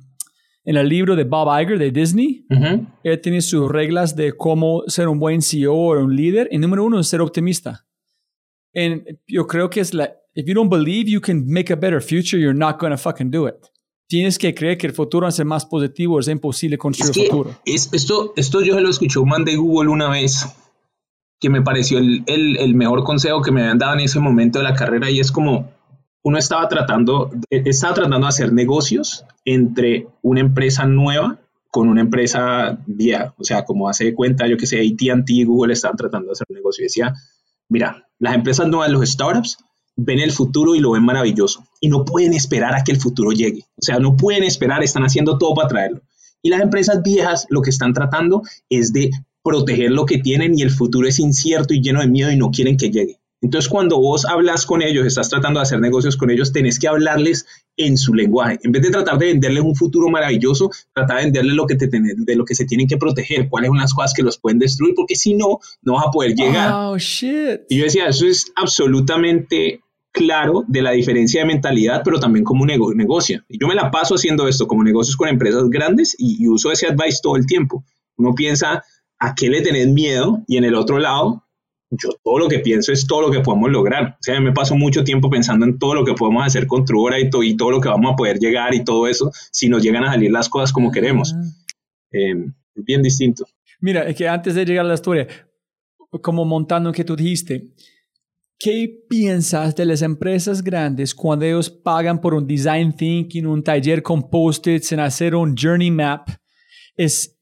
[0.64, 2.46] en el libro de Bob Iger de Disney,
[3.04, 6.50] él tiene sus reglas de cómo ser un buen CEO o un líder.
[6.52, 7.86] Y número uno es ser optimista.
[8.74, 12.02] And yo creo que es la, if you don't believe you can make a better
[12.02, 13.56] future, you're not going to fucking do it.
[14.08, 17.18] Tienes que creer que el futuro va a ser más positivo, es imposible construir es
[17.18, 17.56] el futuro.
[17.66, 20.46] Es, esto, esto yo se lo escuché un man de Google una vez,
[21.40, 24.60] que me pareció el, el, el, mejor consejo que me habían dado en ese momento
[24.60, 25.72] de la carrera y es como
[26.24, 31.40] uno estaba tratando, estaba tratando de hacer negocios entre una empresa nueva
[31.70, 35.96] con una empresa vieja, o sea, como hace cuenta, yo que sé, AT&T Google estaban
[35.96, 37.14] tratando de hacer un negocio y decía,
[37.72, 39.56] Mira, las empresas nuevas, los startups,
[39.96, 43.32] ven el futuro y lo ven maravilloso y no pueden esperar a que el futuro
[43.32, 43.64] llegue.
[43.78, 46.02] O sea, no pueden esperar, están haciendo todo para traerlo.
[46.42, 49.10] Y las empresas viejas lo que están tratando es de
[49.42, 52.52] proteger lo que tienen y el futuro es incierto y lleno de miedo y no
[52.52, 53.21] quieren que llegue.
[53.42, 56.88] Entonces, cuando vos hablas con ellos, estás tratando de hacer negocios con ellos, tenés que
[56.88, 58.60] hablarles en su lenguaje.
[58.64, 61.90] En vez de tratar de venderles un futuro maravilloso, trata de venderles lo que te
[61.92, 64.94] de lo que se tienen que proteger, cuáles son las cosas que los pueden destruir,
[64.96, 66.72] porque si no, no vas a poder llegar.
[66.74, 67.62] Oh, shit.
[67.70, 69.82] Y yo decía, eso es absolutamente
[70.12, 73.44] claro de la diferencia de mentalidad, pero también como un negocio.
[73.50, 76.72] Y yo me la paso haciendo esto como negocios con empresas grandes y, y uso
[76.72, 77.84] ese advice todo el tiempo.
[78.18, 78.84] Uno piensa,
[79.18, 80.44] ¿a qué le tenés miedo?
[80.48, 81.41] Y en el otro lado,
[81.92, 84.16] yo todo lo que pienso es todo lo que podemos lograr.
[84.20, 87.20] O sea, me paso mucho tiempo pensando en todo lo que podemos hacer con Truora
[87.20, 90.06] y, y todo lo que vamos a poder llegar y todo eso, si nos llegan
[90.06, 91.36] a salir las cosas como queremos.
[92.12, 92.34] Eh,
[92.76, 93.46] es bien distinto.
[93.82, 95.28] Mira, es que antes de llegar a la historia,
[96.22, 97.74] como montando que tú dijiste,
[98.58, 104.02] ¿qué piensas de las empresas grandes cuando ellos pagan por un design thinking, un taller
[104.02, 106.30] con post-its, en hacer un journey map?
[106.96, 107.38] Es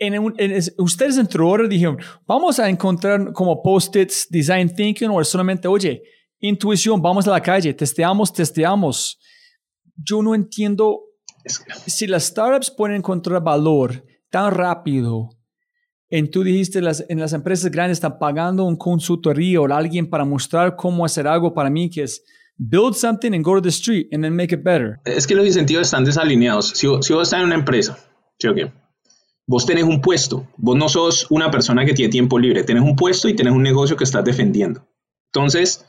[0.00, 5.68] en, en, ustedes en Truora dijeron, vamos a encontrar como post-its, design thinking, o solamente,
[5.68, 6.02] oye,
[6.40, 9.20] intuición, vamos a la calle, testeamos, testeamos.
[9.94, 11.02] Yo no entiendo
[11.86, 15.28] si las startups pueden encontrar valor tan rápido.
[16.08, 20.24] En tú dijiste, las, en las empresas grandes están pagando un consultoría o alguien para
[20.24, 22.24] mostrar cómo hacer algo para mí, que es
[22.56, 24.98] build something and go to the street and then make it better.
[25.04, 26.70] Es que los incentivos están desalineados.
[26.70, 27.98] Si, si vos estás en una empresa,
[28.38, 28.72] ¿sí o qué?
[29.50, 32.94] Vos tenés un puesto, vos no sos una persona que tiene tiempo libre, tenés un
[32.94, 34.86] puesto y tenés un negocio que estás defendiendo.
[35.34, 35.84] Entonces,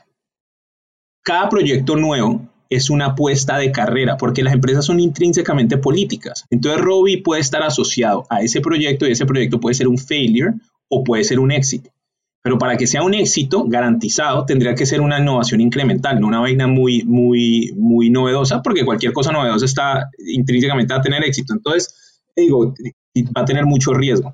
[1.22, 6.44] cada proyecto nuevo es una apuesta de carrera, porque las empresas son intrínsecamente políticas.
[6.50, 10.54] Entonces, Robbie puede estar asociado a ese proyecto y ese proyecto puede ser un failure
[10.88, 11.88] o puede ser un éxito.
[12.42, 16.40] Pero para que sea un éxito garantizado, tendría que ser una innovación incremental, no una
[16.40, 21.54] vaina muy, muy, muy novedosa, porque cualquier cosa novedosa está intrínsecamente a tener éxito.
[21.54, 21.94] Entonces,
[22.34, 22.74] digo,
[23.14, 24.32] va a tener mucho riesgo.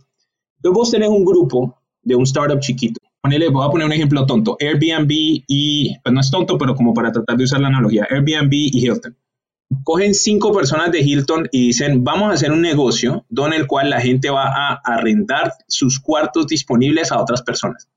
[0.56, 3.00] Entonces vos tenés un grupo de un startup chiquito.
[3.20, 4.56] Ponele, voy a poner un ejemplo tonto.
[4.60, 8.52] Airbnb y, pues no es tonto, pero como para tratar de usar la analogía, Airbnb
[8.52, 9.16] y Hilton.
[9.84, 13.90] Cogen cinco personas de Hilton y dicen, vamos a hacer un negocio donde el cual
[13.90, 17.88] la gente va a arrendar sus cuartos disponibles a otras personas.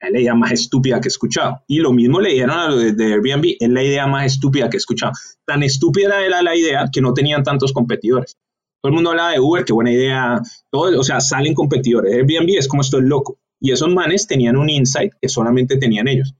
[0.00, 1.62] es la idea más estúpida que he escuchado.
[1.68, 4.68] Y lo mismo le dijeron a lo de, de Airbnb, es la idea más estúpida
[4.68, 5.12] que he escuchado.
[5.46, 8.36] Tan estúpida era la idea que no tenían tantos competidores.
[8.82, 10.42] Todo el mundo hablaba de Uber, qué buena idea.
[10.68, 12.12] Todo, o sea, salen competidores.
[12.14, 13.38] Airbnb es como estoy loco.
[13.60, 16.34] Y esos manes tenían un insight que solamente tenían ellos.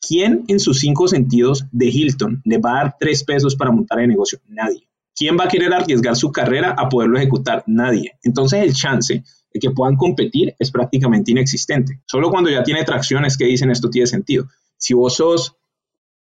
[0.00, 4.00] ¿Quién en sus cinco sentidos de Hilton le va a dar tres pesos para montar
[4.00, 4.40] el negocio?
[4.48, 4.88] Nadie.
[5.14, 7.62] ¿Quién va a querer arriesgar su carrera a poderlo ejecutar?
[7.68, 8.18] Nadie.
[8.24, 9.22] Entonces el chance
[9.52, 12.02] de que puedan competir es prácticamente inexistente.
[12.04, 14.48] Solo cuando ya tiene tracción es que dicen esto tiene sentido.
[14.76, 15.54] Si vos sos,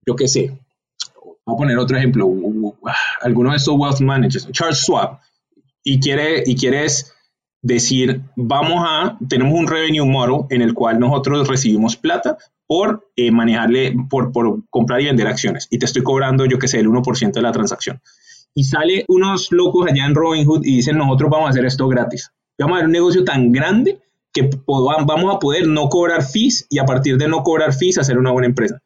[0.06, 0.60] yo qué sé,
[1.24, 2.30] voy a poner otro ejemplo,
[3.22, 5.20] alguno de estos wealth managers, Charles Schwab,
[5.86, 7.14] y, quiere, y quieres
[7.62, 12.38] decir, vamos a, tenemos un revenue model en el cual nosotros recibimos plata
[12.68, 16.68] por eh, manejarle, por, por comprar y vender acciones, y te estoy cobrando, yo qué
[16.68, 18.02] sé, el 1% de la transacción.
[18.54, 22.32] Y sale unos locos allá en Robinhood y dicen, nosotros vamos a hacer esto gratis
[22.58, 24.00] vamos a ver un negocio tan grande
[24.32, 28.18] que vamos a poder no cobrar fees y a partir de no cobrar fees hacer
[28.18, 28.82] una buena empresa.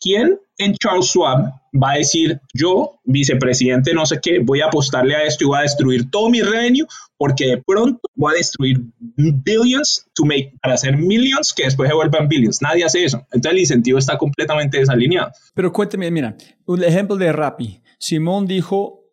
[0.00, 5.16] ¿Quién en Charles Schwab va a decir, yo, vicepresidente, no sé qué, voy a apostarle
[5.16, 8.80] a esto y voy a destruir todo mi revenue porque de pronto voy a destruir
[8.98, 12.60] billions to make, para hacer millions que después se vuelvan billions?
[12.60, 13.18] Nadie hace eso.
[13.32, 15.30] Entonces el incentivo está completamente desalineado.
[15.54, 17.80] Pero cuénteme, mira, un ejemplo de Rappi.
[17.98, 19.04] Simón dijo,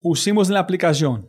[0.00, 1.28] pusimos en la aplicación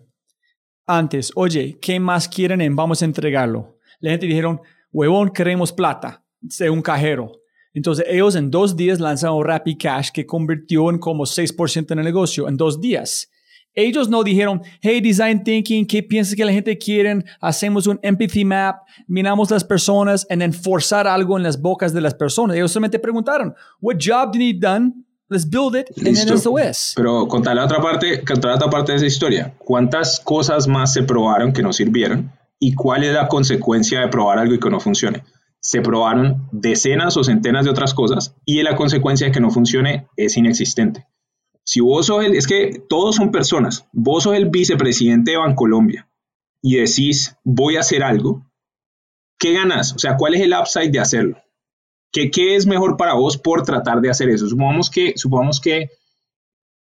[0.85, 3.77] antes, oye, ¿qué más quieren en vamos a entregarlo?
[3.99, 4.61] La gente dijeron,
[4.91, 7.36] huevón, queremos plata de un cajero.
[7.77, 12.05] Entonces ellos en dos días lanzaron Rappi Cash que convirtió en como 6% en el
[12.05, 13.29] negocio en dos días.
[13.75, 17.23] Ellos no dijeron, hey, design thinking, ¿qué piensas que la gente quiere?
[17.39, 22.15] Hacemos un empathy map, miramos las personas y enforzar algo en las bocas de las
[22.15, 22.57] personas.
[22.57, 24.93] Ellos solamente preguntaron, what job do you need done?
[25.29, 26.93] Let's build it and then es.
[26.95, 29.53] Pero contar la otra parte, contar la otra parte de esa historia.
[29.59, 32.31] ¿Cuántas cosas más se probaron que no sirvieron?
[32.59, 35.21] ¿Y cuál es la consecuencia de probar algo y que no funcione?
[35.61, 40.07] Se probaron decenas o centenas de otras cosas y la consecuencia de que no funcione
[40.15, 41.07] es inexistente.
[41.63, 46.09] Si vos sos el, es que todos son personas, vos sos el vicepresidente de Bancolombia
[46.61, 48.45] y decís voy a hacer algo,
[49.37, 49.93] ¿qué ganas?
[49.93, 51.37] O sea, ¿cuál es el upside de hacerlo?
[52.11, 54.47] ¿Qué, ¿Qué, es mejor para vos por tratar de hacer eso?
[54.47, 55.89] Supongamos que, supongamos que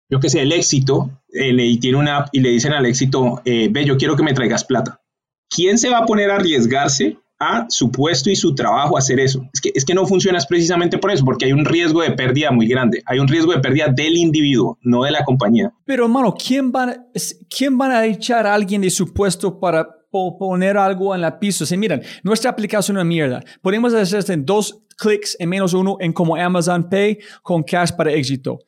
[0.09, 3.67] yo que sé, el éxito, eh, y tiene una y le dicen al éxito, eh,
[3.69, 5.01] ve, yo quiero que me traigas plata.
[5.49, 9.47] ¿Quién se va a poner a arriesgarse a su puesto y su trabajo hacer eso?
[9.53, 12.51] Es que, es que no funciona precisamente por eso, porque hay un riesgo de pérdida
[12.51, 13.01] muy grande.
[13.05, 15.71] Hay un riesgo de pérdida del individuo, no de la compañía.
[15.85, 17.07] Pero hermano, ¿quién van,
[17.49, 21.65] ¿quién van a echar a alguien de su puesto para poner algo en la piso?
[21.65, 23.43] Si miran, nuestra aplicación es una mierda.
[23.61, 28.11] Podemos hacer en dos clics en menos uno en como Amazon Pay con cash para
[28.11, 28.59] éxito.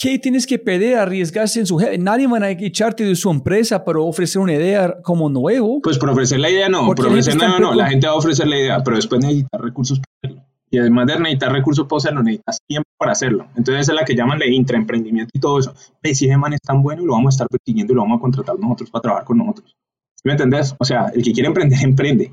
[0.00, 1.98] ¿Qué tienes que pedir arriesgarse en su jefe?
[1.98, 5.80] Nadie va a echarte de su empresa para ofrecer una idea como nuevo.
[5.82, 8.46] Pues por ofrecer la idea no, por ofrecer nada no, la gente va a ofrecer
[8.46, 10.46] la idea, pero después necesitas recursos para hacerlo.
[10.70, 13.48] Y además de necesitar recursos para hacerlo, necesitas tiempo para hacerlo.
[13.56, 15.74] Entonces esa es la que llaman de intraemprendimiento y todo eso.
[16.00, 18.18] Ve, si ese man es tan bueno, lo vamos a estar persiguiendo y lo vamos
[18.18, 19.74] a contratar nosotros para trabajar con nosotros.
[20.22, 20.76] ¿Me entendés?
[20.78, 22.30] O sea, el que quiere emprender, emprende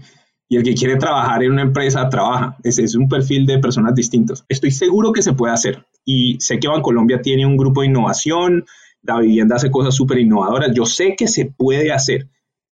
[0.47, 2.57] y el que quiere trabajar en una empresa trabaja.
[2.63, 4.45] Ese es un perfil de personas distintos.
[4.47, 8.65] Estoy seguro que se puede hacer y sé que Bancolombia tiene un grupo de innovación,
[9.01, 12.27] la vivienda hace cosas súper innovadoras, yo sé que se puede hacer,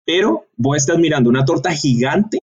[0.05, 2.39] pero vos estás mirando una torta gigante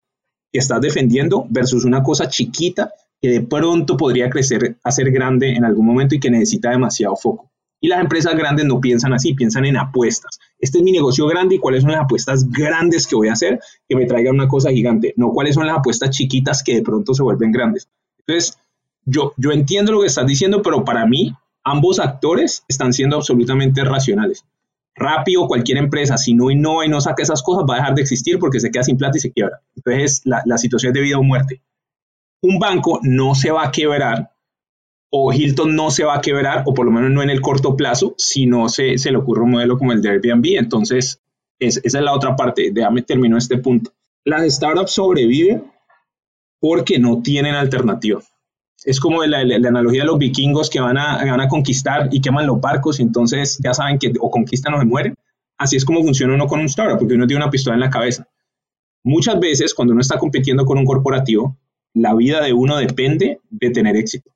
[0.52, 2.92] que estás defendiendo versus una cosa chiquita
[3.22, 7.16] que de pronto podría crecer a ser grande en algún momento y que necesita demasiado
[7.16, 7.52] foco.
[7.80, 10.40] Y las empresas grandes no piensan así, piensan en apuestas.
[10.60, 13.60] Este es mi negocio grande y cuáles son las apuestas grandes que voy a hacer
[13.88, 17.14] que me traigan una cosa gigante, no cuáles son las apuestas chiquitas que de pronto
[17.14, 17.88] se vuelven grandes.
[18.20, 18.58] Entonces,
[19.06, 21.34] yo, yo entiendo lo que estás diciendo, pero para mí
[21.64, 24.44] ambos actores están siendo absolutamente racionales.
[24.96, 28.02] Rápido, cualquier empresa, si no innova y no saca esas cosas, va a dejar de
[28.02, 29.62] existir porque se queda sin plata y se quiebra.
[29.76, 31.62] Entonces, la, la situación es de vida o muerte.
[32.42, 34.32] Un banco no se va a quebrar
[35.10, 37.76] o Hilton no se va a quebrar, o por lo menos no en el corto
[37.76, 40.58] plazo, si no se, se le ocurre un modelo como el de Airbnb.
[40.58, 41.22] Entonces,
[41.60, 42.72] esa es la otra parte.
[42.72, 43.92] Déjame termino este punto.
[44.26, 45.64] Las startups sobreviven
[46.60, 48.22] porque no tienen alternativa.
[48.84, 52.46] Es como la, analogía de los vikingos que van a, van a conquistar y queman
[52.46, 55.16] los barcos y entonces ya saben que o conquistan o se mueren.
[55.58, 57.90] Así es como funciona uno con un startup, porque uno tiene una pistola en la
[57.90, 58.28] cabeza.
[59.04, 61.58] Muchas veces, cuando uno está compitiendo con un corporativo,
[61.94, 64.30] la vida de uno depende de tener éxito.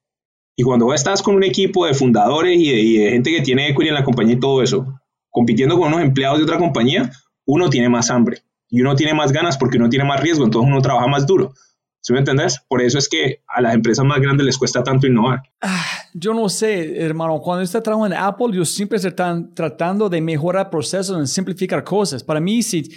[0.56, 3.95] Y cuando estás con un equipo de fundadores y de, gente que tiene equity en
[3.95, 4.86] la compañía y todo eso,
[5.30, 7.10] compitiendo con unos empleados de otra compañía,
[7.45, 10.69] uno tiene más hambre y uno tiene más ganas porque uno tiene más riesgo, entonces
[10.69, 11.53] uno trabaja más duro.
[12.03, 12.60] ¿Sí me entendés?
[12.68, 15.44] Por eso es que a las empresas más grandes les cuesta tanto innovar.
[15.61, 17.40] Ah, yo no sé, hermano.
[17.41, 22.23] Cuando está trabajando en Apple, yo siempre están tratando de mejorar procesos, y simplificar cosas.
[22.23, 22.90] Para mí, si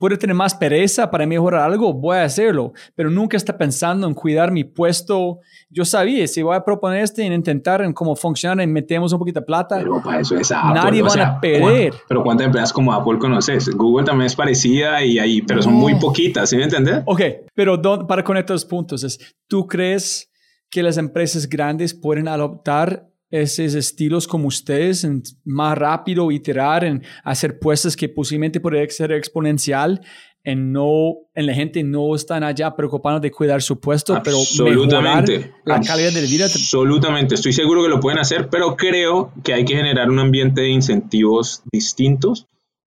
[0.00, 4.14] puede tener más pereza para mejorar algo, voy a hacerlo, pero nunca está pensando en
[4.14, 5.40] cuidar mi puesto.
[5.68, 9.18] Yo sabía, si voy a proponer este en intentar en cómo funciona y metemos un
[9.18, 11.90] poquito de plata, Pero para eso es Apple, nadie o van sea, a perder.
[11.90, 13.68] ¿cuán- Pero ¿cuántas empresas como Apple conoces?
[13.76, 17.02] Google también es parecida y ahí, pero son muy poquitas, ¿sí me entiendes?
[17.04, 17.20] Ok,
[17.54, 19.18] pero para conectar los puntos, es,
[19.48, 20.30] ¿tú crees
[20.70, 27.02] que las empresas grandes pueden adoptar esos estilos como ustedes en más rápido, iterar, en
[27.24, 30.00] hacer puestas que posiblemente puede ser exponencial,
[30.42, 35.24] en no, en la gente no están allá preocupados de cuidar su puesto, pero mejorar
[35.64, 36.46] la calidad de vida?
[36.46, 37.34] Absolutamente.
[37.34, 40.70] Estoy seguro que lo pueden hacer, pero creo que hay que generar un ambiente de
[40.70, 42.46] incentivos distintos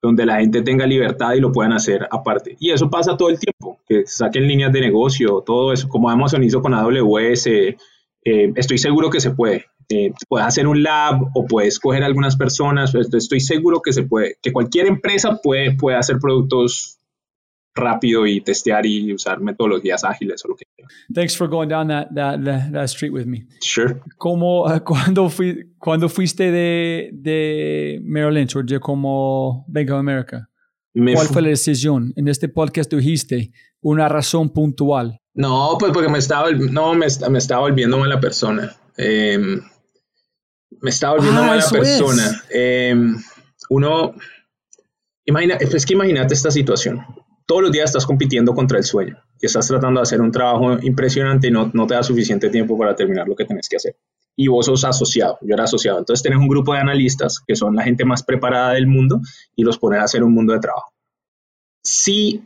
[0.02, 2.56] donde la gente tenga libertad y lo puedan hacer aparte.
[2.60, 6.44] Y eso pasa todo el tiempo, que saquen líneas de negocio, todo eso, como Amazon
[6.44, 9.66] hizo con AWS, eh, estoy seguro que se puede.
[9.90, 14.04] Eh, puedes hacer un lab o puedes coger algunas personas, pues, estoy seguro que se
[14.04, 17.00] puede, que cualquier empresa puede, puede hacer productos
[17.78, 20.88] rápido y testear y usar metodologías ágiles o lo que sea.
[21.14, 22.40] Thanks for going down that, that,
[22.72, 23.46] that, street with me.
[23.62, 24.00] Sure.
[24.18, 29.98] ¿Cómo, eh, cuando, fui, cuando fuiste de, de Merrill Lynch o de como Bank of
[30.00, 30.50] America?
[30.94, 32.14] Me ¿Cuál fu- fue la decisión?
[32.16, 33.52] En este podcast dijiste
[33.82, 35.20] una razón puntual.
[35.34, 38.74] No, pues porque me estaba, no, me, me estaba volviendo mala persona.
[38.98, 39.38] Eh,
[40.86, 42.44] me estaba volviendo Ah, mala persona.
[42.52, 42.96] Eh,
[43.72, 44.14] uno,
[45.26, 47.04] imagina, es que imagínate esta situación.
[47.48, 50.78] Todos los días estás compitiendo contra el sueño y estás tratando de hacer un trabajo
[50.84, 53.96] impresionante y no, no te da suficiente tiempo para terminar lo que tienes que hacer.
[54.36, 55.98] Y vos sos asociado, yo era asociado.
[55.98, 59.22] Entonces tenés un grupo de analistas que son la gente más preparada del mundo
[59.56, 60.94] y los pones a hacer un mundo de trabajo.
[61.82, 62.44] Si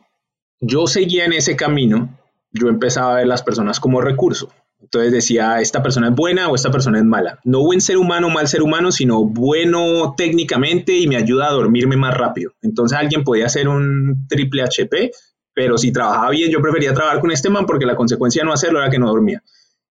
[0.61, 2.17] yo seguía en ese camino,
[2.51, 4.49] yo empezaba a ver las personas como recurso.
[4.81, 7.39] Entonces decía, esta persona es buena o esta persona es mala.
[7.43, 11.97] No buen ser humano mal ser humano, sino bueno técnicamente y me ayuda a dormirme
[11.97, 12.53] más rápido.
[12.61, 15.11] Entonces alguien podía hacer un triple HP,
[15.53, 18.53] pero si trabajaba bien, yo prefería trabajar con este man porque la consecuencia de no
[18.53, 19.43] hacerlo era que no dormía.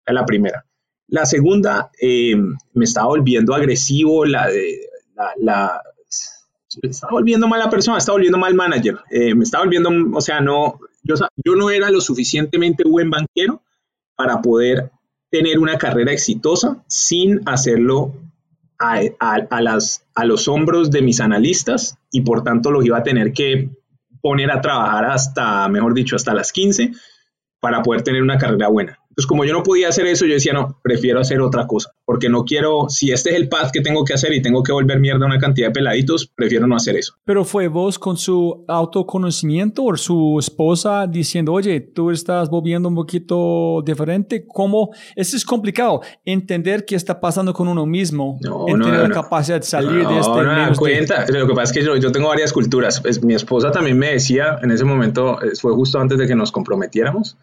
[0.07, 0.65] Era la primera.
[1.09, 2.37] La segunda, eh,
[2.75, 4.81] me estaba volviendo agresivo, la, de-
[5.39, 5.81] la,
[6.83, 10.41] me estaba volviendo mala persona, estaba volviendo mal manager, eh, me estaba volviendo, o sea,
[10.41, 13.63] no, yo, yo no era lo suficientemente buen banquero
[14.17, 14.91] para poder
[15.31, 18.15] tener una carrera exitosa sin hacerlo
[18.79, 23.03] a, a- las, a los hombros de mis analistas y por tanto los iba a
[23.03, 23.71] tener que
[24.21, 26.93] poner a trabajar hasta, mejor dicho, hasta las 15
[27.61, 28.99] para poder tener una carrera buena.
[29.15, 32.29] Entonces, como yo no podía hacer eso, yo decía, no, prefiero hacer otra cosa, porque
[32.29, 34.99] no quiero, si este es el path que tengo que hacer y tengo que volver
[34.99, 37.15] mierda a una cantidad de peladitos, prefiero no hacer eso.
[37.25, 42.97] Pero fue vos con su autoconocimiento o su esposa diciendo, oye, tú estás volviendo un
[42.97, 44.45] poquito diferente.
[44.49, 44.91] ¿Cómo?
[45.15, 46.01] Eso es complicado.
[46.25, 48.39] Entender qué está pasando con uno mismo.
[48.43, 49.15] No, en no, tener no, la no.
[49.15, 50.31] capacidad de salir de este.
[50.31, 51.25] No, menos de- cuenta.
[51.29, 53.01] Lo que pasa es que yo, yo tengo varias culturas.
[53.01, 56.35] Pues, mi esposa también me decía, en ese momento, eh, fue justo antes de que
[56.35, 57.37] nos comprometiéramos,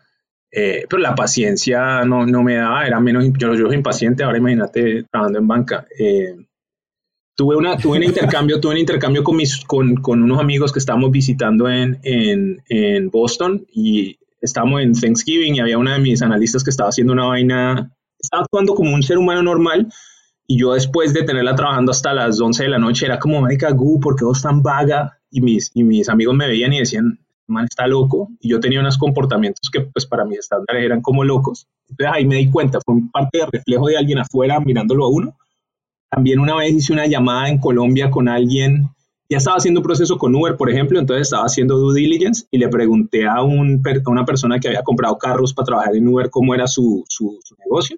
[0.52, 4.38] eh, pero la paciencia no, no me daba, era menos, yo, yo soy impaciente, ahora
[4.38, 5.88] imagínate trabajando en banca.
[5.98, 6.36] Eh,
[7.36, 10.80] tuve, una, tuve un intercambio, tuve un intercambio con, mis, con, con unos amigos que
[10.80, 16.22] estábamos visitando en, en, en Boston y estábamos en Thanksgiving y había una de mis
[16.22, 19.88] analistas que estaba haciendo una vaina, estaba actuando como un ser humano normal
[20.48, 23.72] y yo después de tenerla trabajando hasta las 11 de la noche era como, marica,
[23.72, 25.18] Gu, ¿por qué vos tan vaga?
[25.30, 27.20] Y mis, y mis amigos me veían y decían,
[27.52, 28.30] man, está loco.
[28.40, 31.68] Y yo tenía unos comportamientos que pues para mis estándares eran como locos.
[31.90, 35.10] Entonces ahí me di cuenta, fue un parte de reflejo de alguien afuera mirándolo a
[35.10, 35.38] uno.
[36.10, 38.90] También una vez hice una llamada en Colombia con alguien,
[39.30, 42.58] ya estaba haciendo un proceso con Uber, por ejemplo, entonces estaba haciendo due diligence y
[42.58, 46.30] le pregunté a, un, a una persona que había comprado carros para trabajar en Uber
[46.30, 47.96] cómo era su, su, su negocio.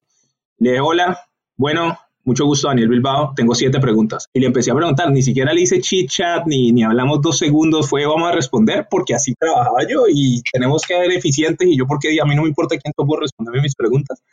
[0.59, 1.19] Le dije, hola,
[1.57, 4.29] bueno, mucho gusto, Daniel Bilbao, tengo siete preguntas.
[4.33, 7.37] Y le empecé a preguntar, ni siquiera le hice chit chat, ni, ni hablamos dos
[7.37, 11.77] segundos, fue vamos a responder porque así trabajaba yo y tenemos que ser eficientes y
[11.77, 14.23] yo porque a mí no me importa quién puedo responderme mis preguntas.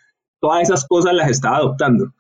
[0.41, 2.13] Todas esas cosas las estaba adoptando.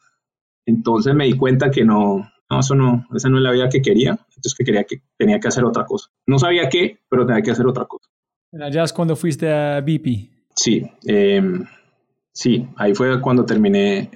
[0.66, 3.80] Entonces me di cuenta que no, no, eso no, esa no es la vida que
[3.80, 6.08] quería, entonces que quería que tenía que hacer otra cosa.
[6.26, 8.08] No sabía qué, pero tenía que hacer otra cosa.
[8.60, 10.28] Allá es cuando fuiste a BP.
[10.54, 11.40] Sí, eh,
[12.32, 14.10] sí, ahí fue cuando terminé,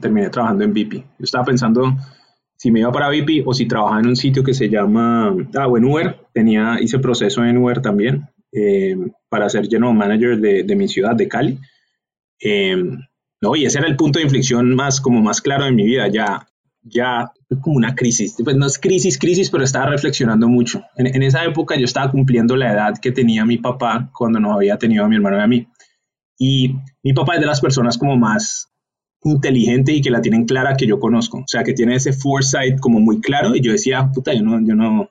[0.00, 0.94] terminé trabajando en BP.
[0.94, 1.94] Yo estaba pensando
[2.62, 5.66] si me iba para BP o si trabajaba en un sitio que se llama, ah,
[5.66, 8.96] o en Uber, tenía, hice proceso en Uber también eh,
[9.28, 11.58] para ser general manager de, mi ciudad, de Cali.
[12.40, 12.76] Eh,
[13.40, 16.06] no, y ese era el punto de inflexión más, como más claro en mi vida,
[16.06, 16.46] ya,
[16.82, 20.84] ya como una crisis, pues no es crisis, crisis, pero estaba reflexionando mucho.
[20.94, 24.54] En, en esa época yo estaba cumpliendo la edad que tenía mi papá cuando nos
[24.54, 25.66] había tenido a mi hermano y a mí.
[26.44, 26.74] Y
[27.04, 28.68] mi papá es de las personas como más
[29.22, 31.38] inteligente y que la tienen clara que yo conozco.
[31.38, 33.54] O sea, que tiene ese foresight como muy claro.
[33.54, 35.08] Y yo decía, puta, yo no, yo no,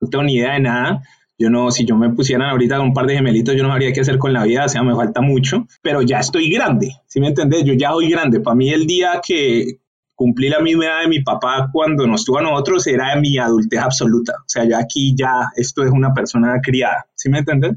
[0.00, 1.02] no tengo ni idea de nada.
[1.36, 4.02] Yo no, si yo me pusieran ahorita un par de gemelitos, yo no sabría qué
[4.02, 7.28] hacer con la vida, o sea, me falta mucho, pero ya estoy grande, ¿sí me
[7.28, 7.64] entendés?
[7.64, 8.40] Yo ya soy grande.
[8.40, 9.78] Para mí el día que
[10.16, 13.80] cumplí la misma edad de mi papá cuando nos tuvo a nosotros era mi adultez
[13.80, 14.32] absoluta.
[14.38, 17.76] O sea, ya aquí ya esto es una persona criada, ¿sí me entiendes?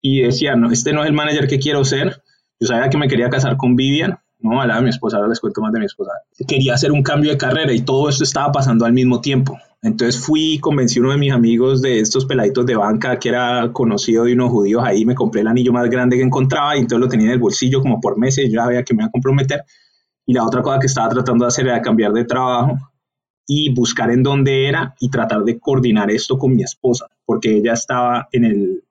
[0.00, 2.22] Y decía, no, este no es el manager que quiero ser.
[2.60, 5.40] Yo sabía que me quería casar con Vivian, no, hablaba de mi esposa, ahora les
[5.40, 6.12] cuento más de mi esposa.
[6.46, 9.58] Quería hacer un cambio de carrera y todo esto estaba pasando al mismo tiempo.
[9.82, 13.70] Entonces fui convencí a uno de mis amigos de estos peladitos de banca que era
[13.72, 17.00] conocido de unos judíos ahí, me compré el anillo más grande que encontraba y entonces
[17.00, 19.62] lo tenía en el bolsillo como por meses, yo sabía que me iba a comprometer
[20.26, 22.76] y la otra cosa que estaba tratando de hacer era cambiar de trabajo
[23.46, 27.72] y buscar en dónde era y tratar de coordinar esto con mi esposa, porque ella
[27.72, 28.84] estaba en el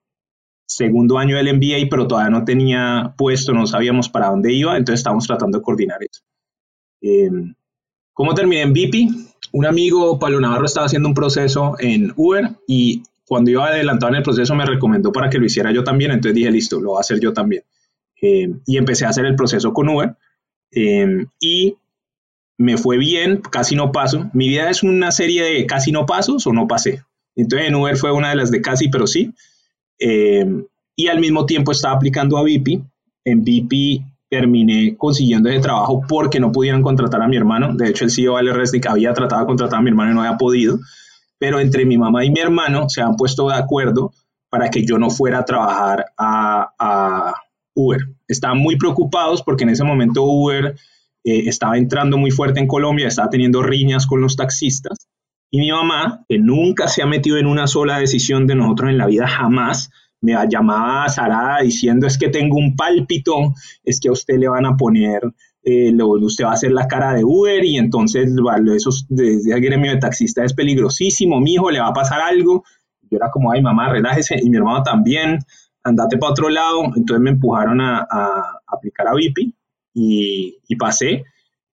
[0.68, 5.00] segundo año del MBA, pero todavía no tenía puesto, no sabíamos para dónde iba, entonces
[5.00, 6.22] estábamos tratando de coordinar eso.
[7.02, 7.56] Em,
[8.14, 9.10] ¿Cómo terminé en BP?
[9.54, 14.18] Un amigo, Pablo Navarro, estaba haciendo un proceso en Uber y cuando iba adelantado en
[14.18, 16.98] el proceso me recomendó para que lo hiciera yo también, entonces dije, listo, lo voy
[16.98, 17.64] a hacer yo también.
[18.22, 20.16] Em, y empecé a hacer el proceso con Uber
[20.72, 21.78] Em, y
[22.58, 24.30] me fue bien, casi no paso.
[24.34, 27.04] Mi vida es una serie de casi no pasos o no pasé.
[27.36, 29.34] Entonces en Uber fue una de las de casi, pero sí.
[30.00, 30.66] Em,
[30.96, 32.84] y al mismo tiempo estaba aplicando a VIP.
[33.26, 37.76] En VIP terminé consiguiendo ese trabajo porque no pudieron contratar a mi hermano.
[37.76, 40.22] De hecho, el CEO Ale Resnick había tratado de contratar a mi hermano y no
[40.22, 40.80] había podido.
[41.40, 44.12] Pero entre mi mamá y mi hermano se han puesto de acuerdo
[44.50, 47.34] para que yo no fuera a trabajar a
[47.78, 48.02] Uber.
[48.28, 50.76] Estaban muy preocupados porque en ese momento Uber
[51.24, 54.97] eh, estaba entrando muy fuerte en Colombia, estaba teniendo riñas con los taxistas.
[55.50, 58.98] Y mi mamá, que nunca se ha metido en una sola decisión de nosotros en
[58.98, 59.90] la vida, jamás,
[60.22, 63.54] me llamaba a Sara diciendo es que tengo un pálpito,
[63.84, 65.22] es que a usted le van a poner,
[65.64, 68.30] eh, usted va a hacer la cara de Uber y entonces
[68.76, 72.64] esos, desde el gremio de taxista es peligrosísimo, mi hijo le va a pasar algo.
[73.10, 75.40] Yo era como, ay mamá, relájese, y mi hermano también
[75.84, 76.84] andate para otro lado.
[76.96, 78.06] Entonces me empujaron a,
[78.68, 79.54] aplicar a VIP
[79.94, 81.24] y, pasé.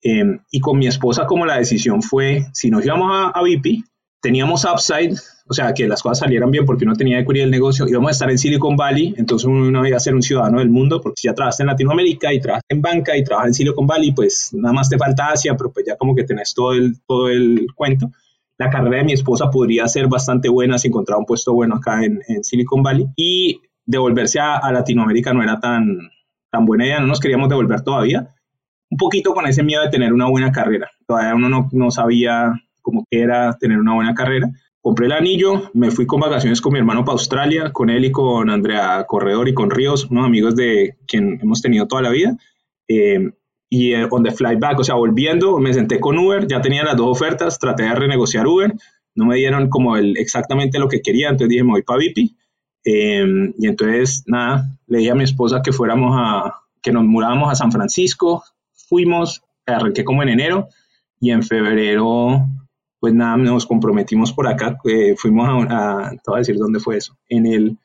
[0.04, 3.84] Em, y con mi esposa, como la decisión fue, si nos íbamos a, a VIP,
[4.22, 5.16] teníamos upside,
[5.48, 8.10] o sea, que las cosas salieran bien porque uno tenía que cubrir el negocio, íbamos
[8.10, 11.22] a estar en Silicon Valley, entonces uno iba a ser un ciudadano del mundo, porque
[11.22, 14.52] si ya trabajaste en Latinoamérica y trabajaste en banca y trabajas en Silicon Valley, pues
[14.54, 17.68] nada más te falta Asia, pero pues ya como que tenés todo el, todo el
[17.76, 18.12] cuento.
[18.58, 22.04] La carrera de mi esposa podría ser bastante buena si encontraba un puesto bueno acá
[22.04, 23.08] en, en Silicon Valley.
[23.16, 25.98] Y devolverse a, Latinoamérica no era tan,
[26.50, 28.33] tan buena idea, no nos queríamos devolver todavía.
[28.94, 30.88] Un poquito con ese miedo de tener una buena carrera.
[31.08, 32.54] Todavía uno no, no sabía
[32.84, 34.52] cómo era tener una buena carrera.
[34.82, 38.12] Compré el anillo, me fui con vacaciones con mi hermano para Australia, con él y
[38.12, 42.38] con Andrea Corredor y con Ríos, unos amigos de quien hemos tenido toda la vida.
[42.88, 43.32] Eh,
[43.68, 46.84] y eh, on the fly back, o sea, volviendo, me senté con Uber, ya tenía
[46.84, 48.76] las dos ofertas, traté de renegociar Uber,
[49.16, 52.38] no me dieron como el, exactamente lo que quería, entonces dije, me voy para Vipi.
[52.84, 57.52] Em, y entonces, nada, le dije a mi esposa que fuéramos a, que nos mudáramos
[57.52, 58.44] a San Francisco,
[58.88, 60.68] fuimos, arranqué como en enero
[61.20, 62.46] y en febrero,
[63.00, 66.80] pues nada, nos comprometimos por acá, eh, fuimos a, a, te voy a decir dónde
[66.80, 67.78] fue eso, en el,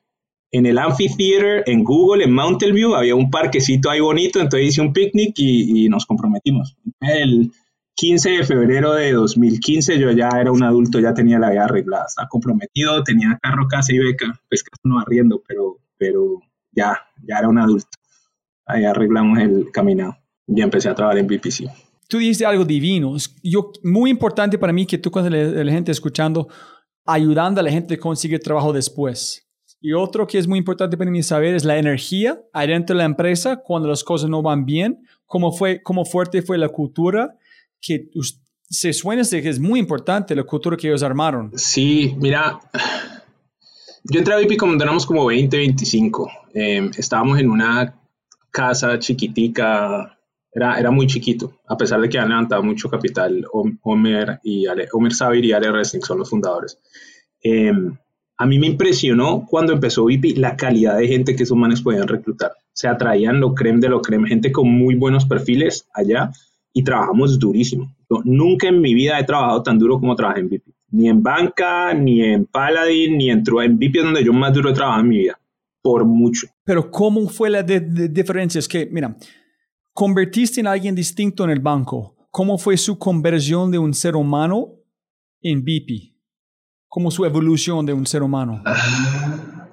[0.50, 4.80] en el Amphitheater, en Google, en Mountain View, había un parquecito ahí bonito, entonces hice
[4.80, 6.76] un picnic y, y nos comprometimos.
[7.00, 7.50] El,
[7.98, 12.04] 15 de febrero de 2015 yo ya era un adulto, ya tenía la vida arreglada,
[12.06, 16.96] estaba comprometido, tenía carro, casa y beca, pues no arriendo, pero, pero ya,
[17.26, 17.88] ya era un adulto.
[18.66, 20.16] Ahí arreglamos el caminado
[20.48, 21.70] y empecé a trabajar en BPC.
[22.08, 23.14] Tú dijiste algo divino.
[23.42, 26.48] Yo, muy importante para mí que tú cuando la, gente escuchando,
[27.04, 29.46] ayudando a la gente a conseguir trabajo después.
[29.80, 33.04] Y otro que es muy importante para mí saber es la energía adentro de la
[33.04, 37.36] empresa cuando las cosas no van bien, cómo, fue, cómo fuerte fue la cultura
[37.80, 38.08] que
[38.70, 41.52] se suena de que es muy importante la cultura que ellos armaron.
[41.54, 42.58] Sí, mira,
[44.04, 46.30] yo entré a VIP cuando éramos como 20, 25.
[46.54, 47.94] Em, estábamos en una
[48.50, 50.17] casa chiquitica,
[50.52, 53.44] era, era muy chiquito, a pesar de que han levantado mucho capital.
[53.82, 56.78] Homer, y Ale, Homer Savir y Ale Resnick son los fundadores.
[57.42, 57.96] Em,
[58.36, 62.06] a mí me impresionó cuando empezó VIP la calidad de gente que esos manes podían
[62.06, 62.52] reclutar.
[62.72, 66.30] Se atraían lo creme de lo creme, gente con muy buenos perfiles allá
[66.72, 67.92] y trabajamos durísimo.
[68.24, 70.64] nunca en mi vida he trabajado tan duro como trabajé en VIP.
[70.90, 73.64] Ni en banca, ni en Paladin, ni en True.
[73.66, 75.38] En VIP es donde yo más duro he trabajado en mi vida.
[75.82, 76.46] Por mucho.
[76.64, 78.58] Pero ¿cómo fue la diferencia?
[78.58, 79.16] Es que, mira,
[79.98, 82.14] convertiste en alguien distinto en el banco.
[82.30, 84.74] ¿Cómo fue su conversión de un ser humano
[85.42, 86.14] en VIP?
[86.86, 88.62] ¿Cómo su evolución de un ser humano?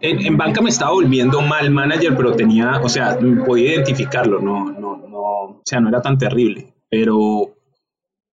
[0.02, 4.72] En, en, banca me estaba volviendo mal manager, pero tenía, o sea, podía identificarlo, no,
[4.72, 7.54] no, no, o sea, no era tan terrible pero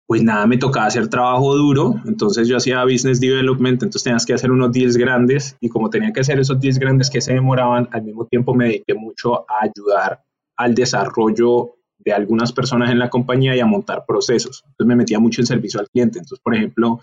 [0.08, 4.34] pues nada, me tocaba hacer trabajo duro, entonces yo hacía business development, entonces tenías que
[4.34, 7.88] hacer unos deals grandes y como tenía que hacer esos deals grandes que se demoraban,
[7.92, 10.22] al mismo tiempo me dediqué mucho a ayudar
[10.56, 14.62] al desarrollo de algunas personas en la compañía y a montar procesos.
[14.64, 16.18] Entonces me metía mucho en servicio al cliente.
[16.18, 17.00] Entonces, por ejemplo,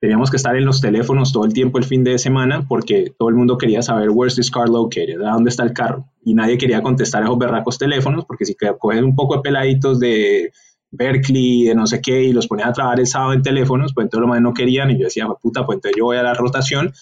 [0.00, 3.30] teníamos que estar en los teléfonos todo el tiempo el fin de semana porque todo
[3.30, 6.06] el mundo quería saber where's this car located, dónde está el carro.
[6.24, 10.52] Y nadie quería contestar esos berracos teléfonos porque si coges un poco de peladitos de
[10.90, 14.04] Berkeley, de no sé qué, y los ponía a trabajar el sábado en teléfonos, pues
[14.04, 16.34] entonces los más no querían, y yo decía, puta, pues entonces yo voy a la
[16.34, 16.92] rotación,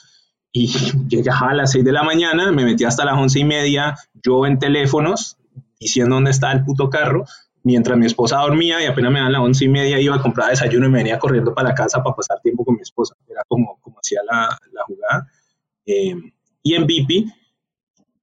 [0.53, 0.67] y
[1.09, 4.47] llegaba a las 6 de la mañana, me metí hasta las once y media, yo
[4.47, 5.37] en teléfonos,
[5.78, 7.24] diciendo dónde está el puto carro,
[7.62, 10.51] mientras mi esposa dormía, y apenas me dan las once y media, iba a comprar
[10.51, 13.43] desayuno y me venía corriendo para la casa para pasar tiempo con mi esposa, era
[13.48, 15.27] como, como hacía la, la jugada.
[15.85, 16.15] Eh,
[16.62, 17.31] y en BP,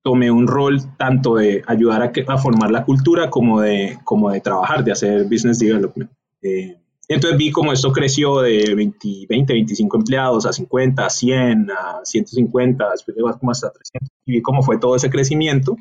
[0.03, 4.41] tomé un rol tanto de ayudar a, a, formar la cultura como de, como de
[4.41, 6.11] trabajar, de hacer business development.
[6.41, 6.77] Eh,
[7.07, 11.99] entonces vi cómo esto creció de 20, 20, 25 empleados a 50, a 100, a
[12.03, 14.09] 150, después llegó como hasta 300.
[14.25, 15.75] Y vi cómo fue todo ese crecimiento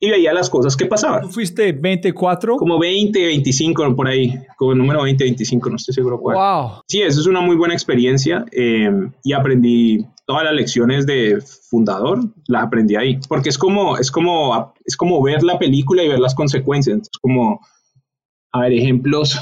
[0.00, 1.22] y veía las cosas que pasaban.
[1.22, 2.56] ¿Tú fuiste 24?
[2.56, 6.36] Como 20, 25 por ahí, como el número 20, 25, no estoy seguro cuál.
[6.36, 6.82] Wow.
[6.88, 8.90] Sí, eso es una muy buena experiencia eh,
[9.22, 14.72] y aprendí todas las lecciones de fundador, las aprendí ahí, porque es como, es como,
[14.84, 16.98] es como ver la película y ver las consecuencias.
[17.00, 17.60] Es como,
[18.52, 19.38] a ver, ejemplos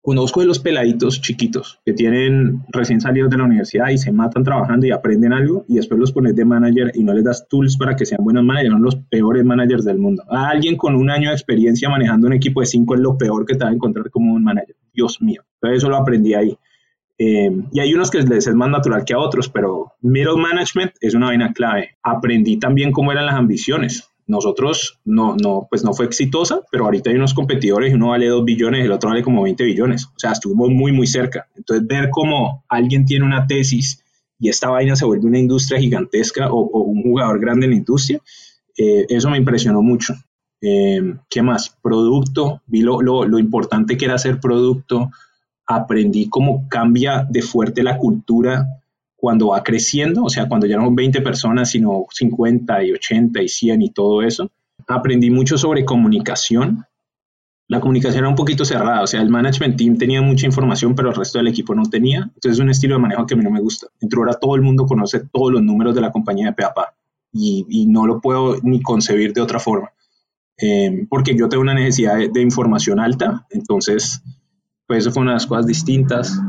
[0.00, 4.44] Conozco de los peladitos chiquitos que tienen recién salidos de la universidad y se matan
[4.44, 7.76] trabajando y aprenden algo y después los pones de manager y no les das tools
[7.76, 10.22] para que sean buenos managers, son los peores managers del mundo.
[10.30, 13.44] A alguien con un año de experiencia manejando un equipo de cinco es lo peor
[13.44, 14.76] que te va a encontrar como un manager.
[14.92, 15.42] Dios mío.
[15.54, 16.56] Entonces eso lo aprendí ahí.
[17.18, 20.92] Eh, y hay unos que les es más natural que a otros, pero middle management
[21.00, 21.96] es una vaina clave.
[22.02, 27.10] Aprendí también cómo eran las ambiciones nosotros no, no, pues no fue exitosa, pero ahorita
[27.10, 30.04] hay unos competidores y uno vale 2 billones el otro vale como 20 billones.
[30.04, 31.48] O sea, estuvimos muy, muy cerca.
[31.56, 34.04] Entonces, ver cómo alguien tiene una tesis
[34.38, 38.20] y esta vaina se vuelve una industria gigantesca o, un jugador grande en la industria,
[38.76, 40.14] eh, eso me impresionó mucho.
[40.60, 41.76] Eh, ¿Qué más?
[41.82, 45.10] Producto, vi lo, lo, lo importante que era hacer producto,
[45.66, 48.77] aprendí cómo cambia de fuerte la cultura
[49.18, 53.42] cuando va creciendo, o sea, cuando ya no son 20 personas, sino 50 y 80
[53.42, 54.48] y 100 y todo eso.
[54.86, 56.84] Aprendí mucho sobre comunicación.
[57.66, 61.10] La comunicación era un poquito cerrada, o sea, el management team tenía mucha información, pero
[61.10, 62.30] el resto del equipo no tenía.
[62.32, 63.88] Entonces es un estilo de manejo que a mí no me gusta.
[64.00, 66.94] Dentro ahora todo el mundo conoce todos los números de la compañía de PAPA
[67.32, 69.90] y, y no lo puedo ni concebir de otra forma.
[70.58, 74.22] Eh, porque yo tengo una necesidad de, de información alta, entonces,
[74.86, 76.40] pues eso fue una de las cosas distintas.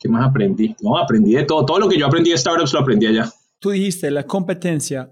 [0.00, 0.74] ¿Qué más aprendí?
[0.82, 1.66] No, aprendí de todo.
[1.66, 3.30] Todo lo que yo aprendí de startups lo aprendí allá.
[3.58, 5.10] Tú dijiste la competencia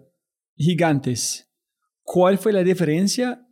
[0.57, 1.47] gigantes.
[2.03, 3.45] ¿Cuál fue la diferencia?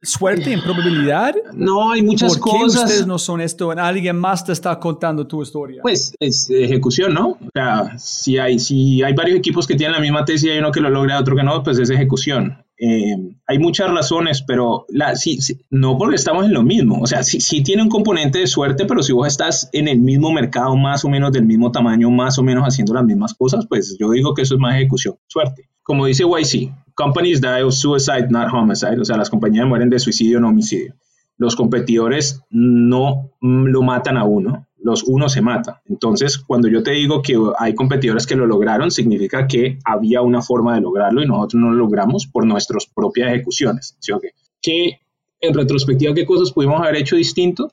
[0.00, 1.34] ¿Suerte en probabilidad?
[1.52, 2.82] No, hay muchas ¿Por cosas.
[2.82, 3.72] qué ustedes no son esto?
[3.72, 5.82] ¿Alguien más te está contando tu historia?
[5.82, 7.30] Pues es ejecución, ¿no?
[7.30, 10.58] O sea, si hay, si hay varios equipos que tienen la misma tesis y hay
[10.58, 12.63] uno que lo logra, otro que no, pues es ejecución.
[12.76, 15.38] Eh, hay muchas razones, pero sí,
[15.70, 17.00] no porque estamos en lo mismo.
[17.00, 20.32] O sea, sí, tiene un componente de suerte, pero si vos estás en el mismo
[20.32, 23.96] mercado, más o menos del mismo tamaño, más o menos haciendo las mismas cosas, pues
[23.98, 25.68] yo digo que eso es más ejecución, suerte.
[25.82, 29.00] Como dice YC, companies die of suicide, not homicide.
[29.00, 30.94] O sea, las compañías mueren de suicidio, no homicidio.
[31.36, 35.76] Los competidores no lo matan a uno, los unos se matan.
[35.86, 40.42] Entonces, cuando yo te digo que hay competidores que lo lograron, significa que había una
[40.42, 43.96] forma de lograrlo y nosotros no lo logramos por nuestras propias ejecuciones.
[43.98, 44.12] ¿sí?
[44.60, 45.00] Que
[45.40, 47.72] en retrospectiva, ¿qué cosas pudimos haber hecho distinto?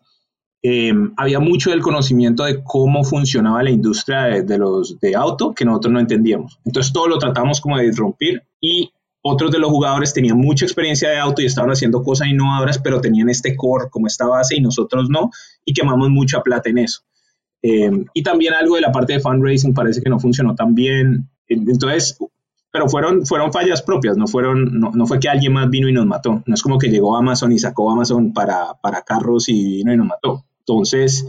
[0.64, 5.54] Eh, había mucho del conocimiento de cómo funcionaba la industria de, de, los de auto
[5.54, 6.60] que nosotros no entendíamos.
[6.64, 8.90] Entonces, todo lo tratamos como de disrumpir y
[9.22, 13.02] otros de los jugadores tenían mucha experiencia de auto y estaban haciendo cosas innovadoras, pero
[13.02, 15.30] tenían este core como esta base y nosotros no,
[15.64, 17.02] y quemamos mucha plata en eso.
[17.64, 21.30] Eh, y también algo de la parte de fundraising parece que no funcionó tan bien.
[21.48, 22.18] Entonces,
[22.72, 25.93] pero fueron, fueron fallas propias, no, fueron, no, no, fue que alguien más vino y
[25.93, 26.41] nos mató.
[26.45, 29.98] No es como que llegó Amazon y sacó Amazon para, para carros y vino y
[29.98, 30.45] nos mató.
[30.60, 31.27] Entonces,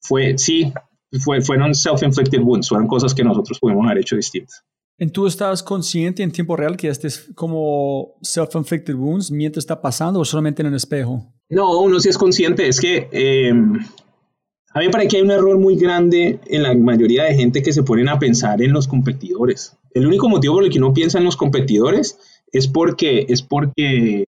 [0.00, 0.72] fue, sí,
[1.20, 4.64] fue, fueron self-inflicted wounds, fueron cosas que nosotros pudimos haber hecho distintas.
[5.12, 10.20] ¿Tú estabas consciente en tiempo real que este es como self-inflicted wounds mientras está pasando
[10.20, 11.34] o solamente en el espejo?
[11.50, 12.66] No, uno sí es consciente.
[12.66, 16.74] Es que eh, a mí me parece que hay un error muy grande en la
[16.74, 19.76] mayoría de gente que se ponen a pensar en los competidores.
[19.92, 22.18] El único motivo por el que uno piensa en los competidores
[22.50, 24.24] es porque, es porque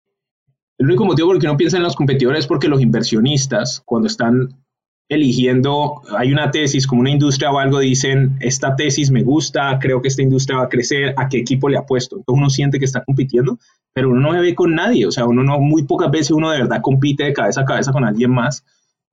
[0.78, 3.82] el único motivo por el que uno piensa en los competidores es porque los inversionistas,
[3.86, 4.65] cuando están
[5.08, 10.02] eligiendo, hay una tesis como una industria o algo, dicen, esta tesis me gusta, creo
[10.02, 12.18] que esta industria va a crecer, ¿a qué equipo le apuesto?
[12.18, 13.60] Entonces uno siente que está compitiendo,
[13.94, 16.50] pero uno no se ve con nadie, o sea, uno no, muy pocas veces uno
[16.50, 18.66] de verdad compite de cabeza a cabeza con alguien más.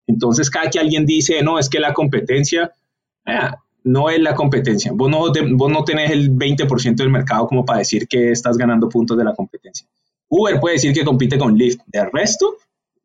[0.06, 2.72] Entonces, cada que alguien dice, no, es que la competencia,
[3.84, 4.92] no es la competencia.
[4.92, 8.88] Vos no, vos no tenés el 20% del mercado como para decir que estás ganando
[8.88, 9.86] puntos de la competencia.
[10.28, 11.80] Uber puede decir que compite con Lyft.
[11.86, 12.56] De resto,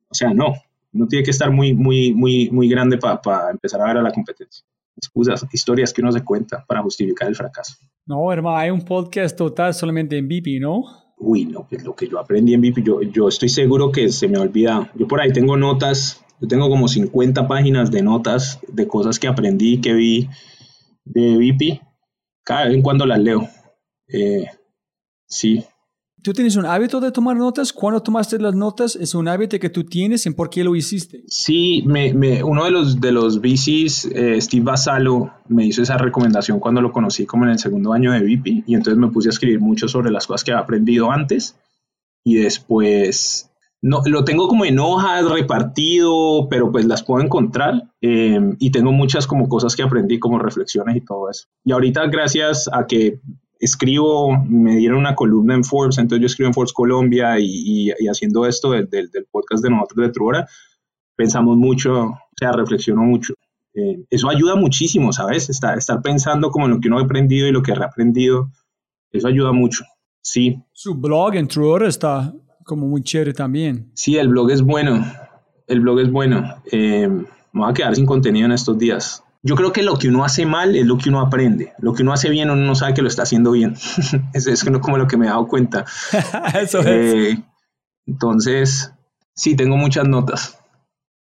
[0.09, 0.55] o sea, no.
[0.97, 4.11] No tiene que estar muy, muy, muy, muy grande para empezar a ver a la
[4.11, 4.65] competencia.
[4.95, 7.75] Excusas, historias que uno se cuenta para justificar el fracaso.
[8.05, 10.83] No, hermano, hay un podcast total solamente en BP, ¿no?
[11.19, 14.27] Uy, no, pues lo que yo aprendí en BP, yo, yo estoy seguro que se
[14.27, 14.87] me ha olvidado.
[14.95, 19.27] Yo por ahí tengo notas, yo tengo como 50 páginas de notas de cosas que
[19.27, 20.29] aprendí, que vi
[21.05, 21.81] de BP.
[22.43, 23.47] Cada vez en cuando las leo.
[24.07, 24.45] Eh,
[25.27, 25.65] sí,
[26.27, 27.71] ¿Tú tienes un hábito de tomar notas?
[27.71, 28.97] ¿Cuándo tomaste las notas?
[28.97, 30.25] ¿Es un hábito que tú tienes?
[30.25, 31.23] ¿En por qué lo hiciste?
[31.25, 31.85] Sí,
[32.43, 36.91] uno de los, de los VCs, eh, Steve Basalo, me hizo esa recomendación cuando lo
[36.91, 39.87] conocí como en el segundo año de VIP y entonces me puse a escribir mucho
[39.87, 41.55] sobre las cosas que había aprendido antes
[42.25, 43.49] y después
[43.81, 48.91] no, lo tengo como en hojas repartido, pero pues las puedo encontrar eh, y tengo
[48.91, 51.47] muchas como cosas que aprendí como reflexiones y todo eso.
[51.63, 53.21] Y ahorita gracias a que
[53.59, 58.45] escribo, me dieron una columna en Forbes, entonces yo escribo en Forbes Colombia y, haciendo
[58.45, 60.47] esto del, del, podcast de nosotros de Truora,
[61.15, 63.33] pensamos mucho, o sea, reflexiono mucho.
[63.73, 65.49] Eh, eso ayuda muchísimo, ¿sabes?
[65.49, 68.51] Estar, estar pensando como en lo que uno ha aprendido y lo que ha reaprendido,
[69.11, 69.83] eso ayuda mucho,
[70.21, 70.61] sí.
[70.73, 73.91] Su blog en Truora está como muy chévere también.
[73.93, 75.05] Sí, el blog es bueno,
[75.67, 76.61] el blog es bueno.
[76.71, 79.23] Eh, me voy a quedar sin contenido en estos días.
[79.43, 81.73] Yo creo que lo que uno hace mal es lo que uno aprende.
[81.79, 83.75] Lo que uno hace bien, uno no sabe que lo está haciendo bien.
[84.33, 85.85] Eso es como lo que me he dado cuenta.
[86.59, 86.87] Eso es.
[86.87, 87.43] Eh,
[88.05, 88.91] entonces,
[89.33, 90.59] sí, tengo muchas notas.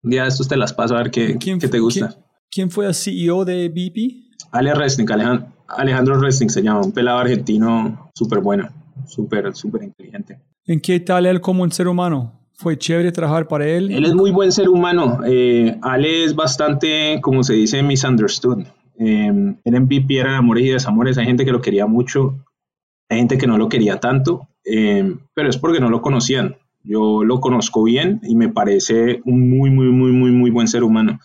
[0.04, 2.16] Un día de estos te las paso a ver qué, qué te gusta.
[2.50, 4.36] ¿quién, fue el CEO de BP?
[4.52, 8.70] Ale Resnick, Alejandro, Alejandro Resnick se llama, un pelado argentino súper bueno,
[9.06, 10.40] súper, súper inteligente.
[10.66, 12.41] ¿En qué tal él como un ser humano?
[12.62, 13.92] Fue chévere trabajar para él.
[13.92, 15.22] Él es muy buen ser humano.
[15.26, 18.60] Eh, Ale es bastante, como se dice, misunderstood.
[19.00, 21.18] Eh, el MVP era amores y desamores.
[21.18, 22.46] Hay gente que lo quería mucho,
[23.10, 26.58] hay gente que no lo quería tanto, eh, pero es porque no lo conocían.
[26.84, 30.84] Yo lo conozco bien y me parece un muy, muy, muy, muy, muy buen ser
[30.84, 31.20] humano.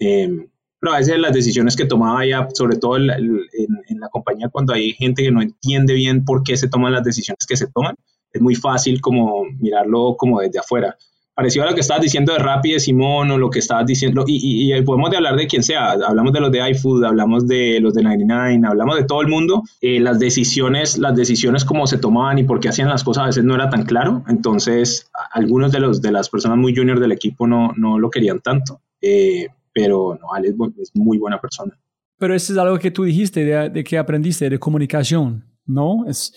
[0.00, 0.48] Eh,
[0.80, 4.92] pero a veces las decisiones que tomaba ya, sobre todo en la compañía, cuando hay
[4.92, 7.96] gente que no entiende bien por qué se toman las decisiones que se toman,
[8.34, 10.96] es muy fácil como mirarlo como desde afuera.
[11.36, 14.24] Parecido a lo que estabas diciendo de Rappi, de Simón, o lo que estabas diciendo,
[14.26, 17.80] y, y, podemos de hablar de quien sea, hablamos de los de iFood, hablamos de
[17.80, 21.98] los de 99, hablamos de todo el mundo, eh, las decisiones, las decisiones como se
[21.98, 25.72] tomaban y por qué hacían las cosas a veces no era tan claro, entonces algunos
[25.72, 29.48] de, los, de las personas muy junior del equipo no, no lo querían tanto, eh,
[29.72, 31.76] pero no, Ale es, muy buena persona.
[32.16, 36.06] Pero eso es algo que tú dijiste, de, de que aprendiste, de comunicación, ¿no?
[36.06, 36.32] Es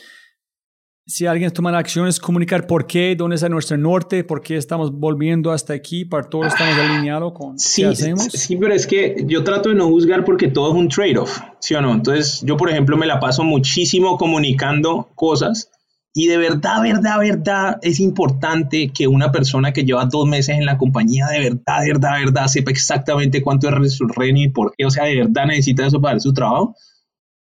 [1.08, 5.54] si alguien toma acciones, comunicar por qué, dónde está nuestro norte, por qué estamos volviendo
[5.54, 8.26] hasta aquí, para todos estamos ah, alineados con sí, qué hacemos.
[8.26, 11.76] Sí, pero es que yo trato de no juzgar porque todo es un trade-off, ¿sí
[11.76, 11.94] o no?
[11.94, 15.72] Entonces, yo, por ejemplo, me la paso muchísimo comunicando cosas
[16.14, 20.66] y de verdad, verdad, verdad, es importante que una persona que lleva dos meses en
[20.66, 24.50] la compañía, de verdad, de verdad, de verdad, sepa exactamente cuánto es su reino y
[24.50, 26.76] por qué, o sea, de verdad necesita eso para su trabajo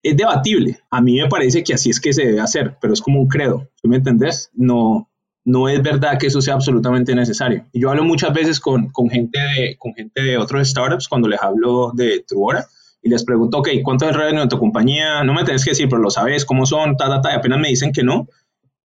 [0.03, 0.79] es debatible.
[0.89, 3.27] A mí me parece que así es que se debe hacer, pero es como un
[3.27, 3.67] credo.
[3.81, 4.49] ¿Tú me entendés?
[4.53, 5.09] No,
[5.45, 7.65] no es verdad que eso sea absolutamente necesario.
[7.73, 11.41] Yo hablo muchas veces con, con, gente, de, con gente de otros startups cuando les
[11.41, 12.65] hablo de Truora
[13.01, 15.23] y les pregunto, ok, ¿cuánto es el revenue de tu compañía?
[15.23, 17.59] No me tenés que decir, pero lo sabes, cómo son, ta, ta, ta, y apenas
[17.59, 18.27] me dicen que no.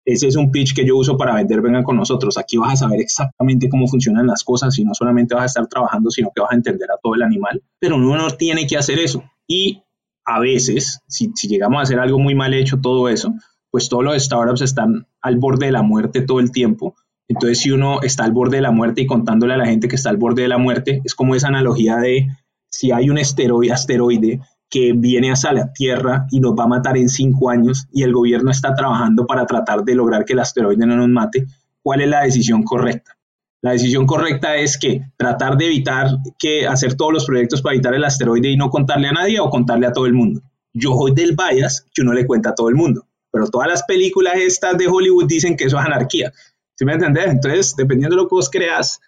[0.05, 2.37] Ese es un pitch que yo uso para vender, vengan con nosotros.
[2.37, 5.67] Aquí vas a saber exactamente cómo funcionan las cosas y no solamente vas a estar
[5.69, 7.63] trabajando, sino que vas a entender a todo el animal.
[7.79, 9.23] Pero uno no tiene que hacer eso.
[9.47, 9.83] Y
[10.25, 13.35] a veces, si, llegamos a hacer algo muy mal hecho, todo eso,
[13.71, 16.95] pues todos los startups están al borde de la muerte todo el tiempo.
[17.29, 19.97] Entonces, si uno está al borde de la muerte y contándole a la gente que
[19.97, 22.29] está al borde de la muerte, es como esa analogía de
[22.69, 26.97] si hay un asteroide, asteroide que viene hacia la Tierra y nos va a matar
[26.97, 30.87] en cinco años y el gobierno está trabajando para tratar de lograr que el asteroide
[30.87, 31.47] no nos mate,
[31.83, 33.17] ¿cuál es la decisión correcta?
[33.63, 37.95] La decisión correcta es que tratar de evitar que hacer todos los proyectos para evitar
[37.95, 40.43] el asteroide y no contarle a nadie o contarle a todo el mundo.
[40.75, 43.85] Yo soy del bias que uno le cuenta a todo el mundo, pero todas las
[43.85, 46.33] películas estas de Hollywood dicen que eso es anarquía.
[46.75, 47.29] ¿Sí me entendés?
[47.29, 49.01] Entonces, dependiendo de lo que vos creas,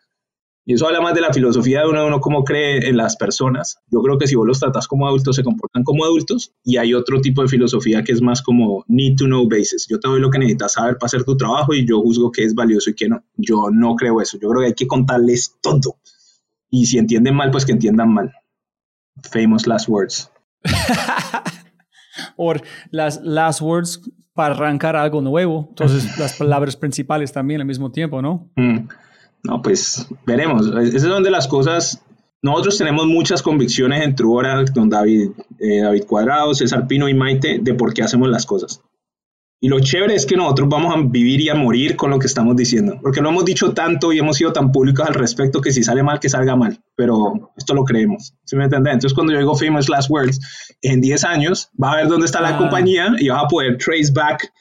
[0.67, 3.79] y eso habla más de la filosofía de uno, uno cómo cree en las personas.
[3.91, 6.55] Yo creo que si vos los tratas como adultos, se comportan como adultos.
[6.65, 9.87] Y hay otro tipo de filosofía que es más como need to know basis.
[9.89, 12.45] Yo te doy lo que necesitas saber para hacer tu trabajo y yo juzgo que
[12.45, 13.23] es valioso y que no.
[13.37, 14.39] Yo no creo eso.
[14.41, 15.99] Yo creo que hay que contarles todo.
[16.71, 18.33] Y si entienden mal, pues que entiendan mal.
[19.23, 20.31] Famous last words.
[22.37, 22.55] o
[22.91, 24.01] las last words
[24.33, 25.67] para arrancar algo nuevo.
[25.69, 28.51] Entonces, las palabras principales también al mismo tiempo, ¿no?
[28.57, 28.89] Mm.
[29.45, 30.67] No, pues veremos.
[30.67, 32.03] Esas son de las cosas.
[32.43, 37.59] Nosotros tenemos muchas convicciones en Truora, con David, eh, David Cuadrado, César Pino y Maite,
[37.61, 38.81] de por qué hacemos las cosas.
[39.61, 42.27] Y lo chévere es que nosotros vamos a vivir y a morir con lo que
[42.27, 45.73] estamos diciendo, porque lo hemos dicho tanto y hemos sido tan públicos al respecto que
[45.73, 48.93] si sale mal, que salga mal, pero esto lo creemos, ¿sí me entiendes?
[48.93, 50.39] Entonces cuando yo digo famous last words,
[50.83, 52.59] en 10 años va a ver dónde está la Ah.
[52.59, 54.53] compañía y vas a poder trace back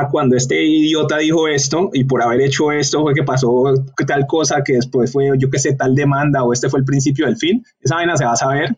[0.00, 3.64] a cuando este idiota dijo esto y por haber hecho esto fue que pasó
[4.06, 7.26] tal cosa que después fue, yo qué sé, tal demanda o este fue el principio
[7.26, 8.76] del fin, esa vaina se va a saber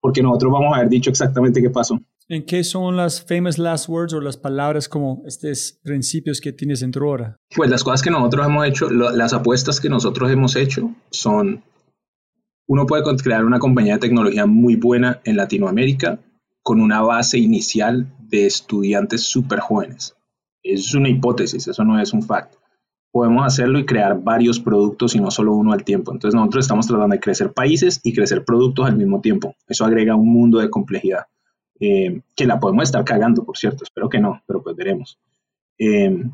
[0.00, 2.00] porque nosotros vamos a haber dicho exactamente qué pasó.
[2.28, 6.80] ¿En qué son las famous last words o las palabras como estos principios que tienes
[6.80, 7.36] dentro ahora?
[7.56, 11.62] Pues las cosas que nosotros hemos hecho, lo- las apuestas que nosotros hemos hecho son,
[12.68, 16.20] uno puede crear una compañía de tecnología muy buena en Latinoamérica
[16.62, 20.14] con una base inicial de estudiantes súper jóvenes.
[20.62, 22.54] Es una hipótesis, eso no es un fact.
[23.12, 26.12] Podemos hacerlo y crear varios productos y no solo uno al tiempo.
[26.12, 29.54] Entonces nosotros estamos tratando de crecer países y crecer productos al mismo tiempo.
[29.66, 31.26] Eso agrega un mundo de complejidad.
[31.80, 33.84] eh, que la podemos estar cagando, por cierto.
[33.84, 35.18] Espero que no, pero pues veremos.
[35.78, 36.24] Eh,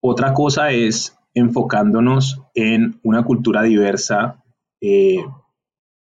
[0.00, 4.42] otra cosa es enfocándonos en una cultura diversa
[4.80, 5.22] eh,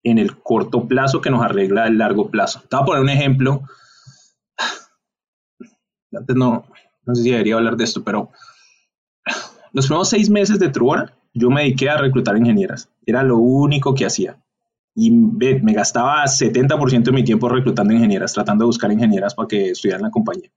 [0.03, 2.61] en el corto plazo que nos arregla el largo plazo.
[2.69, 3.61] Te voy a poner un ejemplo.
[6.11, 6.65] Antes no,
[7.05, 8.31] no sé si debería hablar de esto, pero
[9.71, 12.89] los primeros seis meses de Truora yo me dediqué a reclutar ingenieras.
[13.05, 14.37] Era lo único que hacía.
[14.95, 19.71] Y me gastaba 70% de mi tiempo reclutando ingenieras, tratando de buscar ingenieras para que
[19.71, 20.51] estudiaran la compañía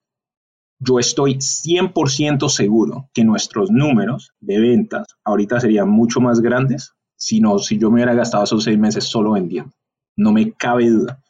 [0.79, 7.41] yo estoy 100% seguro que nuestros números de ventas ahorita serían mucho más grandes si,
[7.41, 9.73] no, si yo me hubiera gastado esos seis meses solo vendiendo.
[10.17, 11.23] No me cabe duda.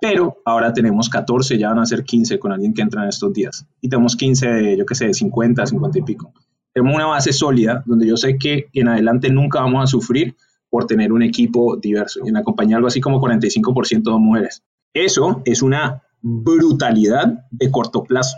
[0.00, 3.32] Pero ahora tenemos 14, ya van a ser 15 con alguien que entra en estos
[3.32, 3.66] días.
[3.80, 6.32] Y tenemos 15 de, yo qué sé, de 50, 50 y pico.
[6.72, 10.36] Tenemos una base sólida donde yo sé que en adelante nunca vamos a sufrir
[10.68, 12.20] por tener un equipo diverso.
[12.24, 14.62] Y en la compañía algo así como 45% de mujeres.
[14.92, 18.36] Eso es una brutalidad de corto plazo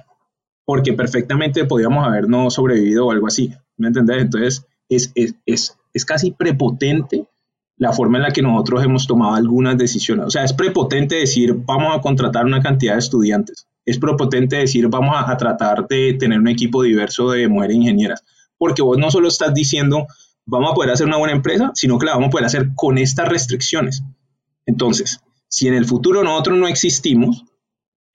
[0.69, 4.21] porque perfectamente podríamos haber no sobrevivido o algo así, ¿me entendés?
[4.21, 7.27] Entonces, es, es, es, es, casi prepotente
[7.79, 10.27] la forma en la que nosotros hemos tomado algunas decisiones.
[10.27, 13.67] O sea, es prepotente decir, vamos a contratar una cantidad de estudiantes.
[13.87, 18.25] Es prepotente decir, vamos a, tratar de tener un equipo diverso de mujeres ingenieras.
[18.59, 20.07] Porque vos no solo estás diciendo,
[20.45, 22.99] vamos a poder hacer una buena empresa, sino que la vamos a poder hacer con
[22.99, 24.03] estas restricciones.
[24.67, 27.45] Entonces, si en el futuro nosotros no existimos,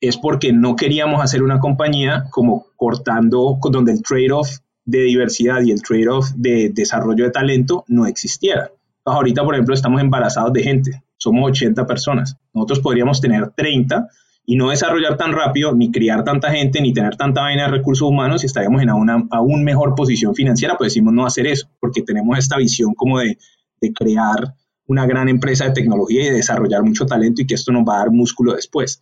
[0.01, 4.49] es porque no queríamos hacer una compañía como cortando, donde el trade-off
[4.83, 8.69] de diversidad y el trade-off de desarrollo de talento no existiera.
[9.05, 12.37] Ahorita, por ejemplo, estamos embarazados de gente, somos 80 personas.
[12.53, 14.07] Nosotros podríamos tener 30
[14.45, 18.07] y no desarrollar tan rápido, ni criar tanta gente, ni tener tanta vaina de recursos
[18.07, 22.01] humanos y estaríamos en una aún mejor posición financiera, pues decimos no hacer eso, porque
[22.01, 23.37] tenemos esta visión como de,
[23.79, 24.53] de crear
[24.85, 27.95] una gran empresa de tecnología y de desarrollar mucho talento y que esto nos va
[27.95, 29.01] a dar músculo después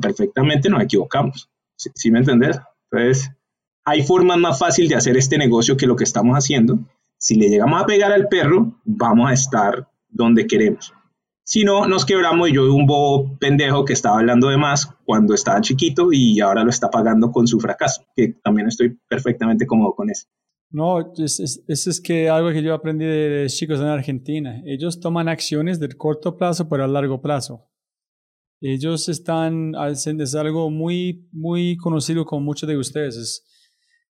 [0.00, 1.50] perfectamente nos equivocamos.
[1.76, 2.58] ¿Sí, ¿Sí, me entendés?
[2.90, 3.30] Entonces,
[3.84, 6.78] hay formas más fáciles de hacer este negocio que lo que estamos haciendo.
[7.24, 10.92] Si le llegamos a pegar al perro, vamos a estar donde queremos.
[11.42, 15.34] Si no, nos quebramos y yo un bobo pendejo que estaba hablando de más cuando
[15.34, 19.94] estaba chiquito y ahora lo está pagando con su fracaso, que también estoy perfectamente cómodo
[19.94, 20.26] con eso.
[20.70, 24.62] No, es, es, es, que algo que yo aprendí de, de chicos en Argentina.
[24.66, 27.70] Ellos toman acciones de corto plazo para largo plazo
[28.66, 33.16] ellos están es algo muy, muy conocido con muchos de ustedes.
[33.16, 33.44] Es,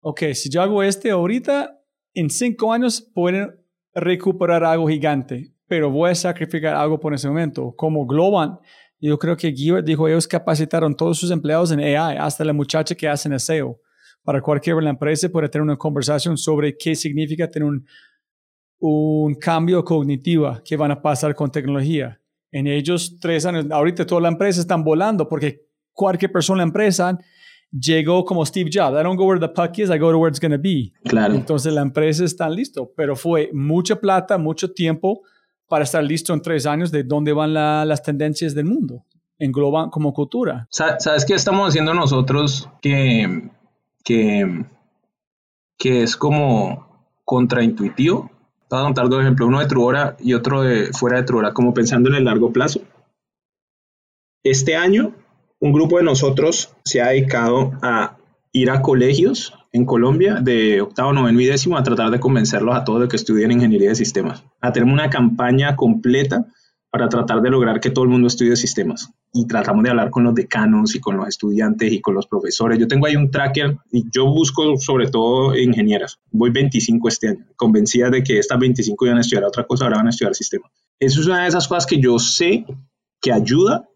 [0.00, 1.77] ok, si yo hago este ahorita,
[2.14, 3.54] en cinco años pueden
[3.94, 7.74] recuperar algo gigante, pero voy a sacrificar algo por ese momento.
[7.76, 8.58] Como Globan,
[9.00, 12.94] yo creo que Gilbert dijo, ellos capacitaron todos sus empleados en AI, hasta la muchacha
[12.94, 13.80] que hace en SEO.
[14.22, 17.86] Para cualquier empresa puede tener una conversación sobre qué significa tener un,
[18.78, 22.20] un cambio cognitivo que van a pasar con tecnología
[22.50, 26.70] en ellos tres años, ahorita toda la empresa están volando porque cualquier persona en la
[26.70, 27.18] empresa
[27.70, 28.98] llegó como Steve Jobs.
[28.98, 30.92] I don't go where the puck is, I go to where it's going to be.
[31.04, 31.34] Claro.
[31.34, 35.22] Entonces la empresa está listo, pero fue mucha plata, mucho tiempo
[35.68, 39.04] para estar listo en tres años de dónde van la, las tendencias del mundo,
[39.38, 40.66] engloban como cultura.
[40.70, 43.50] ¿Sabes qué estamos haciendo nosotros que,
[44.02, 44.64] que,
[45.76, 48.30] que es como contraintuitivo?
[48.68, 51.52] Te voy a contar dos ejemplos, uno de Truora y otro de fuera de Truora,
[51.52, 52.80] como pensando en el largo plazo.
[54.42, 55.14] Este año,
[55.60, 58.16] un grupo de nosotros se ha dedicado a
[58.52, 62.84] ir a colegios en Colombia de octavo, noveno y décimo a tratar de convencerlos a
[62.84, 64.44] todos de que estudien ingeniería de sistemas.
[64.60, 66.46] A tener una campaña completa
[66.90, 69.10] para tratar de lograr que todo el mundo estudie sistemas.
[69.32, 72.78] Y tratamos de hablar con los decanos y con los estudiantes y con los profesores.
[72.78, 76.18] Yo tengo ahí un tracker y yo busco sobre todo ingenieras.
[76.30, 79.98] Voy 25 este año, convencida de que estas 25 iban a estudiar otra cosa, ahora
[79.98, 80.72] van a estudiar sistemas.
[80.98, 82.64] Eso es una de esas cosas que yo sé
[83.20, 83.86] que ayuda,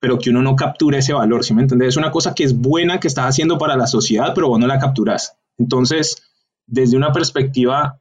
[0.00, 1.88] pero que uno no captura ese valor, ¿sí me entiendes?
[1.88, 4.66] Es una cosa que es buena, que estás haciendo para la sociedad, pero vos no
[4.66, 5.36] la capturas.
[5.58, 6.22] Entonces,
[6.66, 8.00] desde una perspectiva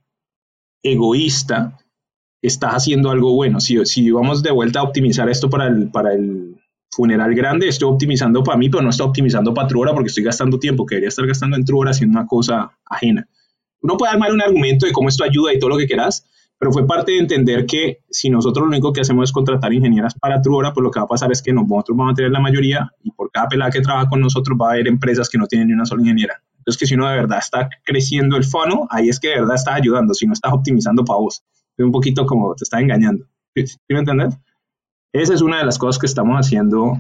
[0.84, 1.78] egoísta,
[2.42, 3.60] estás haciendo algo bueno.
[3.60, 6.56] Si, si vamos de vuelta a optimizar esto para el, para el
[6.92, 10.60] funeral grande, estoy optimizando para mí, pero no estoy optimizando para Truora porque estoy gastando
[10.60, 13.28] tiempo que debería estar gastando en Truora haciendo una cosa ajena.
[13.82, 16.26] Uno puede armar un argumento de cómo esto ayuda y todo lo que quieras,
[16.60, 20.16] pero fue parte de entender que si nosotros lo único que hacemos es contratar ingenieras
[20.20, 22.40] para Truora, pues lo que va a pasar es que nosotros vamos a tener la
[22.40, 25.48] mayoría y por cada pelada que trabaja con nosotros va a haber empresas que no
[25.48, 26.42] tienen ni una sola ingeniera.
[26.58, 29.56] Entonces, que si uno de verdad está creciendo el fono, ahí es que de verdad
[29.56, 31.44] estás ayudando, si no estás optimizando para vos
[31.84, 33.26] un poquito como te está engañando.
[33.56, 34.38] ¿Sí, me entiendes?
[35.14, 36.94] Esa es una de las cosas que estamos haciendo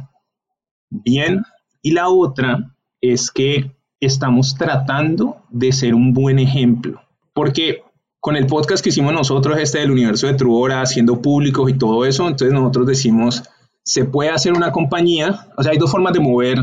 [0.90, 1.44] bien.
[1.82, 7.02] Y la otra es que estamos tratando de ser un buen ejemplo.
[7.34, 7.84] Porque
[8.28, 12.04] con el podcast que hicimos nosotros, este del universo de Truora, haciendo públicos y todo
[12.06, 13.41] eso, entonces nosotros decimos,
[13.84, 16.58] se puede hacer una compañía, o sea, hay dos formas de mover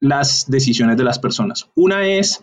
[0.00, 1.70] las decisiones de las personas.
[1.76, 2.42] Una es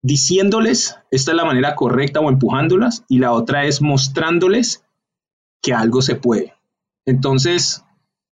[0.00, 4.82] diciéndoles, esta es la manera correcta o empujándolas, y la otra es mostrándoles
[5.60, 6.54] que algo se puede.
[7.04, 7.84] Entonces,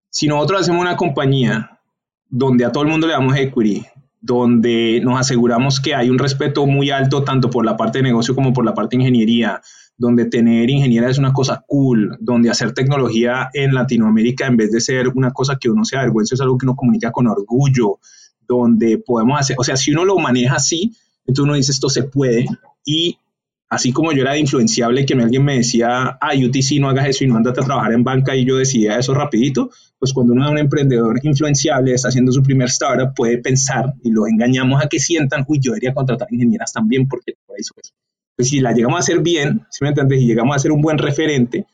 [0.08, 1.82] si nosotros hacemos una compañía
[2.30, 3.84] donde a todo el mundo le damos equity,
[4.20, 8.34] donde nos aseguramos que hay un respeto muy alto tanto por la parte de negocio
[8.34, 9.60] como por la parte de ingeniería,
[9.96, 14.80] donde tener ingeniería es una cosa cool, donde hacer tecnología en Latinoamérica en vez de
[14.80, 17.98] ser una cosa que uno se avergüenza es algo que uno comunica con orgullo,
[18.46, 20.92] donde podemos hacer, o sea, si uno lo maneja así,
[21.26, 22.46] entonces uno dice, esto se puede.
[22.84, 23.18] Y
[23.68, 27.26] así como yo era influenciable, que alguien me decía, ah, UTC, no hagas eso y
[27.26, 30.50] no andate a trabajar en banca, y yo decía eso rapidito, pues cuando uno es
[30.50, 34.98] un emprendedor influenciable, está haciendo su primer startup, puede pensar y lo engañamos a que
[34.98, 37.92] sientan, uy, yo debería contratar ingenieras también, porque por eso es.
[38.36, 40.80] Pues si la llegamos a hacer bien, si me entiendes, y llegamos a ser un
[40.80, 41.66] buen referente,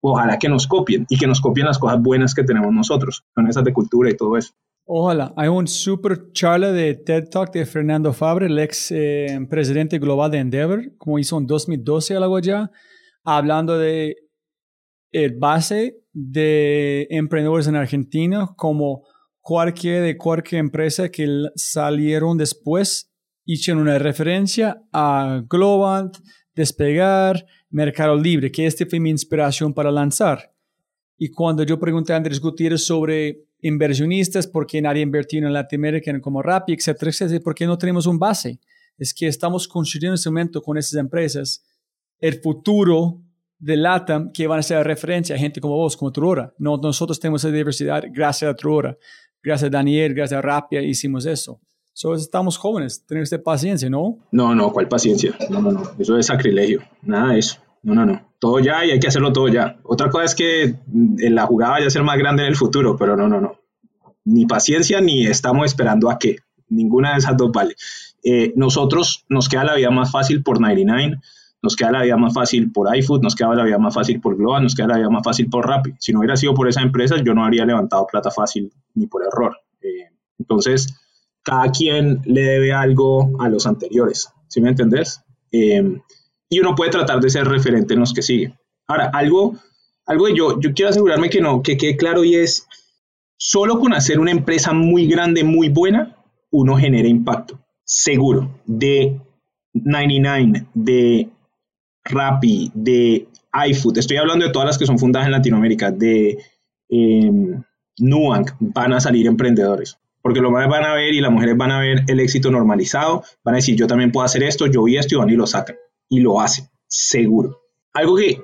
[0.00, 3.46] ojalá que nos copien y que nos copien las cosas buenas que tenemos nosotros, con
[3.46, 4.54] esas de cultura y todo eso.
[4.90, 5.34] Ojalá.
[5.36, 10.30] Hay un super charla de TED Talk de Fernando Fabre, el ex eh, presidente global
[10.30, 12.70] de Endeavor, como hizo en 2012 algo ya,
[13.22, 14.16] hablando de
[15.12, 19.02] el base de emprendedores en Argentina, como
[19.42, 23.12] cualquier de cualquier empresa que salieron después,
[23.44, 26.16] hicieron una referencia a Globant,
[26.54, 30.50] Despegar, Mercado Libre, que este fue mi inspiración para lanzar.
[31.18, 36.18] Y cuando yo pregunté a Andrés Gutiérrez sobre inversionistas, por qué nadie invirtió en Latinoamérica
[36.20, 38.60] como Rappi, etcétera, etcétera, por qué no tenemos un base.
[38.96, 41.64] Es que estamos construyendo en este momento con esas empresas
[42.20, 43.20] el futuro
[43.58, 46.54] de LATAM que van a ser referencia a gente como vos, como Truora.
[46.58, 48.96] No, nosotros tenemos esa diversidad gracias a Truora,
[49.42, 51.60] gracias a Daniel, gracias a Rapia hicimos eso.
[51.92, 54.18] So, estamos jóvenes, tenemos paciencia, ¿no?
[54.30, 55.36] No, no, ¿cuál paciencia?
[55.50, 57.60] No, no, no, eso es sacrilegio, nada de eso.
[57.82, 58.32] No, no, no.
[58.38, 59.78] Todo ya y hay que hacerlo todo ya.
[59.82, 60.74] Otra cosa es que
[61.18, 63.58] la jugada vaya a ser más grande en el futuro, pero no, no, no.
[64.24, 66.36] Ni paciencia ni estamos esperando a qué.
[66.68, 67.74] Ninguna de esas dos vale.
[68.22, 71.18] Eh, nosotros nos queda la vida más fácil por 99,
[71.62, 74.36] nos queda la vida más fácil por iFood, nos queda la vida más fácil por
[74.36, 75.94] Global, nos queda la vida más fácil por Rappi.
[75.98, 79.22] Si no hubiera sido por esa empresa, yo no habría levantado plata fácil ni por
[79.24, 79.56] error.
[79.80, 80.94] Eh, entonces,
[81.42, 84.30] cada quien le debe algo a los anteriores.
[84.48, 85.22] ¿Sí me entendés?
[85.50, 86.00] Eh,
[86.48, 88.58] y uno puede tratar de ser referente en los que siguen.
[88.86, 89.56] Ahora, algo,
[90.06, 92.66] algo que yo, yo quiero asegurarme que no, que quede claro y es,
[93.36, 96.16] solo con hacer una empresa muy grande, muy buena,
[96.50, 97.58] uno genera impacto.
[97.84, 98.50] Seguro.
[98.64, 99.20] De
[99.74, 101.28] 99, de
[102.04, 103.28] Rappi, de
[103.68, 106.38] iFood, estoy hablando de todas las que son fundadas en Latinoamérica, de
[106.88, 107.30] eh,
[107.98, 109.98] Nuanc, van a salir emprendedores.
[110.22, 113.22] Porque los hombres van a ver y las mujeres van a ver el éxito normalizado,
[113.44, 115.46] van a decir, yo también puedo hacer esto, yo vi esto y van y lo
[115.46, 115.76] sacan
[116.08, 117.60] y lo hace, seguro.
[117.92, 118.40] Algo que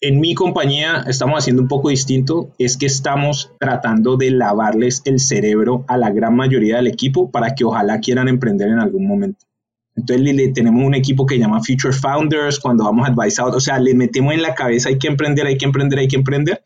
[0.00, 5.18] en mi compañía estamos haciendo un poco distinto es que estamos tratando de lavarles el
[5.18, 9.46] cerebro a la gran mayoría del equipo para que ojalá quieran emprender en algún momento.
[9.96, 13.78] Entonces le, tenemos un equipo que llama Future Founders cuando vamos a Out, o sea,
[13.78, 16.62] le metemos en la cabeza hay que emprender, hay que emprender, hay que emprender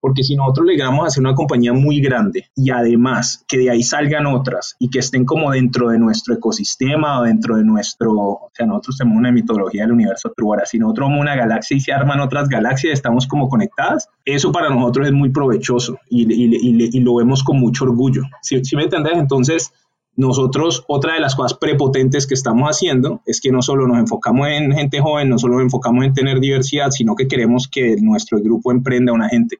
[0.00, 3.82] porque si nosotros llegamos a hacer una compañía muy grande y además que de ahí
[3.82, 8.50] salgan otras y que estén como dentro de nuestro ecosistema o dentro de nuestro, o
[8.52, 11.92] sea, nosotros tenemos una mitología del universo Truara, si nosotros vamos una galaxia y se
[11.92, 17.14] arman otras galaxias, estamos como conectadas, eso para nosotros es muy provechoso y, y, lo
[17.16, 18.22] vemos con mucho orgullo.
[18.42, 19.14] ¿Sí, me entendés?
[19.16, 19.72] Entonces,
[20.16, 24.48] nosotros, otra de las cosas prepotentes que estamos haciendo es que no solo nos enfocamos
[24.48, 28.40] en gente joven, no solo nos enfocamos en tener diversidad, sino que queremos que nuestro
[28.40, 29.58] grupo emprenda a una gente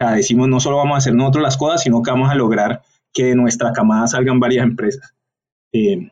[0.00, 2.34] O sea, decimos no solo vamos a hacer nosotros las cosas, sino que vamos a
[2.34, 5.14] lograr que de nuestra camada salgan varias empresas.
[5.72, 6.10] Eh,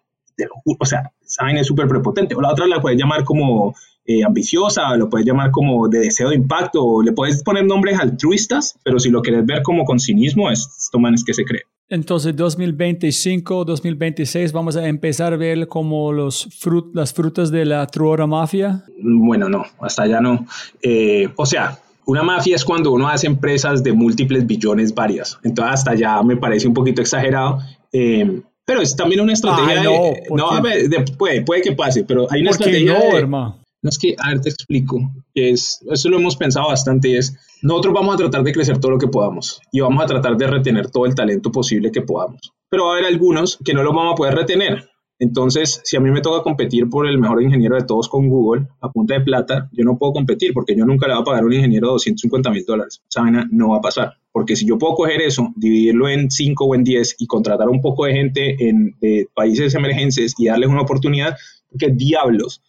[0.65, 2.35] o sea, saben es súper prepotente.
[2.35, 6.31] O la otra la puedes llamar como eh, ambiciosa, lo puedes llamar como de deseo
[6.31, 10.01] de impacto, o le puedes poner nombres altruistas, pero si lo quieres ver como con
[10.01, 11.63] cinismo, es, esto man es que se cree.
[11.89, 17.87] Entonces, 2025, 2026, vamos a empezar a ver como los frut las frutas de la
[17.87, 18.85] truora mafia.
[19.03, 20.47] Bueno, no, hasta allá no.
[20.83, 25.39] Eh, o sea, una mafia es cuando uno hace empresas de múltiples billones varias.
[25.43, 27.59] Entonces, hasta allá me parece un poquito exagerado.
[27.93, 29.83] Eh, pero es también una estrategia.
[29.83, 32.99] no, de, puede, puede que pase, pero hay una estrategia.
[32.99, 33.59] No, hermano.
[33.83, 35.01] No es que, a ver, te explico.
[35.35, 37.19] Es, eso lo hemos pensado bastante.
[37.19, 40.37] Es nosotros vamos a tratar de crecer todo lo que podamos y vamos a tratar
[40.37, 42.41] de retener todo el talento posible que podamos.
[42.69, 44.89] Pero va a haber algunos que no lo vamos a poder retener.
[45.23, 48.67] Entonces, si a mí me toca competir por el mejor ingeniero de todos con Google
[48.81, 51.45] a punta de plata, yo no puedo competir porque yo nunca le voy a pagar
[51.45, 53.01] a un ingeniero 250 mil dólares.
[53.09, 53.23] Esa
[53.53, 54.15] no va a pasar.
[54.33, 57.81] Porque si yo puedo coger eso, dividirlo en 5 o en 10 y contratar un
[57.81, 61.37] poco de gente en de países emergentes y darles una oportunidad,
[61.79, 62.61] ¿qué diablos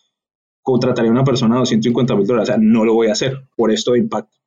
[0.61, 2.49] contrataría a una persona a 250 mil dólares?
[2.49, 4.37] O sea, no lo voy a hacer por esto de impacto.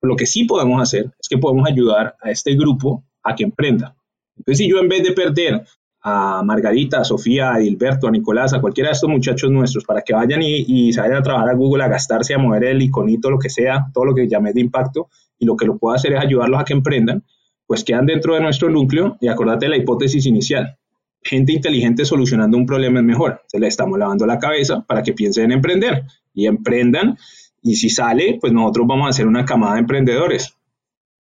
[0.00, 3.94] Lo que sí podemos hacer es que podemos ayudar a este grupo a que emprenda.
[4.38, 5.62] Entonces, si yo en vez de perder
[6.02, 10.02] a Margarita, a Sofía, a Gilberto, a Nicolás, a cualquiera de estos muchachos nuestros para
[10.02, 12.82] que vayan y, y se vayan a trabajar a Google, a gastarse, a mover el
[12.82, 15.08] iconito, lo que sea, todo lo que llamé de impacto,
[15.40, 17.24] y lo que lo puedo hacer es ayudarlos a que emprendan,
[17.66, 20.76] pues quedan dentro de nuestro núcleo y acordate de la hipótesis inicial.
[21.22, 23.42] Gente inteligente solucionando un problema es mejor.
[23.46, 26.04] Se le estamos lavando la cabeza para que piensen en emprender
[26.34, 27.16] y emprendan.
[27.62, 30.56] Y si sale, pues nosotros vamos a hacer una camada de emprendedores.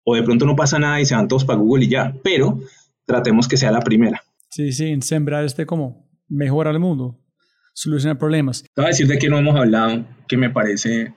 [0.05, 2.15] O de pronto no pasa nada y se van todos para Google y ya.
[2.23, 2.61] Pero
[3.05, 4.23] tratemos que sea la primera.
[4.51, 7.19] Sí, sí, en sembrar este como mejora el mundo,
[7.75, 8.63] solucionar problemas.
[8.63, 11.15] Te voy a decir de que no hemos hablado, que me parece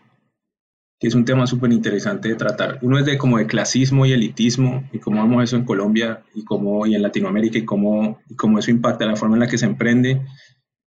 [1.02, 2.78] que es un tema súper interesante de tratar.
[2.84, 6.44] Uno es de como de clasismo y elitismo y cómo vemos eso en Colombia y
[6.44, 9.58] cómo y en Latinoamérica y cómo, y cómo eso impacta la forma en la que
[9.58, 10.22] se emprende.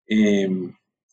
[0.07, 0.47] Eh,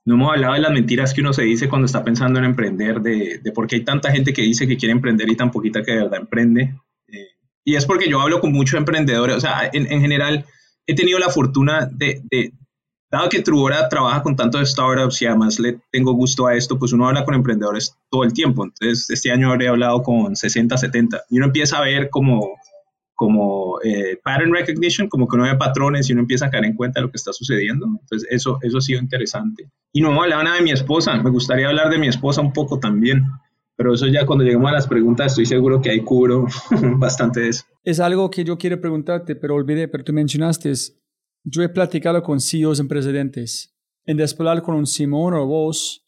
[0.05, 3.01] no hemos hablado de las mentiras que uno se dice cuando está pensando en emprender,
[3.01, 5.83] de, de por qué hay tanta gente que dice que quiere emprender y tan poquita
[5.83, 6.77] que de verdad emprende.
[7.09, 7.29] Eh,
[7.65, 10.47] y es porque yo hablo con muchos emprendedores, o sea, en, en general
[10.87, 12.23] he tenido la fortuna de,
[13.11, 16.93] dado que Truora trabaja con tantos startups y además le tengo gusto a esto, pues
[16.93, 18.65] uno habla con emprendedores todo el tiempo.
[18.65, 22.57] Entonces, este año habré hablado con 60, 70 y uno empieza a ver como,
[23.15, 26.75] como eh, pattern recognition, como que uno ve patrones y uno empieza a caer en
[26.75, 27.87] cuenta de lo que está sucediendo.
[27.87, 29.69] Entonces, eso, eso ha sido interesante.
[29.93, 31.15] Y no hemos hablado nada de mi esposa.
[31.17, 33.25] Me gustaría hablar de mi esposa un poco también.
[33.83, 36.47] Pero eso ya cuando lleguemos a las preguntas estoy seguro que ahí cubro
[36.99, 37.65] bastante de eso.
[37.83, 40.73] Es algo que yo quiero preguntarte, pero olvidé, pero tú mencionaste,
[41.43, 43.75] yo he platicado con CEOs en presidentes.
[44.05, 46.07] En hablar con un Simón o vos,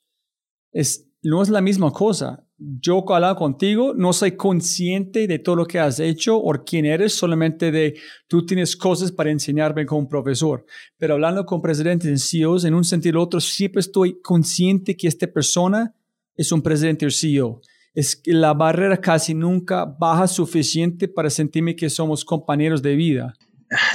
[0.70, 2.46] es, no es la misma cosa.
[2.58, 7.12] Yo hablo contigo, no soy consciente de todo lo que has hecho o quién eres,
[7.14, 7.98] solamente de
[8.28, 10.64] tú tienes cosas para enseñarme como profesor.
[10.96, 15.08] Pero hablando con presidentes y CEOs, en un sentido u otro, siempre estoy consciente que
[15.08, 15.92] esta persona
[16.36, 17.60] es un presidente o CEO.
[17.94, 23.34] Es que la barrera casi nunca baja suficiente para sentirme que somos compañeros de vida.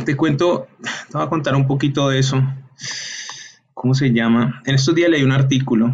[0.05, 2.41] Te cuento, te voy a contar un poquito de eso.
[3.73, 4.61] ¿Cómo se llama?
[4.65, 5.93] En estos días leí un artículo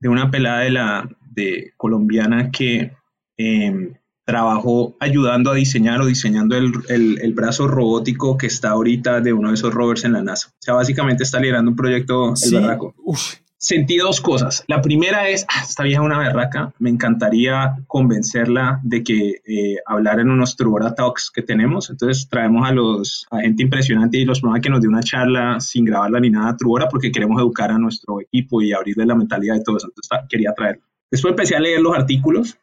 [0.00, 2.92] de una pelada de la de colombiana que
[3.36, 3.94] em,
[4.24, 9.48] trabajó ayudando a diseñar o diseñando el, el, brazo robótico que está ahorita de uno
[9.48, 10.48] de esos rovers en la NASA.
[10.48, 12.56] O sea, básicamente está liderando un proyecto sí.
[12.56, 13.34] el Uf,
[13.64, 14.64] sentí dos cosas.
[14.68, 19.76] La primera es, ah, esta vieja es una berraca, me encantaría convencerla de que eh,
[19.86, 21.90] hablar en unos Trubora Talks que tenemos.
[21.90, 25.60] Entonces traemos a los a gente impresionante y los programas que nos dé una charla
[25.60, 29.14] sin grabarla ni nada a Trubora porque queremos educar a nuestro equipo y abrirle la
[29.14, 29.88] mentalidad de todo eso.
[29.88, 30.84] Entonces quería traerlo.
[31.10, 32.58] Después empecé a leer los artículos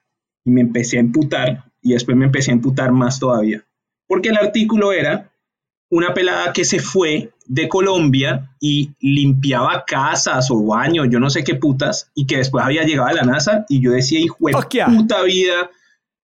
[0.45, 3.63] y me empecé a emputar y después me empecé a emputar más todavía.
[4.07, 5.30] Porque el artículo era
[5.91, 11.43] una pelada que se fue de Colombia y limpiaba casas o baños, yo no sé
[11.43, 14.85] qué putas, y que después había llegado a la NASA y yo decía, hijo de
[14.85, 15.69] puta vida,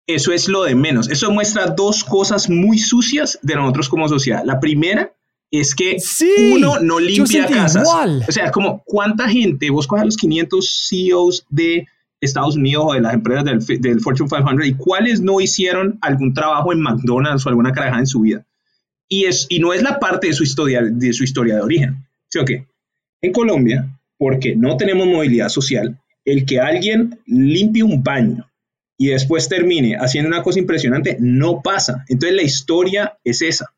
[0.05, 1.09] eso es lo de menos.
[1.09, 4.43] Eso muestra dos cosas muy sucias de nosotros como sociedad.
[4.45, 5.11] La primera
[5.49, 5.97] es que
[6.53, 7.87] uno no limpia casas.
[8.27, 11.87] O sea, como cuánta gente, vos coges a los 500 CEOs de
[12.21, 16.35] Estados Unidos o de las empresas del, del Fortune 500 y cuáles no hicieron algún
[16.35, 18.45] trabajo en McDonald's o alguna carajada en su vida
[19.09, 22.05] y, es, y no es la parte de su historia de, su historia de origen.
[22.29, 22.65] ¿Sí o qué?
[23.21, 28.49] En Colombia, porque no tenemos movilidad social, el que alguien limpie un baño
[28.97, 32.03] y después termine haciendo una cosa impresionante no pasa.
[32.09, 33.73] Entonces la historia es esa.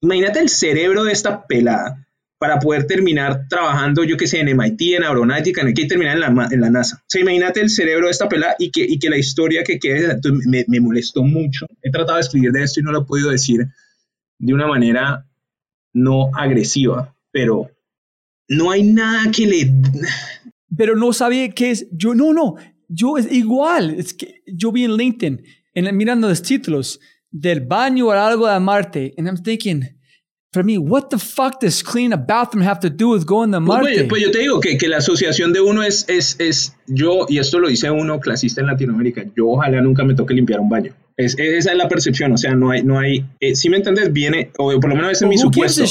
[0.00, 2.06] Imagínate el cerebro de esta pelada
[2.38, 6.20] para poder terminar trabajando, yo que sé, en MIT, en aeronáutica, en que terminar en
[6.20, 6.96] la, en la NASA.
[6.96, 9.78] O sea, imagínate el cerebro de esta pelada y que, y que la historia que
[9.78, 11.66] quede, me, me molestó mucho.
[11.82, 13.68] He tratado de escribir de esto y no lo he podido decir
[14.42, 15.24] de una manera
[15.94, 17.70] no agresiva, pero
[18.48, 19.72] no hay nada que le...
[20.76, 21.86] Pero no sabía qué es.
[21.92, 22.56] Yo, no, no,
[22.88, 23.90] yo es igual.
[23.90, 25.42] Es que yo vi en LinkedIn,
[25.74, 26.98] en, mirando los títulos
[27.30, 29.82] del baño o algo de Marte, and I'm thinking,
[30.52, 33.58] For me, what the fuck does clean a bathroom have to do with going to
[33.58, 33.94] pues, Marte?
[33.94, 37.24] Pues, pues, yo te digo que, que, la asociación de uno es, es, es, yo,
[37.26, 40.68] y esto lo dice uno clasista en Latinoamérica, yo ojalá nunca me toque limpiar un
[40.68, 40.94] baño.
[41.16, 44.12] Es, esa es la percepción, o sea, no hay, no hay, eh, si me entiendes,
[44.12, 45.84] viene, o por lo menos ese es mi supuesto.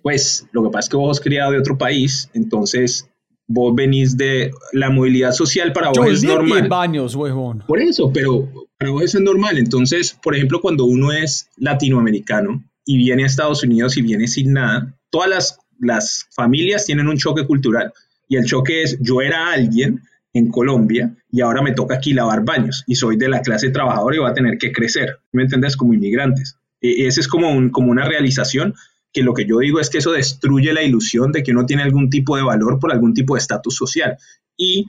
[0.00, 3.10] Pues lo que pasa es que vos criado de otro país, entonces
[3.46, 6.66] vos venís de la movilidad social para vos es normal.
[6.68, 7.62] baños, huevón.
[7.66, 8.48] Por eso, pero
[8.78, 9.58] para vos eso es normal.
[9.58, 14.54] Entonces, por ejemplo, cuando uno es latinoamericano, y viene a Estados Unidos y viene sin
[14.54, 17.92] nada, todas las, las familias tienen un choque cultural.
[18.28, 20.00] Y el choque es, yo era alguien
[20.32, 24.16] en Colombia y ahora me toca aquí lavar baños y soy de la clase trabajadora
[24.16, 25.76] y voy a tener que crecer, ¿me entiendes?
[25.76, 26.56] Como inmigrantes.
[26.80, 28.74] E, ese es como, un, como una realización
[29.12, 31.82] que lo que yo digo es que eso destruye la ilusión de que uno tiene
[31.82, 34.16] algún tipo de valor por algún tipo de estatus social.
[34.56, 34.86] Y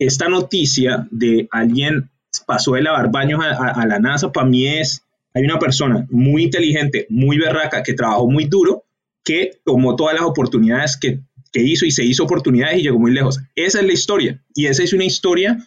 [0.00, 2.10] esta noticia de alguien
[2.44, 5.05] pasó de lavar baños a, a la NASA, para mí es
[5.36, 8.84] hay una persona muy inteligente, muy berraca, que trabajó muy duro,
[9.22, 11.20] que tomó todas las oportunidades que,
[11.52, 13.40] hizo y se hizo oportunidades y llegó muy lejos.
[13.54, 14.42] Esa es la historia.
[14.54, 15.58] Y esa es una historia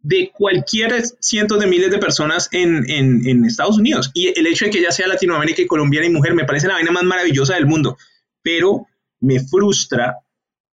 [0.00, 4.10] de cualquier cientos de miles de personas en, Estados Unidos.
[4.14, 6.74] Y el hecho de que ella sea latinoamérica y colombiana y mujer me parece la
[6.74, 7.96] vaina más maravillosa del mundo.
[8.42, 8.86] Pero
[9.20, 10.18] me frustra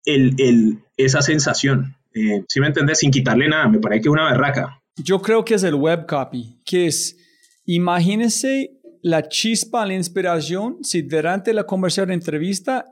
[0.04, 1.96] el, esa sensación.
[2.14, 2.98] Eh, si me entiendes?
[2.98, 3.68] Sin quitarle nada.
[3.68, 4.82] Me parece que es una berraca.
[4.96, 7.18] Yo creo que es el web copy, que es
[7.66, 8.70] Imagínense
[9.02, 12.86] la chispa, la inspiración, si durante la conversación de entrevista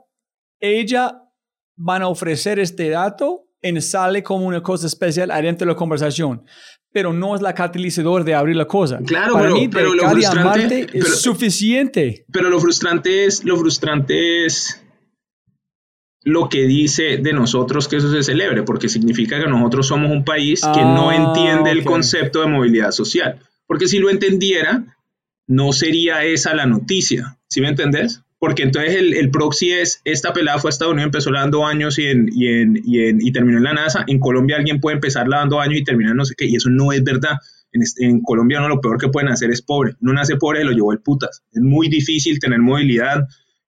[0.59, 1.19] ella
[1.75, 6.43] van a ofrecer este dato y sale como una cosa especial adentro de la conversación.
[6.91, 8.99] Pero no es la catalizador de abrir la cosa.
[9.05, 12.25] Claro, Para pero, mí, pero lo frustrante es suficiente.
[12.31, 14.83] Pero lo frustrante es, lo frustrante es
[16.23, 20.23] lo que dice de nosotros que eso se celebre, porque significa que nosotros somos un
[20.23, 23.39] país que no ah, entiende el concepto de movilidad social.
[23.67, 24.97] Porque si lo entendiera,
[25.47, 27.37] no sería esa la noticia.
[27.47, 28.21] ¿Sí me entendés?
[28.39, 32.07] Porque entonces el, proxy es, esta pelada fue a Estados Unidos, empezó lavando años y,
[32.07, 32.75] en, y, en,
[33.21, 34.03] y, terminó en la NASA.
[34.05, 36.45] En Colombia alguien puede empezar lavando años y terminar no sé qué.
[36.45, 37.37] Y eso no es verdad.
[37.71, 39.93] En, en Colombia no lo peor que pueden hacer es pobre.
[40.01, 41.43] No nace pobre, se lo llevó el putas.
[41.53, 43.25] Es muy difícil tener movilidad.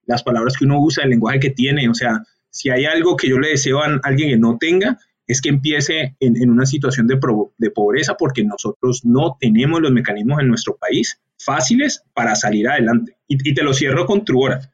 [0.08, 1.88] Las palabras que uno usa, el lenguaje que tiene.
[1.88, 5.42] O sea, si hay algo que yo le deseo a alguien que no tenga, es
[5.42, 7.20] que empiece en, una situación de,
[7.58, 13.18] de, pobreza porque nosotros no tenemos los mecanismos en nuestro país fáciles para salir adelante.
[13.28, 14.72] Y, te lo cierro con Truora.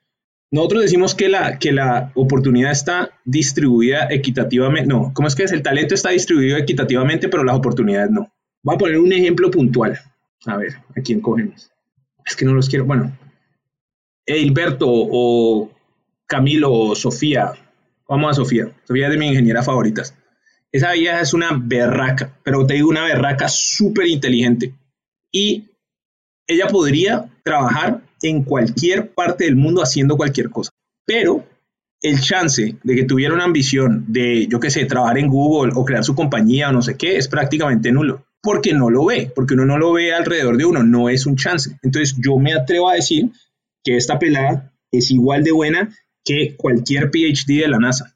[0.51, 4.87] Nosotros decimos que la, que la oportunidad está distribuida equitativamente.
[4.87, 5.53] No, ¿cómo es que es?
[5.53, 8.33] El talento está distribuido equitativamente, pero las oportunidades no.
[8.61, 9.97] Voy a poner un ejemplo puntual.
[10.45, 11.71] A ver, ¿a quién cogemos?
[12.25, 12.85] Es que no los quiero.
[12.85, 13.17] Bueno,
[14.25, 15.71] Hilberto o
[16.27, 17.53] Camilo o Sofía.
[18.09, 18.69] Vamos a Sofía.
[18.83, 20.15] Sofía es de mis ingenieras favoritas.
[20.73, 24.73] Esa vieja es una berraca, pero te digo una berraca súper inteligente.
[25.31, 25.65] Y
[26.47, 30.71] ella podría trabajar en cualquier parte del mundo haciendo cualquier cosa.
[31.05, 31.45] Pero
[32.01, 35.85] el chance de que tuviera una ambición de, yo qué sé, trabajar en Google o
[35.85, 38.25] crear su compañía o no sé qué, es prácticamente nulo.
[38.41, 41.35] Porque no lo ve, porque uno no lo ve alrededor de uno, no es un
[41.35, 41.77] chance.
[41.83, 43.29] Entonces yo me atrevo a decir
[43.83, 48.15] que esta pelada es igual de buena que cualquier PhD de la NASA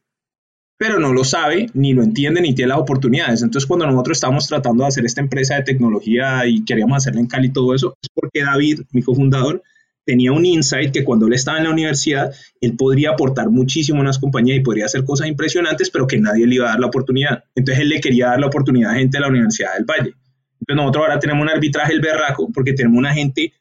[0.77, 3.41] pero no lo sabe, ni lo entiende, ni tiene las oportunidades.
[3.41, 7.27] Entonces, cuando nosotros estábamos tratando de hacer esta empresa de tecnología y queríamos hacerla en
[7.27, 9.63] Cali y todo eso, es porque David, mi cofundador,
[10.05, 12.31] tenía un insight que cuando él estaba en la universidad,
[12.61, 16.45] él podría aportar muchísimo a unas compañías y podría hacer cosas impresionantes, pero que nadie
[16.45, 17.43] le iba a dar la oportunidad.
[17.55, 20.13] Entonces, él le quería dar la oportunidad a gente de la Universidad del Valle.
[20.59, 23.53] Entonces, nosotros ahora tenemos un arbitraje el berraco porque tenemos una gente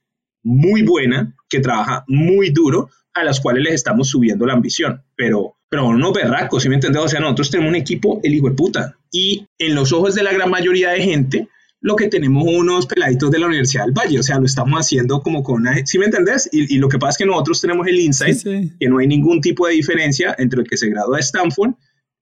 [0.43, 5.57] muy buena que trabaja muy duro, a las cuales les estamos subiendo la ambición, pero
[5.75, 7.03] pero no berracos, ¿sí me entiendes?
[7.03, 8.97] O sea, nosotros tenemos un equipo, el hijo de puta.
[9.11, 11.49] Y en los ojos de la gran mayoría de gente,
[11.81, 15.21] lo que tenemos unos peladitos de la Universidad del Valle, o sea, lo estamos haciendo
[15.21, 15.85] como con una...
[15.85, 16.49] ¿Sí me entendés?
[16.53, 18.41] Y, lo que pasa es que nosotros tenemos el insight,
[18.79, 21.73] que no hay ningún tipo de diferencia entre el que se graduó de Stanford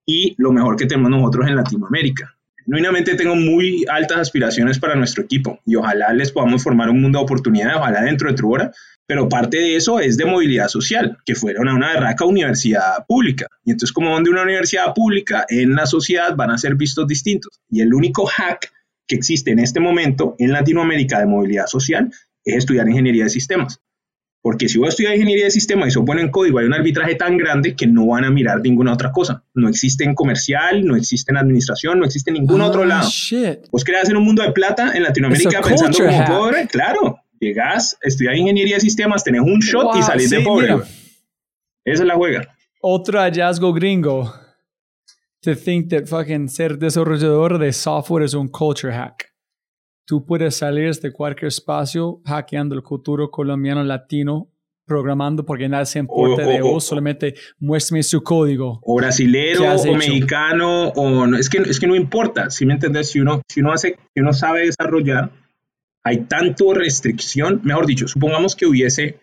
[0.06, 2.34] y lo mejor que tenemos nosotros en Latinoamérica.
[2.64, 7.18] Genuinamente tengo muy altas aspiraciones para nuestro equipo y ojalá les podamos formar un mundo
[7.18, 8.72] de oportunidades, ojalá dentro de Truora
[9.12, 13.46] pero parte de eso es de movilidad social, que fuera una, una berraca universidad pública.
[13.62, 17.60] Y entonces, como donde una universidad pública en la sociedad van a ser vistos distintos.
[17.68, 18.72] Y el único hack
[19.06, 22.10] que existe en este momento en Latinoamérica de movilidad social
[22.42, 23.80] es estudiar ingeniería de sistemas.
[24.40, 27.14] Porque si vos estudias ingeniería de sistema y sos bueno en código, hay un arbitraje
[27.14, 29.44] tan grande que no van a mirar ninguna otra cosa.
[29.52, 33.06] No existe en comercial, no existe en administración, no existe en ningún Ah, otro lado.
[33.10, 33.58] shit.
[33.70, 36.28] Vos creas en un mundo de plata en Latinoamérica a pensando como hack.
[36.30, 37.18] pobre, claro.
[37.52, 40.74] Llegás, estudias ingeniería de sistemas, tenés un shot y Wow, salís de sí, pobre.
[40.74, 40.84] mira.
[41.84, 42.54] Esa es la juega.
[42.80, 44.32] Otro hallazgo gringo.
[45.40, 49.32] To think that fucking ser desarrollador de software es un culture hack.
[50.06, 54.48] Tú puedes salir de cualquier espacio hackeando el futuro colombiano latino
[54.86, 58.78] programando porque nada se importa O- de o- vos, solamente muéstrame su código.
[58.84, 62.66] o brasilero ¿Qué has o mexicano o no, es que es que no importa si
[62.66, 65.30] me entiendes si uno si uno hace si uno sabe desarrollar
[66.04, 69.20] hay tanto restricción mejor dicho supongamos que hubiese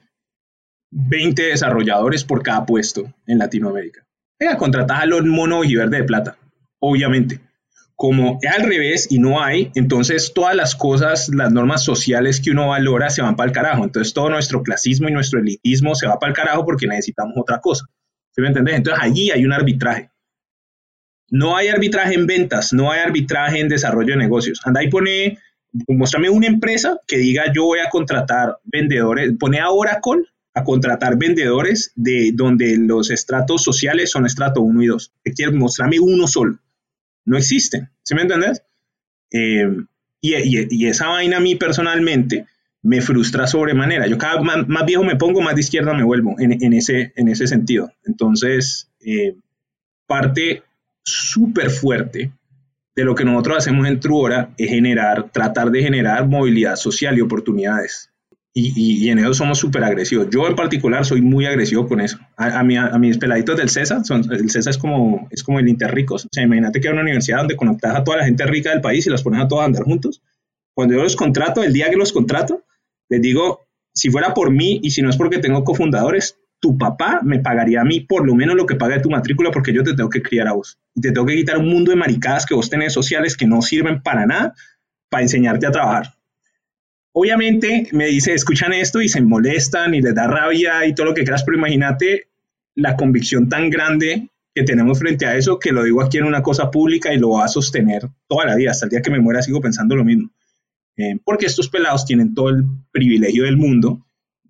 [0.92, 4.06] 20 desarrolladores por cada puesto en Latinoamérica
[4.40, 6.38] venga contratás a los mono y verde de plata
[6.80, 7.42] obviamente
[8.00, 12.52] como es al revés y no hay, entonces todas las cosas, las normas sociales que
[12.52, 13.84] uno valora se van para el carajo.
[13.84, 17.60] Entonces todo nuestro clasismo y nuestro elitismo se va para el carajo porque necesitamos otra
[17.60, 17.88] cosa.
[18.32, 18.78] ¿Sí me entendés?
[18.78, 20.12] Entonces allí hay un arbitraje.
[21.30, 24.62] No hay arbitraje en ventas, no hay arbitraje en desarrollo de negocios.
[24.64, 25.38] Anda y pone,
[25.88, 30.24] muéstrame una empresa que diga yo voy a contratar vendedores, pone a Oracle
[30.56, 35.14] a contratar vendedores de donde los estratos sociales son estrato 1 y 2.
[35.24, 36.58] Te quiero mostrarme uno solo.
[37.26, 38.64] No existen, ¿sí me entendés?
[39.32, 39.68] Eh,
[40.22, 42.46] y, y- y esa vaina a mí personalmente
[42.82, 44.08] me frustra sobremanera.
[44.08, 47.14] Yo cada más, más viejo me pongo, más de izquierda me vuelvo en, en ese,
[47.16, 47.92] en ese sentido.
[48.06, 49.36] Entonces, eh,
[50.08, 50.64] parte
[51.04, 52.32] súper fuerte
[52.96, 57.22] de lo que nosotros hacemos en Truora es generar, tratar de generar movilidad social y
[57.22, 58.12] oportunidades.
[58.54, 60.28] Y, y- en eso somos súper agresivos.
[60.32, 62.18] Yo en particular soy muy agresivo con eso.
[62.36, 65.68] A, a, a mis peladitos del CESA, son, el CESA es como, es como el
[65.70, 66.26] Interricos.
[66.26, 68.82] O sea, imagínate que hay una universidad donde conectas a toda la gente rica del
[68.82, 70.22] país y los pones a todos a andar juntos.
[70.76, 72.64] Cuando yo los contrato, el día que los contrato,
[73.10, 77.22] les digo, si fuera por mí y si no es porque tengo cofundadores, tu papá
[77.24, 79.84] me pagaría a mí por lo menos lo que paga de tu matrícula porque yo
[79.84, 80.78] te tengo que criar a vos.
[80.94, 83.62] Y te tengo que quitar un mundo de maricadas que vos tenés sociales que no
[83.62, 84.54] sirven para nada
[85.10, 86.16] para enseñarte a trabajar.
[87.14, 91.14] Obviamente me dice, escuchan esto y se molestan y les da rabia y todo lo
[91.14, 92.28] que quieras, pero imagínate
[92.76, 96.44] la convicción tan grande que tenemos frente a eso, que lo digo aquí en una
[96.44, 99.20] cosa pública y lo va a sostener toda la vida, hasta el día que me
[99.20, 100.30] muera sigo pensando lo mismo.
[100.98, 104.06] Eh, porque estos pelados tienen todo el privilegio del mundo,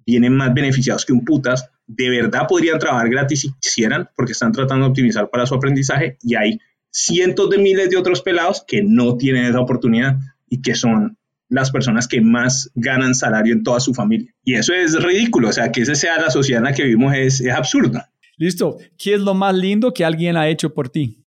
[0.06, 4.52] vienen más beneficiados que un putas, de verdad podrían trabajar gratis si quisieran, porque están
[4.52, 6.60] tratando de optimizar para su aprendizaje, y hay
[6.92, 10.18] cientos de miles de otros pelados que no tienen esa oportunidad
[10.48, 11.18] y que son
[11.50, 14.32] las personas que más ganan salario en toda su familia.
[14.44, 17.16] Y eso es ridículo, o sea, que esa sea la sociedad en la que vivimos
[17.16, 18.00] es, es absurdo.
[18.38, 18.78] Listo.
[18.98, 21.26] ¿Qué es lo más lindo que alguien ha hecho por ti?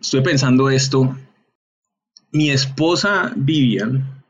[0.00, 1.16] Estoy pensando esto.
[2.32, 4.24] Mi esposa Vivian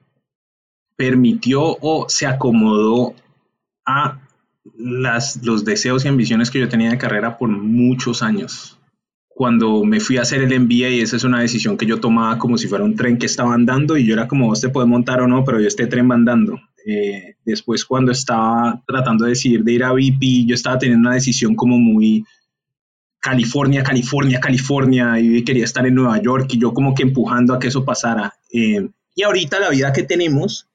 [0.95, 3.15] permitió o se acomodó
[3.87, 4.21] a
[4.77, 8.79] las, los deseos y ambiciones que yo tenía de carrera por muchos años.
[9.29, 12.39] Cuando me fui a hacer el MBA, y esa es una decisión que yo tomaba
[12.39, 14.89] como si fuera un tren que estaba andando y yo era como, vos te puedes
[14.89, 16.61] montar o no, pero yo este tren va andando.
[16.87, 21.17] Eh, después cuando estaba tratando de decidir de ir a VP, yo estaba teniendo una
[21.17, 22.25] decisión como muy
[23.21, 27.59] California, California, California, y quería estar en Nueva York y yo como que empujando a
[27.59, 28.35] que eso pasara.
[28.53, 30.69] Eh, y ahorita la vida que tenemos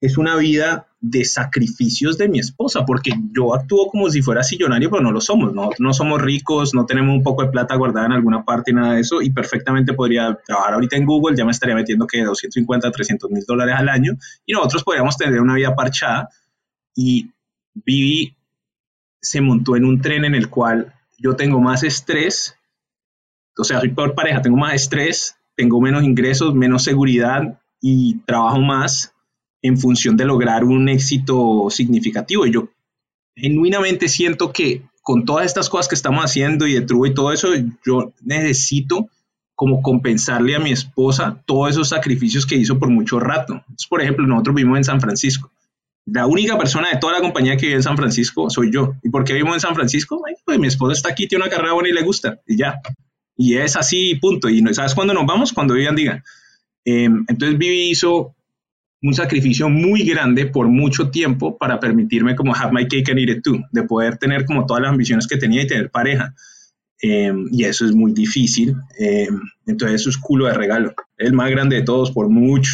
[0.00, 4.88] es una vida de sacrificios de mi esposa, porque yo actúo como si fuera sillonario,
[4.90, 5.68] pero no lo somos, ¿no?
[5.78, 9.02] no somos ricos, no tenemos un poco de plata guardada en alguna parte, nada de
[9.02, 13.30] eso, y perfectamente podría trabajar ahorita en Google, ya me estaría metiendo que 250, 300
[13.30, 14.14] mil dólares al año,
[14.46, 16.30] y nosotros podríamos tener una vida parchada,
[16.96, 17.30] y
[17.74, 18.34] Vivi
[19.20, 22.56] se montó en un tren en el cual yo tengo más estrés,
[23.58, 28.60] o sea, soy peor pareja, tengo más estrés, tengo menos ingresos, menos seguridad y trabajo
[28.60, 29.13] más
[29.64, 32.44] en función de lograr un éxito significativo.
[32.44, 32.68] Yo
[33.34, 37.32] genuinamente siento que con todas estas cosas que estamos haciendo y de True y todo
[37.32, 37.48] eso,
[37.84, 39.08] yo necesito
[39.54, 43.64] como compensarle a mi esposa todos esos sacrificios que hizo por mucho rato.
[43.88, 45.50] Por ejemplo, nosotros vivimos en San Francisco.
[46.04, 48.96] La única persona de toda la compañía que vive en San Francisco soy yo.
[49.02, 50.22] ¿Y por qué vivimos en San Francisco?
[50.44, 52.82] Pues mi esposa está aquí, tiene una carrera buena y le gusta, y ya.
[53.34, 54.50] Y es así, punto.
[54.50, 55.54] Y no, ¿sabes cuándo nos vamos?
[55.54, 56.22] Cuando Vivian diga.
[56.84, 58.34] Eh, entonces Vivi hizo
[59.04, 63.28] un sacrificio muy grande por mucho tiempo para permitirme como have my cake and eat
[63.28, 66.34] it too, de poder tener como todas las ambiciones que tenía y tener pareja.
[67.02, 68.74] Eh, y eso es muy difícil.
[68.98, 69.28] Eh,
[69.66, 70.94] entonces eso es culo de regalo.
[71.18, 72.72] El más grande de todos por mucho.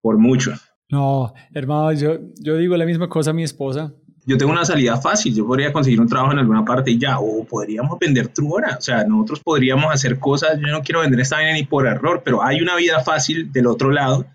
[0.00, 0.52] Por mucho.
[0.88, 3.92] No, hermano, yo, yo digo la misma cosa a mi esposa.
[4.26, 7.18] Yo tengo una salida fácil, yo podría conseguir un trabajo en alguna parte y ya,
[7.18, 11.36] o podríamos vender Truora, o sea, nosotros podríamos hacer cosas, yo no quiero vender esta
[11.36, 14.26] vaina ni por error, pero hay una vida fácil del otro lado,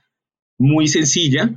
[0.62, 1.52] muy sencilla,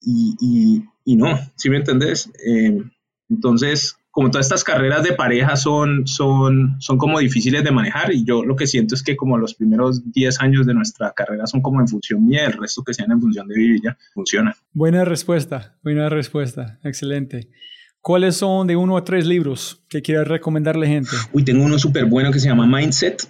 [0.00, 2.30] y, y, y no, ¿sí me entendés?
[2.46, 2.82] Eh,
[3.28, 8.24] entonces, como todas estas carreras de pareja son, son, son como difíciles de manejar y
[8.24, 11.62] yo lo que siento es que como los primeros 10 años de nuestra carrera son
[11.62, 14.54] como en función mía, el resto que sean en función de vivir ya funciona.
[14.74, 17.48] Buena respuesta, buena respuesta, excelente.
[18.02, 21.10] ¿Cuáles son de uno a tres libros que quieras recomendarle gente?
[21.32, 23.22] Uy, tengo uno súper bueno que se llama Mindset,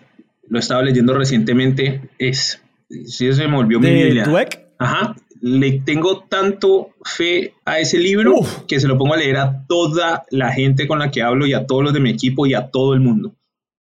[0.48, 4.24] lo estaba leyendo recientemente, es, sí, se me volvió mi ¿De Biblia.
[4.24, 4.61] Dweck?
[4.82, 8.60] Ajá, le tengo tanto fe a ese libro Uf.
[8.68, 11.52] que se lo pongo a leer a toda la gente con la que hablo y
[11.54, 13.34] a todos los de mi equipo y a todo el mundo.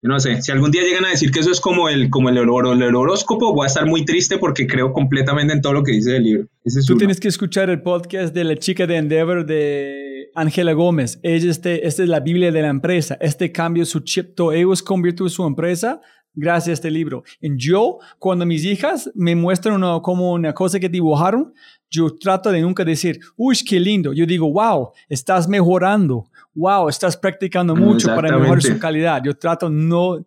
[0.02, 2.30] Yo no sé, si algún día llegan a decir que eso es como el, como
[2.30, 5.84] el, horo- el horóscopo, voy a estar muy triste porque creo completamente en todo lo
[5.84, 6.48] que dice el libro.
[6.64, 7.00] Ese es Tú uno.
[7.00, 11.20] tienes que escuchar el podcast de la chica de Endeavor de Ángela Gómez.
[11.22, 13.18] Ella este, esta es la Biblia de la empresa.
[13.20, 16.00] Este cambio su chip, todo ellos convirtió su empresa
[16.34, 17.24] gracias a este libro.
[17.42, 21.54] Y yo, cuando mis hijas me muestran una, como una cosa que dibujaron,
[21.90, 24.14] yo trato de nunca decir, uy, qué lindo.
[24.14, 26.30] Yo digo, wow, estás mejorando.
[26.54, 29.22] Wow, estás practicando mucho para mejorar su calidad.
[29.24, 30.26] Yo trato no...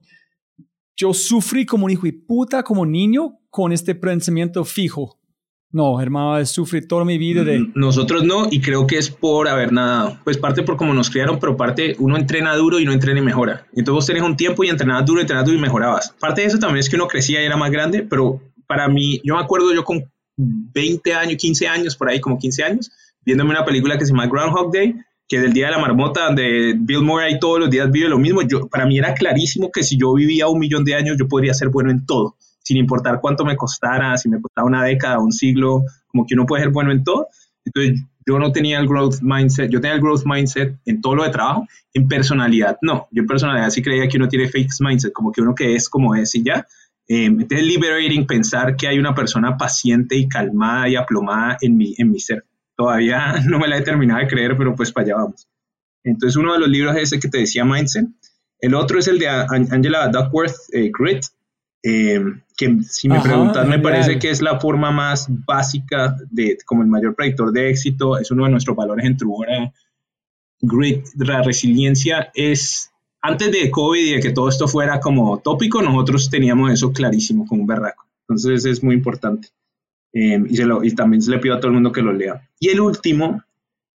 [0.94, 5.18] Yo sufrí como un hijo de puta, como niño, con este pensamiento fijo.
[5.72, 7.66] No, hermano, sufrí toda mi vida de...
[7.74, 10.18] Nosotros no, y creo que es por haber nadado.
[10.22, 13.22] Pues parte por cómo nos criaron, pero parte uno entrena duro y no entrena y
[13.22, 13.66] mejora.
[13.70, 16.14] Entonces vos tenés un tiempo y entrenabas duro, entrenabas duro y mejorabas.
[16.20, 19.20] Parte de eso también es que uno crecía y era más grande, pero para mí,
[19.24, 20.04] yo me acuerdo yo con
[20.36, 22.90] 20 años, 15 años, por ahí como 15 años,
[23.24, 24.94] viéndome una película que se llama Groundhog Day,
[25.26, 28.18] que es del Día de la Marmota, donde Bill Murray todos los días vive lo
[28.18, 28.42] mismo.
[28.42, 31.54] Yo, para mí era clarísimo que si yo vivía un millón de años, yo podría
[31.54, 35.32] ser bueno en todo, sin importar cuánto me costara, si me costaba una década, un
[35.32, 37.28] siglo, como que uno puede ser bueno en todo.
[37.64, 41.24] Entonces, yo no tenía el growth mindset, yo tenía el growth mindset en todo lo
[41.24, 43.08] de trabajo, en personalidad no.
[43.10, 45.88] Yo en personalidad sí creía que uno tiene fixed mindset, como que uno que es
[45.88, 46.66] como es y ya.
[47.08, 51.76] Eh, entonces, es liberating pensar que hay una persona paciente y calmada y aplomada en
[51.76, 52.44] mi, en mi ser.
[52.76, 55.48] Todavía no me la he terminado de creer, pero pues para allá vamos.
[56.04, 58.06] Entonces, uno de los libros es ese que te decía Mindset.
[58.58, 61.24] El otro es el de Angela Duckworth, eh, Grit,
[61.82, 62.20] eh,
[62.66, 63.82] que si me Ajá, preguntan, me genial.
[63.92, 68.30] parece que es la forma más básica de, como el mayor predictor de éxito, es
[68.30, 69.72] uno de nuestros valores en Trubora.
[70.60, 72.90] Grit, la resiliencia es,
[73.20, 77.46] antes de COVID y de que todo esto fuera como tópico, nosotros teníamos eso clarísimo
[77.46, 78.06] como un berraco.
[78.28, 79.48] Entonces es muy importante.
[80.14, 82.12] Eh, y, se lo- y también se le pido a todo el mundo que lo
[82.12, 82.48] lea.
[82.60, 83.42] Y el último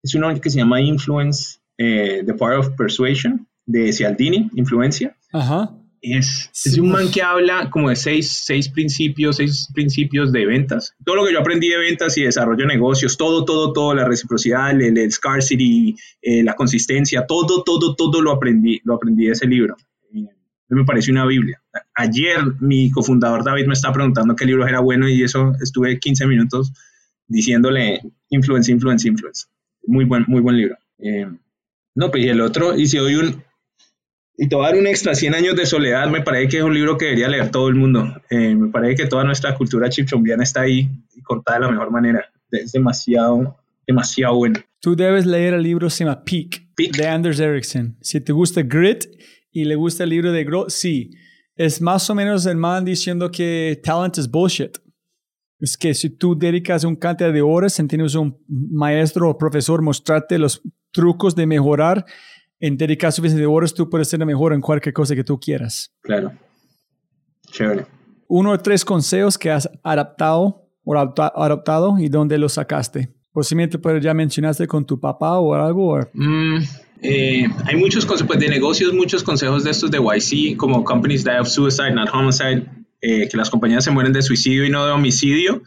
[0.01, 5.15] es uno que se llama Influence, eh, The Power of Persuasion, de Cialdini, Influencia.
[5.33, 5.71] Ajá.
[6.13, 10.93] Es, es un man que habla como de seis, seis principios, seis principios de ventas.
[11.03, 14.05] Todo lo que yo aprendí de ventas y desarrollo de negocios, todo, todo, todo, la
[14.05, 19.31] reciprocidad, el, el scarcity, eh, la consistencia, todo, todo, todo lo aprendí, lo aprendí de
[19.31, 19.75] ese libro.
[20.13, 20.27] Eh,
[20.69, 21.61] me pareció una Biblia.
[21.95, 26.27] Ayer mi cofundador David me estaba preguntando qué libro era bueno y eso estuve 15
[26.27, 26.71] minutos
[27.27, 29.47] diciéndole influence, influence, influence.
[29.87, 30.77] Muy buen, muy buen libro.
[30.99, 31.27] Eh,
[31.95, 33.43] no, pues y el otro, y si doy un,
[34.37, 36.63] y te voy a dar un extra 100 años de soledad, me parece que es
[36.63, 38.21] un libro que debería leer todo el mundo.
[38.29, 41.91] Eh, me parece que toda nuestra cultura chipchombiana está ahí y contada de la mejor
[41.91, 42.25] manera.
[42.51, 43.57] Es demasiado,
[43.87, 44.59] demasiado bueno.
[44.81, 46.95] Tú debes leer el libro se llama Peak, Peak.
[46.97, 47.97] de Anders Ericsson.
[48.01, 49.05] Si te gusta Grit
[49.51, 51.11] y le gusta el libro de Growth, sí.
[51.55, 54.77] Es más o menos el man diciendo que talent es bullshit.
[55.59, 60.37] Es que si tú dedicas un cantidad de horas tienes un maestro o profesor mostrarte
[60.37, 62.05] los trucos de mejorar,
[62.65, 65.91] en dedicar suficientes horas tú puedes ser mejor en cualquier cosa que tú quieras.
[66.01, 66.31] Claro.
[67.51, 67.85] Chévere.
[68.27, 73.13] Uno o tres consejos que has adaptado o adopta- adoptado y dónde los sacaste.
[73.31, 75.95] Posiblemente pues, ya mencionaste con tu papá o algo.
[75.99, 76.57] o- Mm,
[77.01, 81.23] eh, hay muchos consejos pues, de negocios, muchos consejos de estos de YC, como Companies
[81.23, 82.65] Die of Suicide, Not Homicide,
[83.01, 85.61] eh, que las compañías se mueren de suicidio y no de homicidio.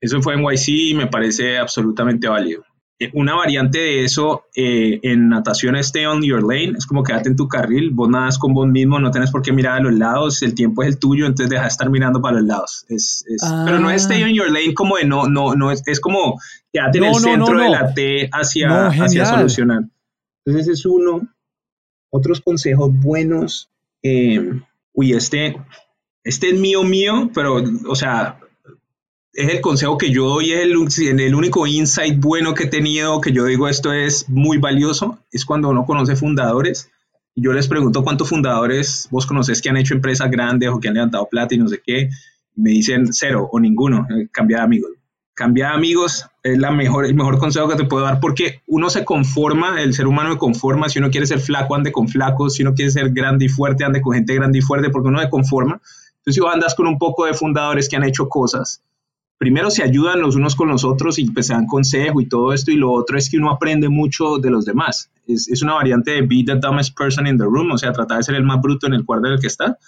[0.00, 2.62] Eso fue en YC y me parece absolutamente válido.
[3.02, 7.02] Eh, Una variante de eso eh, en natación es stay on your lane, es como
[7.02, 9.80] quédate en tu carril, vos nadas con vos mismo, no tenés por qué mirar a
[9.80, 12.84] los lados, el tiempo es el tuyo, entonces deja de estar mirando para los lados.
[12.90, 13.62] Es, es- Ah.
[13.64, 16.38] Pero no es stay on your lane como de no, no, no, es, es como
[16.72, 19.82] quédate en No, el no, centro no, de la T hacia, No, hacia solucionar.
[20.44, 21.26] Entonces ese es uno.
[22.12, 23.70] Otros consejos buenos.
[24.02, 24.60] eh,
[24.92, 25.56] uy, este,
[26.24, 28.38] este es mío, mío, pero, o sea,
[29.32, 33.32] es el consejo que yo doy, es el, único insight bueno que he tenido, que
[33.32, 36.90] yo digo esto es muy valioso, es cuando uno conoce fundadores.
[37.36, 40.94] Yo les pregunto cuántos fundadores vos conoces que han hecho empresas grandes o que han
[40.94, 42.10] levantado plata y no sé qué.
[42.56, 44.90] Me dicen cero o ninguno, eh, cambia de amigos.
[45.32, 48.90] Cambia de amigos es la mejor, el mejor consejo que te puedo dar porque uno
[48.90, 52.54] se conforma, el ser humano se conforma, si uno quiere ser flaco, ande con flacos,
[52.54, 55.20] si uno quiere ser grande y fuerte, ande con gente grande y fuerte, porque uno
[55.20, 55.74] se conforma.
[55.74, 58.82] Entonces, si vos andas con un poco de fundadores que han hecho cosas,
[59.40, 62.52] primero se ayudan los unos con los otros y pues se dan consejo y todo
[62.52, 65.10] esto, y lo otro es que uno aprende mucho de los demás.
[65.26, 68.18] Es, es una variante de be the dumbest person in the room, o sea, tratar
[68.18, 69.78] de ser el más bruto en el cuarto en el que está.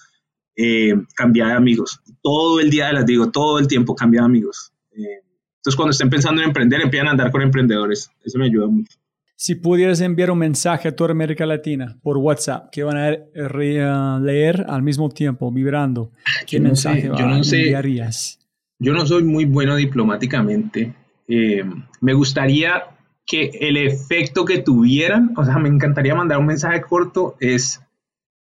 [0.56, 2.00] Eh, cambiar de amigos.
[2.22, 4.72] Todo el día les digo, todo el tiempo cambiar de amigos.
[4.92, 5.20] Eh,
[5.58, 8.10] entonces, cuando estén pensando en emprender, empiezan a andar con emprendedores.
[8.24, 8.96] Eso me ayuda mucho.
[9.36, 14.20] Si pudieras enviar un mensaje a toda América Latina por WhatsApp que van a re-
[14.20, 16.10] leer al mismo tiempo, vibrando,
[16.46, 17.58] ¿qué Yo no mensaje sé, va- yo no sé.
[17.62, 18.38] enviarías?
[18.82, 20.92] Yo no soy muy bueno diplomáticamente.
[21.28, 21.62] Eh,
[22.00, 27.36] me gustaría que el efecto que tuvieran, o sea, me encantaría mandar un mensaje corto,
[27.38, 27.80] es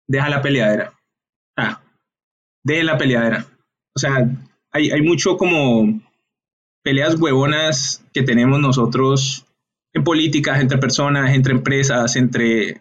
[0.09, 0.93] deja la peleadera.
[1.57, 1.81] Ah,
[2.65, 3.47] deje la peleadera.
[3.95, 4.29] O sea,
[4.73, 6.01] hay, hay mucho como
[6.83, 9.47] peleas huevonas que tenemos nosotros
[9.93, 12.81] en políticas, entre personas, entre empresas, entre...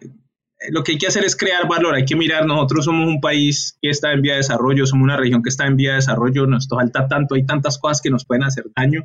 [0.70, 3.76] Lo que hay que hacer es crear valor, hay que mirar, nosotros somos un país
[3.80, 6.46] que está en vía de desarrollo, somos una región que está en vía de desarrollo,
[6.46, 9.04] nos falta tanto, hay tantas cosas que nos pueden hacer daño,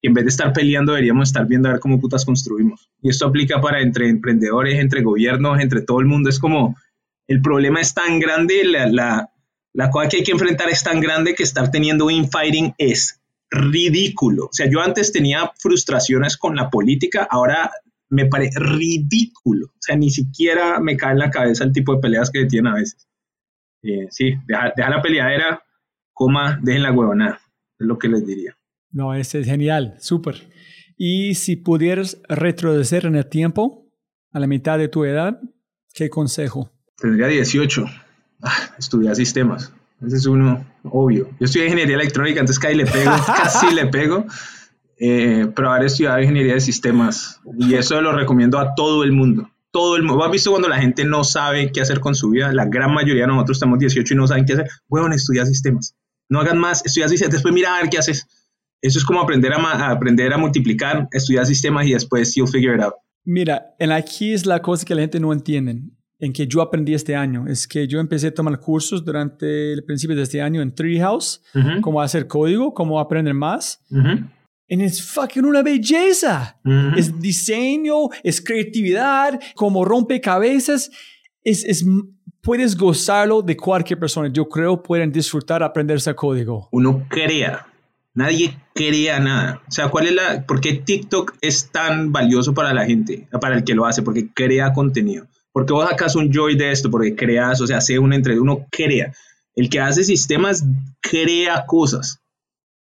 [0.00, 2.90] que en vez de estar peleando deberíamos estar viendo a ver cómo putas construimos.
[3.02, 6.28] Y esto aplica para entre emprendedores, entre gobiernos, entre todo el mundo.
[6.30, 6.76] Es como,
[7.26, 9.30] el problema es tan grande, la, la,
[9.72, 13.20] la cosa que hay que enfrentar es tan grande que estar teniendo infighting es
[13.50, 14.46] ridículo.
[14.46, 17.70] O sea, yo antes tenía frustraciones con la política, ahora
[18.14, 19.66] me parece ridículo.
[19.66, 22.72] O sea, ni siquiera me cae en la cabeza el tipo de peleas que tienen
[22.72, 23.08] a veces.
[23.82, 25.62] Eh, sí, deja, deja la peleadera,
[26.12, 27.40] coma, dejen la huevonada.
[27.78, 28.56] Es lo que les diría.
[28.90, 30.48] No, ese es genial, súper.
[30.96, 33.90] Y si pudieras retroceder en el tiempo,
[34.32, 35.40] a la mitad de tu edad,
[35.92, 36.70] ¿qué consejo?
[36.96, 37.84] Tendría 18.
[38.42, 39.72] Ah, estudiar sistemas.
[40.06, 41.28] Ese es uno obvio.
[41.40, 44.26] Yo estudié ingeniería electrónica, entonces casi le pego, casi le pego.
[44.98, 47.40] Eh, pero haber estudiado ingeniería de sistemas.
[47.58, 49.48] Y eso lo recomiendo a todo el mundo.
[49.70, 50.24] Todo el mundo.
[50.24, 52.52] ¿Has visto cuando la gente no sabe qué hacer con su vida?
[52.52, 54.68] La gran mayoría de nosotros estamos 18 y no saben qué hacer.
[54.88, 55.96] Bueno, estudia sistemas.
[56.28, 57.32] No hagan más, estudia sistemas.
[57.32, 58.26] Después mira a ver qué haces.
[58.80, 62.76] Eso es como aprender a, a aprender a multiplicar, estudiar sistemas y después you'll figure
[62.76, 62.94] it out.
[63.24, 65.80] Mira, en aquí es la cosa que la gente no entiende,
[66.18, 69.82] en que yo aprendí este año, es que yo empecé a tomar cursos durante el
[69.84, 73.80] principio de este año en Treehouse, Ujú, cómo hacer código, cómo aprender más.
[73.90, 74.26] ujú,
[74.66, 76.58] Y es fucking una belleza.
[76.64, 76.96] ujú.
[76.96, 80.90] Es diseño, es creatividad, como rompecabezas.
[81.42, 81.84] Es, es,
[82.40, 84.28] puedes gozarlo de cualquier persona.
[84.32, 86.68] Yo creo pueden disfrutar aprender ese código.
[86.72, 87.66] uno crea.
[88.16, 89.60] Nadie crea nada.
[89.66, 93.56] O sea, ¿cuál es la, ¿por qué TikTok es tan valioso para la gente, para
[93.56, 94.02] el que lo hace?
[94.02, 95.26] Porque crea contenido.
[95.52, 98.66] Porque vos sacas un joy de esto, porque creas, o sea, hace un entre uno
[98.70, 99.12] crea.
[99.56, 100.64] El que hace sistemas
[101.00, 102.20] crea cosas.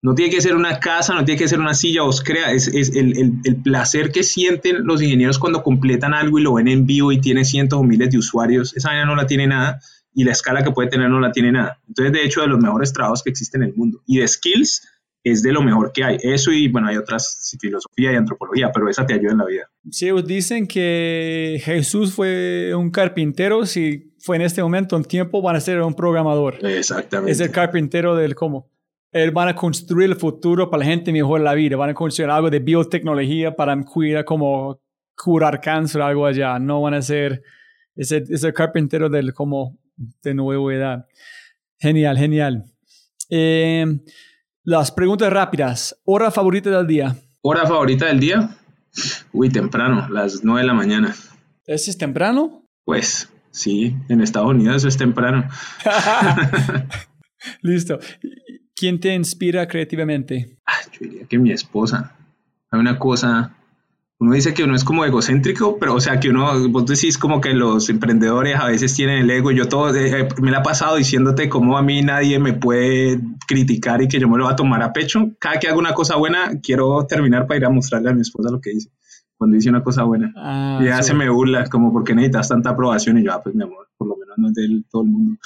[0.01, 2.51] No tiene que ser una casa, no tiene que ser una silla, vos crea.
[2.51, 6.53] Es, es el, el, el placer que sienten los ingenieros cuando completan algo y lo
[6.53, 8.75] ven en vivo y tiene cientos o miles de usuarios.
[8.77, 9.79] Esa vaina no la tiene nada
[10.13, 11.79] y la escala que puede tener no la tiene nada.
[11.87, 14.01] Entonces, de hecho, de los mejores trabajos que existen en el mundo.
[14.05, 14.87] Y de skills
[15.23, 16.17] es de lo mejor que hay.
[16.21, 19.69] Eso y, bueno, hay otras, filosofía y antropología, pero esa te ayuda en la vida.
[19.91, 25.41] Si ellos dicen que Jesús fue un carpintero, si fue en este momento un tiempo,
[25.41, 26.65] van a ser un programador.
[26.65, 27.31] Exactamente.
[27.31, 28.69] Es el carpintero del cómo.
[29.11, 31.75] Él van a construir el futuro para la gente mejor la vida.
[31.75, 34.79] Van a construir algo de biotecnología para cuidar como
[35.15, 36.59] curar cáncer, algo allá.
[36.59, 37.41] No van a ser,
[37.95, 39.77] es el, es el carpintero del como
[40.23, 41.05] de nueva edad.
[41.79, 42.65] Genial, genial.
[43.29, 43.85] Eh,
[44.63, 45.99] las preguntas rápidas.
[46.05, 47.15] Hora favorita del día.
[47.41, 48.49] ¿Hora favorita del día?
[49.31, 51.15] Uy, temprano, las 9 de la mañana.
[51.65, 52.65] ¿Ese es temprano?
[52.83, 55.47] Pues sí, en Estados Unidos eso es temprano.
[57.61, 57.99] Listo.
[58.79, 60.55] ¿Quién te inspira creativamente?
[60.65, 62.15] Ah, yo diría que mi esposa.
[62.71, 63.53] Hay una cosa,
[64.19, 67.41] uno dice que uno es como egocéntrico, pero o sea que uno, vos decís como
[67.41, 69.51] que los emprendedores a veces tienen el ego.
[69.51, 74.01] Yo todo, eh, me la he pasado diciéndote cómo a mí nadie me puede criticar
[74.01, 75.29] y que yo me lo voy a tomar a pecho.
[75.39, 78.49] Cada que hago una cosa buena, quiero terminar para ir a mostrarle a mi esposa
[78.49, 78.89] lo que hice.
[79.35, 80.31] Cuando hice una cosa buena.
[80.37, 83.17] Ah, y ella se me burla, como porque necesitas tanta aprobación.
[83.17, 85.37] Y yo, ah, pues mi amor, por lo menos no es de todo el mundo,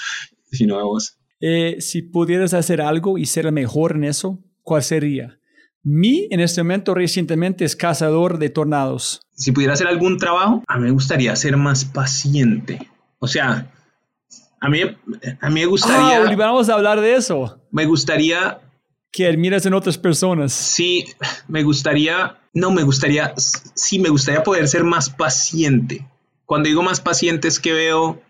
[0.52, 1.18] sino de vos.
[1.46, 5.38] Eh, si pudieras hacer algo y ser el mejor en eso, ¿cuál sería?
[5.82, 9.20] Mi, en este momento, recientemente es cazador de tornados.
[9.36, 12.88] si pudiera hacer algún trabajo, a mí me gustaría ser más paciente.
[13.18, 13.70] O sea,
[14.60, 17.60] a mí, a mí me Ah, gustaría, Oliver, vamos a hablar de eso.
[17.70, 18.60] me gustaría,
[19.12, 20.52] Que admiras en otras personas.
[20.54, 21.04] sí,
[21.48, 26.06] me gustaría, no, me gustaría, sí, me gustaría poder ser más paciente.
[26.46, 28.22] Cuando digo más paciente es que veo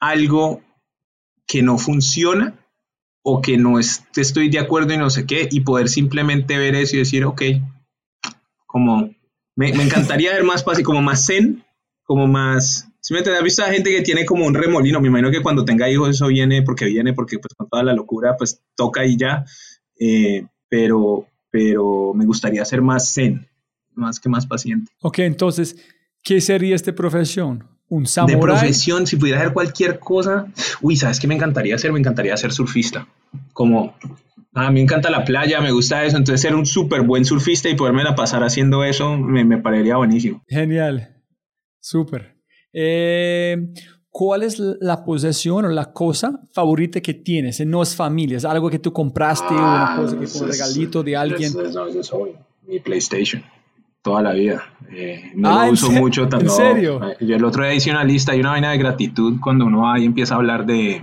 [0.00, 0.62] algo
[1.48, 2.54] que no funciona
[3.22, 6.76] o que no es- estoy de acuerdo y no sé qué, y poder simplemente ver
[6.76, 7.42] eso y decir, ok,
[8.66, 9.10] como
[9.56, 11.64] me, encantaría ver más fácil, como más zen,
[12.04, 12.88] como más...
[13.00, 15.00] Si me ¿Has visto a gente que tiene como un remolino?
[15.00, 17.94] Me imagino que cuando tenga hijos eso viene porque viene, porque pues con toda la
[17.94, 19.44] locura pues toca y ya.
[19.98, 23.48] Eh, pero pero me gustaría ser más zen,
[23.94, 24.92] más que más paciente.
[25.00, 25.76] Ok, entonces,
[26.22, 27.64] ¿qué sería esta profesión?
[27.90, 30.46] ¿Un De profesión, si pudiera hacer cualquier cosa,
[30.82, 31.90] uy, ¿sabes qué me encantaría hacer?
[31.92, 33.06] Me encantaría ser surfista.
[33.54, 33.94] Como,
[34.54, 37.24] ah, a mí me encanta la playa, me gusta eso, entonces ser un súper buen
[37.24, 40.42] surfista y poderme la pasar haciendo eso me, me parecería buenísimo.
[40.48, 41.16] Genial.
[41.80, 42.36] Súper.
[42.72, 43.56] Eh,
[44.10, 47.64] ¿Cuál es la posesión o la cosa favorita que tienes?
[47.64, 51.16] No es familia, es algo que tú compraste, una cosa que fue un regalito de
[51.16, 51.42] alguien.
[51.50, 52.34] Eso es- no, eso es obvio.
[52.66, 53.42] Mi PlayStation.
[54.02, 54.62] Toda la vida.
[54.90, 56.54] Eh, no Ah, lo ¿en uso mucho en tampoco.
[56.56, 57.00] serio?
[57.20, 60.38] Yo el otro día hice una vaina de gratitud cuando uno va y empieza a
[60.38, 61.02] hablar de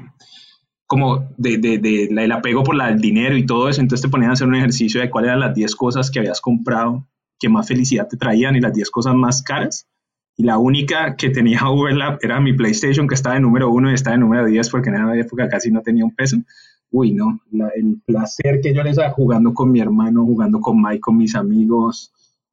[0.88, 4.10] como de, de, de el apego por la- el dinero y todo eso, entonces te
[4.10, 7.08] ponían a hacer un ejercicio de cuáles eran las 10 cosas que habías comprado
[7.40, 9.88] que más felicidad te traían y las 10 cosas más caras.
[10.38, 13.96] Y la única que tenía overlap era mi PlayStation, que estaba en número uno y
[13.96, 16.38] estaba en número 10 porque en esa época casi no tenía un peso.
[16.92, 20.80] Uy, no, la- el placer que yo les daba jugando con mi hermano, jugando con
[20.82, 22.12] Mike, con mis amigos,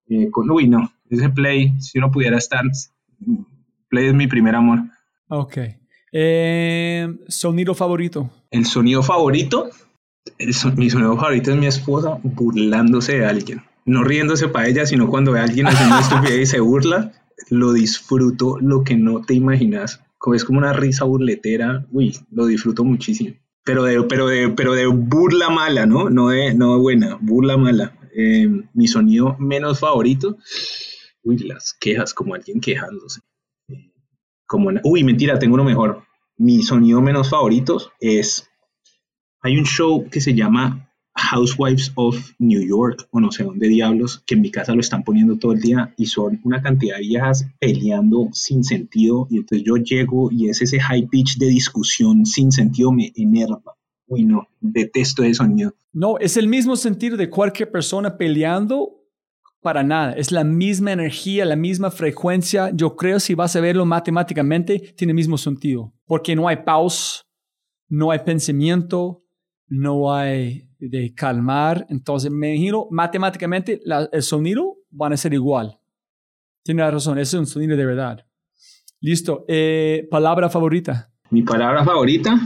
[0.08, 2.62] eh, con, uy, no, ese Play, si uno pudiera estar,
[3.88, 4.80] Play es mi primer amor.
[5.28, 5.58] Ok.
[6.12, 8.30] Eh, sonido favorito.
[8.50, 9.70] El sonido favorito,
[10.38, 13.62] el son- mi sonido favorito es mi esposa burlándose de alguien.
[13.84, 15.96] No riéndose para ella, sino cuando ve a alguien haciendo
[16.30, 17.12] estupidez y se burla,
[17.50, 20.00] lo disfruto lo que no te imaginas.
[20.18, 23.34] Como es como una risa burletera, uy, lo disfruto muchísimo.
[23.64, 26.10] Pero de, pero de, pero de burla mala, ¿no?
[26.10, 27.92] No de, no de buena, burla mala.
[28.14, 30.36] Eh, mi sonido menos favorito,
[31.22, 33.20] uy, las quejas, como alguien quejándose.
[33.68, 33.90] Eh,
[34.46, 36.04] Como, uy, mentira, tengo uno mejor.
[36.36, 38.48] Mi sonido menos favorito es
[39.42, 44.22] hay un show que se llama Housewives of New York, o no sé dónde diablos,
[44.24, 47.02] que en mi casa lo están poniendo todo el día y son una cantidad de
[47.02, 49.26] viejas peleando sin sentido.
[49.30, 53.76] Y entonces yo llego y es ese high pitch de discusión sin sentido, me enerva.
[54.12, 55.72] Uy, no, detesto ese sonido.
[55.92, 58.98] No, es el mismo sentido de cualquier persona peleando
[59.60, 60.12] para nada.
[60.12, 62.70] Es la misma energía, la misma frecuencia.
[62.74, 65.92] Yo creo si vas a verlo matemáticamente, tiene el mismo sentido.
[66.06, 67.22] Porque no hay pausa,
[67.88, 69.22] no hay pensamiento,
[69.68, 71.86] no hay de calmar.
[71.88, 75.78] Entonces, me imagino, matemáticamente la- el sonido van a ser igual.
[76.64, 78.26] Tiene razón, ese es un sonido de verdad.
[79.00, 79.44] Listo.
[79.48, 81.10] Eh, palabra favorita.
[81.30, 82.38] Mi palabra favorita,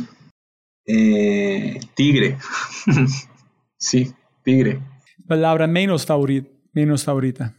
[0.87, 2.39] eh, tigre.
[3.79, 4.81] sí, tigre.
[5.27, 6.49] Palabra menos favorita.
[6.73, 7.55] Menos favorita.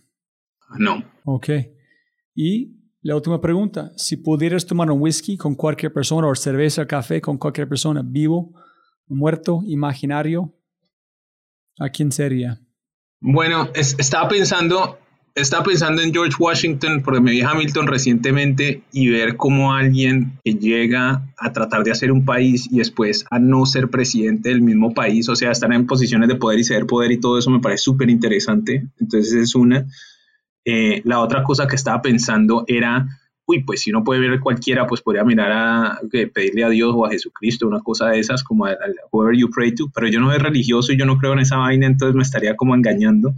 [0.78, 1.50] No, Ok.
[2.36, 3.92] Y la última pregunta.
[3.98, 8.54] Si pudieras tomar un whisky con cualquier persona o cerveza café con cualquier persona, vivo,
[9.08, 10.54] muerto, imaginario,
[11.80, 12.62] ¿a quién sería?
[13.20, 15.00] Bueno, es- estaba pensando,
[15.42, 20.56] estaba pensando en George Washington porque me vi Hamilton recientemente y ver cómo alguien que
[20.56, 24.94] llega a tratar de hacer un país y después a no ser presidente del mismo
[24.94, 27.60] país, o sea, estar en posiciones de poder y ceder poder y todo eso me
[27.60, 28.88] parece súper interesante.
[29.00, 29.86] Entonces es una.
[30.66, 33.08] Eh, la otra cosa que estaba pensando era,
[33.46, 36.00] uy, pues si uno puede ver cualquiera, pues podría mirar a
[36.34, 38.76] pedirle a Dios o a Jesucristo, una cosa de esas, como a, a
[39.12, 41.58] whoever you pray to, pero yo no soy religioso y yo no creo en esa
[41.58, 43.36] vaina, entonces me estaría como engañando.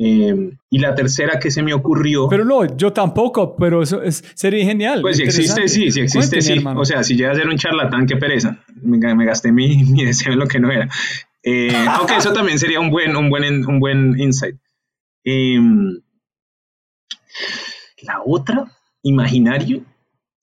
[0.00, 4.22] Eh, y la tercera que se me ocurrió, Pero no, yo tampoco, pero eso es,
[4.34, 5.00] sería genial.
[5.02, 6.52] pues si existe, sí, si existe, Cuénteme, sí.
[6.52, 6.80] hermano.
[6.80, 8.58] O sea, si llega a ser un charlatán, qué pereza.
[8.80, 10.88] Me, ga- me gasté mi, mi deseo en lo que no era.
[11.42, 14.54] Eh, aunque eso también sería un buen, un buen, un buen insight.
[15.24, 15.98] Em,
[18.02, 18.66] la otra,
[19.02, 19.82] imaginario,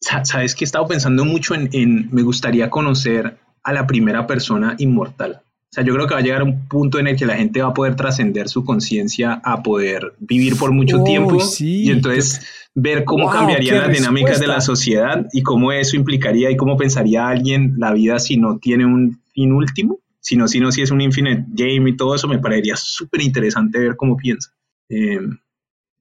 [0.01, 4.27] sa- sabes que he estado pensando mucho en, en, me gustaría conocer a la primera
[4.27, 5.41] persona inmortal.
[5.75, 7.61] O sea, yo creo que va a llegar un punto en el que la gente
[7.61, 11.83] va a poder trascender su conciencia a poder vivir por mucho tiempo sí.
[11.83, 16.49] y entonces ver cómo Wow, cambiarían las dinámicas de la sociedad y cómo eso implicaría
[16.49, 20.71] y cómo pensaría alguien la vida si no tiene un fin último, sino si no
[20.71, 24.51] si es un infinite game y todo eso, me parecería súper interesante ver cómo piensa.
[24.87, 25.19] Eh,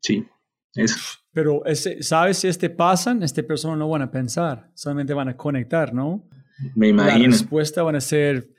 [0.00, 0.24] sí,
[0.76, 0.96] eso.
[1.32, 3.24] Pero ese, ¿sabes si este pasan?
[3.24, 6.28] Este persona no van a pensar, solamente van a conectar, ¿no?
[6.76, 7.32] Me La imagino.
[7.32, 8.54] respuesta van a ser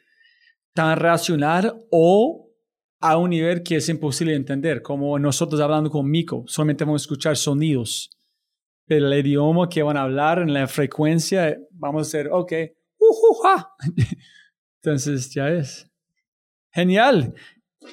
[0.75, 2.51] tan racional o
[2.99, 7.01] a un nivel que es imposible de entender, como nosotros hablando con Mico, solamente vamos
[7.01, 8.09] a escuchar sonidos,
[8.85, 12.51] pero el idioma que van a hablar en la frecuencia, vamos a hacer, ok,
[12.99, 13.69] ujuja.
[14.83, 15.89] entonces ya es.
[16.71, 17.33] Genial.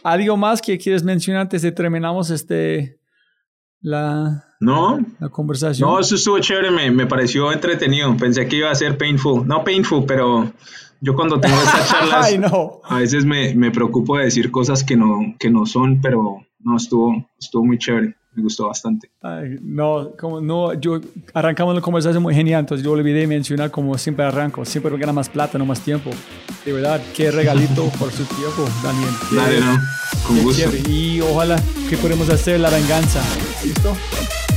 [0.03, 2.99] ¿Algo más que quieres mencionar antes de terminamos este,
[3.81, 5.89] la, No, la conversación?
[5.89, 8.17] no, eso estuvo chévere, me, me pareció entretenido.
[8.17, 9.47] Pensé que iba a ser painful.
[9.47, 10.53] No painful, pero
[11.03, 12.81] yo cuando tengo estas charlas, Ay, no.
[12.85, 16.77] a veces me, me preocupo de decir cosas que no, que no son, pero no,
[16.77, 18.15] estuvo, estuvo muy chévere.
[18.35, 19.11] me gustó bastante.
[19.21, 21.01] Ay, no, como no, yo
[21.35, 25.29] arrancamos la conversación muy genial, entonces yo olvidé mencionar como siempre arranco, siempre gana más
[25.29, 26.11] plata, no más tiempo.
[26.65, 29.11] De verdad, qué regalito por su tiempo, Daniel.
[29.35, 29.77] Dale, no,
[30.27, 30.63] con gusto.
[30.63, 30.89] chévere.
[30.89, 33.21] Y ojalá que podamos hacer la venganza.
[33.65, 33.93] ¿Listo?